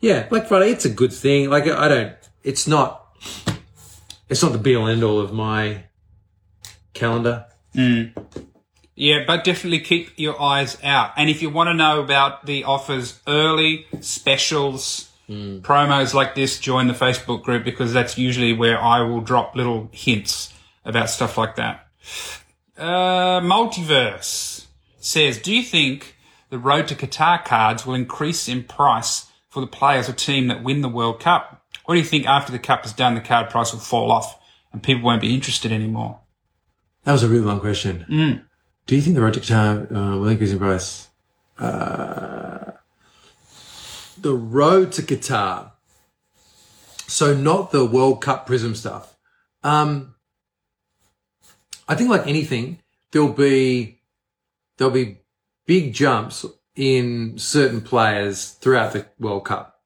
yeah, 0.00 0.26
Black 0.28 0.46
Friday, 0.48 0.70
it's 0.70 0.84
a 0.84 0.90
good 0.90 1.14
thing. 1.14 1.48
Like, 1.48 1.66
I 1.66 1.88
don't, 1.88 2.12
it's 2.42 2.68
not, 2.68 3.06
it's 4.28 4.42
not 4.42 4.52
the 4.52 4.58
be 4.58 4.76
all 4.76 4.86
end 4.86 5.02
all 5.02 5.18
of 5.18 5.32
my 5.32 5.84
calendar. 6.92 7.46
Yeah, 8.94 9.24
but 9.26 9.44
definitely 9.44 9.80
keep 9.80 10.10
your 10.16 10.38
eyes 10.42 10.76
out. 10.82 11.12
And 11.16 11.30
if 11.30 11.40
you 11.40 11.48
want 11.48 11.68
to 11.68 11.74
know 11.74 12.00
about 12.00 12.44
the 12.44 12.64
offers 12.64 13.18
early, 13.26 13.86
specials, 14.02 15.07
promos 15.28 16.14
like 16.14 16.34
this, 16.34 16.58
join 16.58 16.88
the 16.88 16.94
Facebook 16.94 17.42
group 17.42 17.64
because 17.64 17.92
that's 17.92 18.16
usually 18.16 18.52
where 18.52 18.80
I 18.80 19.02
will 19.02 19.20
drop 19.20 19.54
little 19.54 19.88
hints 19.92 20.52
about 20.84 21.10
stuff 21.10 21.36
like 21.36 21.56
that. 21.56 21.86
Uh, 22.76 23.40
Multiverse 23.40 24.66
says, 25.00 25.38
do 25.38 25.54
you 25.54 25.62
think 25.62 26.16
the 26.50 26.58
Road 26.58 26.88
to 26.88 26.94
Qatar 26.94 27.44
cards 27.44 27.84
will 27.84 27.94
increase 27.94 28.48
in 28.48 28.64
price 28.64 29.26
for 29.48 29.60
the 29.60 29.66
players 29.66 30.08
or 30.08 30.12
team 30.12 30.48
that 30.48 30.62
win 30.62 30.80
the 30.80 30.88
World 30.88 31.20
Cup? 31.20 31.62
Or 31.84 31.94
do 31.94 32.00
you 32.00 32.06
think 32.06 32.26
after 32.26 32.52
the 32.52 32.58
Cup 32.58 32.86
is 32.86 32.92
done, 32.92 33.14
the 33.14 33.20
card 33.20 33.50
price 33.50 33.72
will 33.72 33.80
fall 33.80 34.10
off 34.10 34.38
and 34.72 34.82
people 34.82 35.02
won't 35.02 35.20
be 35.20 35.34
interested 35.34 35.72
anymore? 35.72 36.20
That 37.04 37.12
was 37.12 37.22
a 37.22 37.28
really 37.28 37.44
long 37.44 37.60
question. 37.60 38.04
Do 38.86 38.96
you 38.96 39.02
think 39.02 39.16
the 39.16 39.22
road 39.22 39.34
to 39.34 39.40
Qatar 39.40 39.90
uh, 39.90 40.18
will 40.18 40.28
increase 40.28 40.52
in 40.52 40.58
price? 40.58 41.08
Uh, 41.58 42.67
the 44.22 44.34
road 44.34 44.92
to 44.92 45.02
Qatar. 45.02 45.72
So 47.06 47.34
not 47.34 47.72
the 47.72 47.84
World 47.84 48.20
Cup 48.20 48.46
Prism 48.46 48.74
stuff. 48.74 49.16
Um, 49.62 50.14
I 51.88 51.94
think 51.94 52.10
like 52.10 52.26
anything, 52.26 52.80
there'll 53.12 53.32
be 53.32 54.00
there'll 54.76 54.92
be 54.92 55.18
big 55.66 55.94
jumps 55.94 56.44
in 56.76 57.38
certain 57.38 57.80
players 57.80 58.50
throughout 58.50 58.92
the 58.92 59.06
World 59.18 59.44
Cup 59.46 59.80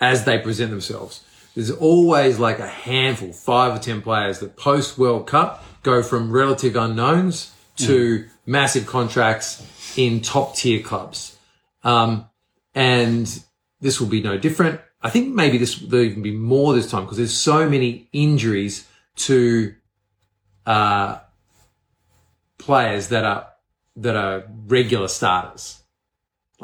as 0.00 0.24
they 0.24 0.38
present 0.38 0.70
themselves. 0.70 1.24
There's 1.54 1.70
always 1.70 2.38
like 2.38 2.58
a 2.58 2.66
handful, 2.66 3.32
five 3.32 3.74
or 3.74 3.78
ten 3.78 4.02
players 4.02 4.40
that 4.40 4.56
post 4.56 4.98
World 4.98 5.26
Cup 5.26 5.64
go 5.82 6.02
from 6.02 6.30
relative 6.30 6.76
unknowns 6.76 7.52
to 7.76 8.26
massive 8.46 8.86
contracts 8.86 9.62
in 9.96 10.20
top 10.20 10.56
tier 10.56 10.82
clubs. 10.82 11.36
Um, 11.84 12.28
and 12.74 13.42
this 13.80 14.00
will 14.00 14.08
be 14.08 14.22
no 14.22 14.38
different. 14.38 14.80
I 15.02 15.10
think 15.10 15.34
maybe 15.34 15.58
this 15.58 15.80
will 15.80 16.00
even 16.00 16.22
be 16.22 16.32
more 16.32 16.74
this 16.74 16.90
time 16.90 17.04
because 17.04 17.18
there's 17.18 17.34
so 17.34 17.68
many 17.68 18.08
injuries 18.12 18.88
to 19.16 19.74
uh, 20.64 21.18
players 22.58 23.08
that 23.08 23.24
are 23.24 23.48
that 23.96 24.16
are 24.16 24.44
regular 24.66 25.08
starters. 25.08 25.82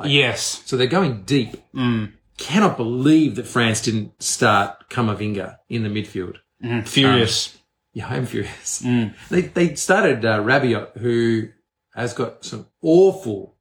Yes. 0.05 0.63
So 0.67 0.77
they're 0.77 0.87
going 0.87 1.23
deep. 1.25 1.57
Mm. 1.75 2.13
Cannot 2.39 2.77
believe 2.77 3.37
that 3.37 3.47
France 3.47 3.83
didn't 3.83 4.21
start 4.23 4.89
Kamavinga 4.91 5.59
in 5.69 5.83
the 5.83 5.89
midfield. 5.89 6.37
Furious. 6.85 7.59
Yeah, 7.93 8.09
I'm 8.09 8.27
furious. 8.27 8.83
They 9.31 9.43
they 9.43 9.75
started 9.75 10.25
uh, 10.25 10.41
Rabiot, 10.41 10.97
who 10.99 11.49
has 11.95 12.15
got 12.15 12.45
some 12.45 12.67
awful 12.81 13.57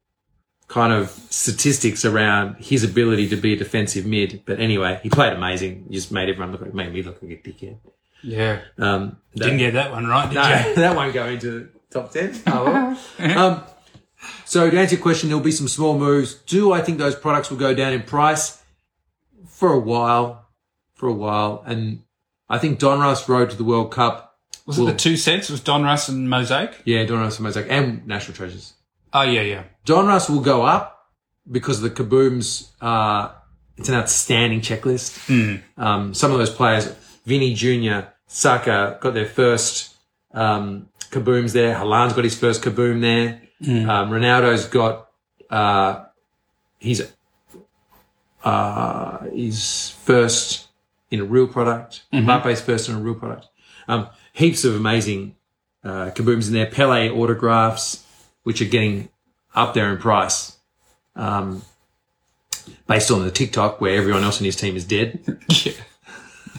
kind 0.71 0.93
of 0.93 1.09
statistics 1.29 2.05
around 2.05 2.55
his 2.55 2.81
ability 2.85 3.27
to 3.27 3.35
be 3.35 3.51
a 3.51 3.57
defensive 3.57 4.05
mid. 4.05 4.41
But 4.45 4.61
anyway, 4.61 5.01
he 5.03 5.09
played 5.09 5.33
amazing. 5.33 5.85
He 5.89 5.95
just 5.95 6.13
made 6.13 6.29
everyone 6.29 6.53
look 6.53 6.61
like 6.61 6.73
made 6.73 6.93
me 6.93 7.03
look 7.03 7.21
like 7.21 7.31
a 7.31 7.35
dickhead. 7.49 7.77
yeah. 8.23 8.61
Um, 8.77 9.17
that- 9.35 9.43
Didn't 9.43 9.57
get 9.57 9.73
that 9.73 9.91
one 9.91 10.07
right, 10.07 10.29
did 10.29 10.35
no, 10.35 10.43
you? 10.43 10.75
that 10.81 10.95
won't 10.95 11.13
go 11.13 11.25
into 11.27 11.67
top 11.91 12.13
10. 12.13 12.41
Oh, 12.47 12.97
well. 13.19 13.37
um, 13.37 13.63
so 14.45 14.69
to 14.69 14.79
answer 14.79 14.95
your 14.95 15.01
question, 15.01 15.27
there'll 15.27 15.43
be 15.43 15.51
some 15.51 15.67
small 15.67 15.97
moves. 15.99 16.35
Do 16.35 16.71
I 16.71 16.81
think 16.81 16.99
those 16.99 17.15
products 17.15 17.49
will 17.49 17.57
go 17.57 17.73
down 17.73 17.91
in 17.91 18.03
price? 18.03 18.63
For 19.49 19.73
a 19.73 19.79
while. 19.79 20.47
For 20.93 21.09
a 21.09 21.13
while. 21.13 21.63
And 21.65 22.03
I 22.47 22.59
think 22.59 22.79
Donruss 22.79 23.27
Road 23.27 23.49
to 23.49 23.57
the 23.57 23.65
World 23.65 23.91
Cup. 23.91 24.37
Was 24.65 24.79
it 24.79 24.85
the 24.85 24.93
two 24.95 25.17
sets? 25.17 25.49
Was 25.49 25.59
Donruss 25.59 26.07
and 26.07 26.29
Mosaic? 26.29 26.81
Yeah, 26.85 27.03
Donruss 27.05 27.37
and 27.37 27.41
Mosaic 27.41 27.67
and 27.69 28.07
National 28.07 28.35
Treasures. 28.37 28.73
Oh, 29.13 29.23
yeah, 29.23 29.41
yeah. 29.41 29.63
Donruss 29.85 30.29
will 30.29 30.39
go 30.41 30.63
up 30.63 31.09
because 31.49 31.81
the 31.81 31.89
Kabooms 31.89 32.69
are, 32.81 33.35
it's 33.77 33.89
an 33.89 33.95
outstanding 33.95 34.61
checklist. 34.61 35.27
Um, 35.77 36.13
some 36.13 36.31
of 36.31 36.37
those 36.37 36.49
players, 36.49 36.87
Vini 37.25 37.53
Jr., 37.53 38.07
Saka 38.27 38.97
got 39.01 39.13
their 39.13 39.25
first, 39.25 39.95
um, 40.33 40.87
Kabooms 41.11 41.51
there. 41.53 41.75
Haaland's 41.75 42.13
got 42.13 42.23
his 42.23 42.37
first 42.39 42.61
Kaboom 42.63 43.01
there. 43.01 43.41
Um, 43.89 44.09
Ronaldo's 44.09 44.65
got, 44.67 45.09
uh, 45.49 46.05
his, 46.79 47.11
uh, 48.43 49.19
his 49.33 49.89
first 50.03 50.67
in 51.09 51.19
a 51.19 51.25
real 51.25 51.47
product. 51.47 52.03
Mbappe's 52.13 52.61
first 52.61 52.87
in 52.89 52.95
a 52.95 52.99
real 52.99 53.15
product. 53.15 53.47
Um, 53.87 54.07
heaps 54.33 54.63
of 54.63 54.75
amazing, 54.75 55.35
uh, 55.83 56.11
Kabooms 56.11 56.47
in 56.47 56.53
there. 56.53 56.65
Pele 56.67 57.09
autographs, 57.09 58.05
which 58.43 58.61
are 58.61 58.65
getting 58.65 59.09
up 59.53 59.73
there 59.73 59.91
in 59.91 59.97
price. 59.97 60.57
Um, 61.15 61.61
based 62.87 63.11
on 63.11 63.23
the 63.23 63.31
TikTok 63.31 63.81
where 63.81 63.97
everyone 63.97 64.23
else 64.23 64.39
in 64.39 64.45
his 64.45 64.55
team 64.55 64.75
is 64.75 64.85
dead. 64.85 65.19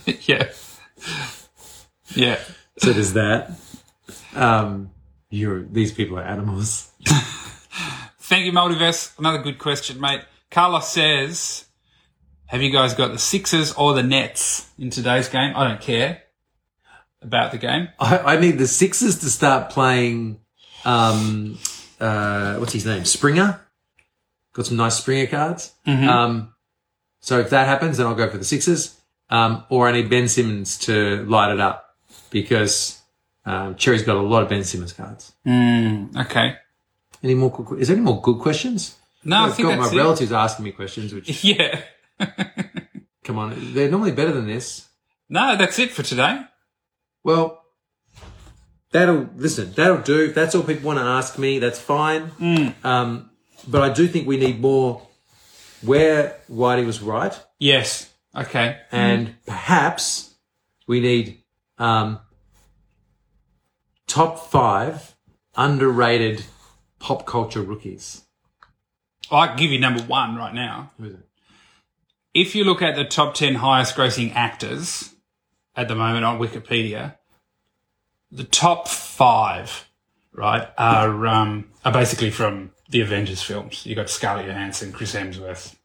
Yeah. 0.04 0.14
yeah. 0.22 0.50
Yeah. 2.14 2.38
So 2.78 2.92
there's 2.92 3.12
that. 3.12 3.52
Um, 4.34 4.90
you're, 5.30 5.62
these 5.62 5.92
people 5.92 6.18
are 6.18 6.22
animals. 6.22 6.90
Thank 8.18 8.46
you, 8.46 8.52
Multiverse. 8.52 9.16
Another 9.18 9.38
good 9.38 9.58
question, 9.58 10.00
mate. 10.00 10.22
Carlos 10.50 10.88
says, 10.88 11.66
have 12.46 12.62
you 12.62 12.70
guys 12.70 12.94
got 12.94 13.12
the 13.12 13.18
Sixers 13.18 13.72
or 13.72 13.94
the 13.94 14.02
Nets 14.02 14.68
in 14.78 14.90
today's 14.90 15.28
game? 15.28 15.54
I 15.56 15.68
don't 15.68 15.80
care 15.80 16.22
about 17.22 17.52
the 17.52 17.58
game. 17.58 17.88
I, 17.98 18.18
I 18.18 18.40
need 18.40 18.58
the 18.58 18.66
Sixers 18.66 19.20
to 19.20 19.30
start 19.30 19.70
playing, 19.70 20.40
um, 20.84 21.58
uh, 22.02 22.56
what's 22.56 22.72
his 22.72 22.84
name? 22.86 23.04
Springer. 23.04 23.60
Got 24.52 24.66
some 24.66 24.76
nice 24.76 24.96
Springer 24.96 25.26
cards. 25.28 25.72
Um, 25.86 26.52
so 27.20 27.38
if 27.40 27.50
that 27.50 27.66
happens, 27.66 27.96
then 27.96 28.06
I'll 28.06 28.14
go 28.14 28.28
for 28.28 28.38
the 28.38 28.44
Sixers. 28.44 28.98
Um, 29.30 29.64
or 29.70 29.88
I 29.88 29.92
need 29.92 30.10
Ben 30.10 30.28
Simmons 30.28 30.76
to 30.80 31.24
light 31.24 31.52
it 31.52 31.60
up 31.60 31.96
because, 32.30 33.00
um, 33.46 33.76
Cherry's 33.76 34.02
got 34.02 34.16
a 34.16 34.20
lot 34.20 34.42
of 34.42 34.50
Ben 34.50 34.62
Simmons 34.62 34.92
cards. 34.92 35.32
Mm, 35.46 36.14
okay. 36.26 36.56
Any 37.22 37.34
more? 37.34 37.50
Good, 37.50 37.80
is 37.80 37.88
there 37.88 37.96
any 37.96 38.04
more 38.04 38.20
good 38.20 38.38
questions? 38.40 38.96
No, 39.24 39.36
I 39.36 39.44
I've 39.46 39.54
think 39.54 39.68
got 39.68 39.78
that's 39.78 39.92
my 39.94 39.98
it. 39.98 40.02
relatives 40.02 40.32
asking 40.32 40.64
me 40.66 40.72
questions, 40.72 41.14
which 41.14 41.42
Yeah. 41.44 41.80
come 43.24 43.38
on, 43.38 43.72
they're 43.72 43.90
normally 43.90 44.12
better 44.12 44.32
than 44.32 44.46
this. 44.46 44.88
No, 45.30 45.56
that's 45.56 45.78
it 45.78 45.92
for 45.92 46.02
today. 46.02 46.42
Well, 47.24 47.61
that'll 48.92 49.28
listen. 49.36 49.72
That'll 49.72 49.98
do. 50.02 50.24
If 50.24 50.34
that's 50.34 50.54
all 50.54 50.62
people 50.62 50.86
want 50.86 50.98
to 50.98 51.04
ask 51.04 51.38
me, 51.38 51.58
that's 51.58 51.78
fine. 51.80 52.30
Um, 52.84 53.30
but 53.66 53.82
I 53.82 53.92
do 53.92 54.06
think 54.06 54.26
we 54.26 54.36
need 54.38 54.60
more. 54.60 55.02
Where 55.82 56.38
Whitey 56.48 56.86
was 56.86 57.02
right, 57.02 57.36
Yes. 57.58 58.08
Okay. 58.36 58.78
and 58.92 59.34
perhaps 59.46 60.34
we 60.86 61.00
need 61.00 61.42
um, 61.76 62.20
top 64.06 64.50
five 64.50 65.14
underrated 65.56 66.44
pop 66.98 67.26
culture 67.26 67.62
rookies. 67.62 68.22
I 69.30 69.48
can 69.48 69.56
give 69.56 69.70
you 69.70 69.78
number 69.80 70.02
one 70.02 70.36
right 70.36 70.54
now. 70.54 70.92
Who 70.98 71.06
is 71.06 71.14
it? 71.14 71.28
If 72.34 72.54
you 72.54 72.64
look 72.64 72.80
at 72.80 72.94
the 72.96 73.04
top 73.04 73.34
10 73.34 73.56
highest 73.56 73.96
grossing 73.96 74.34
actors 74.34 75.12
at 75.76 75.88
the 75.88 75.94
moment 75.94 76.24
on 76.24 76.38
Wikipedia, 76.38 77.16
the 78.32 78.44
top 78.44 78.88
five, 78.88 79.88
right, 80.32 80.68
are, 80.78 81.26
um, 81.26 81.70
are 81.84 81.92
basically 81.92 82.30
from 82.30 82.72
the 82.88 83.00
Avengers 83.02 83.42
films. 83.42 83.86
You 83.86 83.94
got 83.94 84.10
Scarlett 84.10 84.46
Johansson, 84.46 84.90
Chris 84.92 85.14
Hemsworth, 85.14 85.76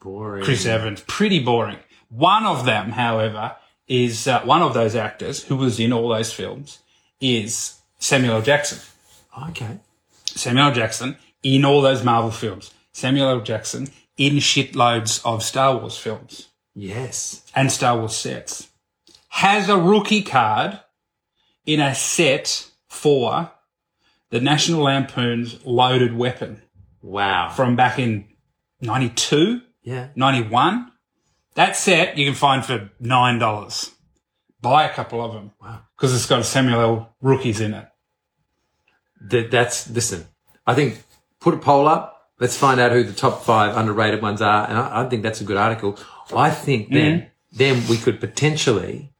Boring. 0.00 0.44
Chris 0.44 0.66
Evans. 0.66 1.02
Pretty 1.06 1.38
boring. 1.38 1.78
One 2.08 2.44
of 2.44 2.64
them, 2.66 2.90
however, 2.90 3.54
is 3.86 4.26
uh, 4.26 4.42
one 4.42 4.60
of 4.62 4.74
those 4.74 4.96
actors 4.96 5.44
who 5.44 5.56
was 5.56 5.78
in 5.78 5.92
all 5.92 6.08
those 6.08 6.32
films 6.32 6.80
is 7.20 7.80
Samuel 8.00 8.34
L. 8.36 8.42
Jackson. 8.42 8.78
Okay. 9.50 9.78
Samuel 10.24 10.66
L. 10.66 10.74
Jackson 10.74 11.16
in 11.42 11.64
all 11.64 11.80
those 11.82 12.02
Marvel 12.04 12.30
films. 12.32 12.72
Samuel 12.92 13.28
L. 13.28 13.40
Jackson 13.40 13.88
in 14.16 14.34
shitloads 14.34 15.24
of 15.24 15.42
Star 15.42 15.76
Wars 15.78 15.96
films 15.96 16.48
Yes. 16.74 17.42
and 17.54 17.70
Star 17.70 17.96
Wars 17.96 18.16
sets. 18.16 18.68
Has 19.28 19.68
a 19.68 19.78
rookie 19.78 20.22
card 20.22 20.80
in 21.66 21.80
a 21.80 21.94
set 21.94 22.70
for 22.88 23.50
the 24.30 24.40
National 24.40 24.82
Lampoon's 24.82 25.64
Loaded 25.64 26.16
Weapon 26.16 26.62
Wow. 27.02 27.50
from 27.50 27.76
back 27.76 27.98
in 27.98 28.26
92, 28.80 29.62
Yeah. 29.82 30.08
91. 30.14 30.92
That 31.54 31.76
set 31.76 32.16
you 32.16 32.24
can 32.24 32.34
find 32.34 32.64
for 32.64 32.90
$9. 33.00 33.94
Buy 34.60 34.84
a 34.84 34.92
couple 34.92 35.22
of 35.22 35.32
them. 35.32 35.52
Wow. 35.60 35.80
Because 35.96 36.14
it's 36.14 36.26
got 36.26 36.44
Samuel 36.44 36.80
L. 36.80 37.16
rookies 37.20 37.60
in 37.60 37.74
it. 37.74 37.88
That, 39.20 39.50
that's, 39.50 39.90
listen, 39.90 40.26
I 40.66 40.74
think 40.74 41.02
put 41.40 41.54
a 41.54 41.58
poll 41.58 41.86
up. 41.86 42.30
Let's 42.40 42.56
find 42.56 42.80
out 42.80 42.92
who 42.92 43.04
the 43.04 43.12
top 43.12 43.44
five 43.44 43.76
underrated 43.76 44.22
ones 44.22 44.40
are. 44.40 44.68
And 44.68 44.78
I, 44.78 45.02
I 45.02 45.08
think 45.08 45.22
that's 45.22 45.40
a 45.40 45.44
good 45.44 45.56
article. 45.56 45.98
I 46.34 46.50
think 46.50 46.90
then, 46.90 47.20
mm-hmm. 47.20 47.56
then 47.56 47.88
we 47.88 47.98
could 47.98 48.18
potentially, 48.18 49.11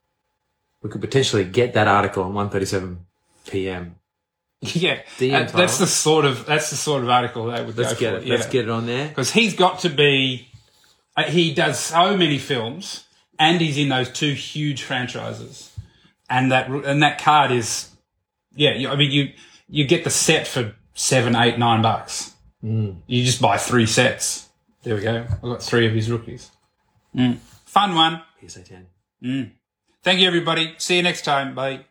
we 0.83 0.91
could 0.91 1.01
potentially 1.01 1.45
get 1.45 1.74
that 1.74 1.89
article 1.89 2.22
on 2.24 2.35
137 2.35 3.05
PM. 3.49 3.97
Yeah, 4.64 5.01
DM 5.18 5.51
that's 5.51 5.78
the 5.78 5.89
sort 5.89 6.24
of 6.24 6.47
that's 6.47 6.70
the 6.70 6.76
sort 6.76 7.03
of 7.03 7.09
article 7.11 7.47
they 7.47 7.64
would 7.64 7.76
Let's 7.76 7.95
go 7.95 7.99
get 7.99 8.12
for. 8.14 8.18
it. 8.20 8.28
Let's 8.28 8.47
get 8.47 8.64
it 8.66 8.70
on 8.70 8.87
there. 8.87 9.09
because 9.09 9.33
he's 9.33 9.55
got 9.55 9.80
to 9.80 9.89
be. 9.89 10.47
Uh, 11.16 11.24
he 11.24 11.53
does 11.53 11.80
so 11.80 12.16
many 12.16 12.39
films, 12.39 13.05
and 13.41 13.61
he's 13.61 13.76
in 13.76 13.89
those 13.89 14.09
two 14.09 14.33
huge 14.35 14.85
franchises, 14.85 15.74
and 16.30 16.53
that 16.53 16.68
and 16.70 17.03
that 17.03 17.20
card 17.20 17.51
is, 17.51 17.91
yeah. 18.55 18.72
You, 18.74 18.89
I 18.89 18.95
mean, 18.95 19.11
you 19.11 19.33
you 19.68 19.85
get 19.85 20.05
the 20.05 20.11
set 20.11 20.47
for 20.47 20.76
seven, 20.95 21.35
eight, 21.35 21.59
nine 21.59 21.83
bucks. 21.83 22.33
Mm. 22.62 22.99
You 23.09 23.24
just 23.24 23.41
buy 23.43 23.57
three 23.57 23.87
sets. 23.87 24.49
There 24.85 24.95
we 24.95 25.01
go. 25.03 25.26
I've 25.28 25.43
got 25.43 25.62
three 25.62 25.89
of 25.89 25.93
his 25.93 26.09
rookies. 26.09 26.53
Mm. 27.16 27.39
Fun 27.64 27.97
one. 27.97 28.22
PSA 28.47 28.62
10. 28.62 29.53
Thank 30.03 30.20
you, 30.20 30.26
everybody. 30.28 30.74
See 30.78 30.96
you 30.96 31.03
next 31.03 31.22
time. 31.24 31.55
Bye. 31.55 31.84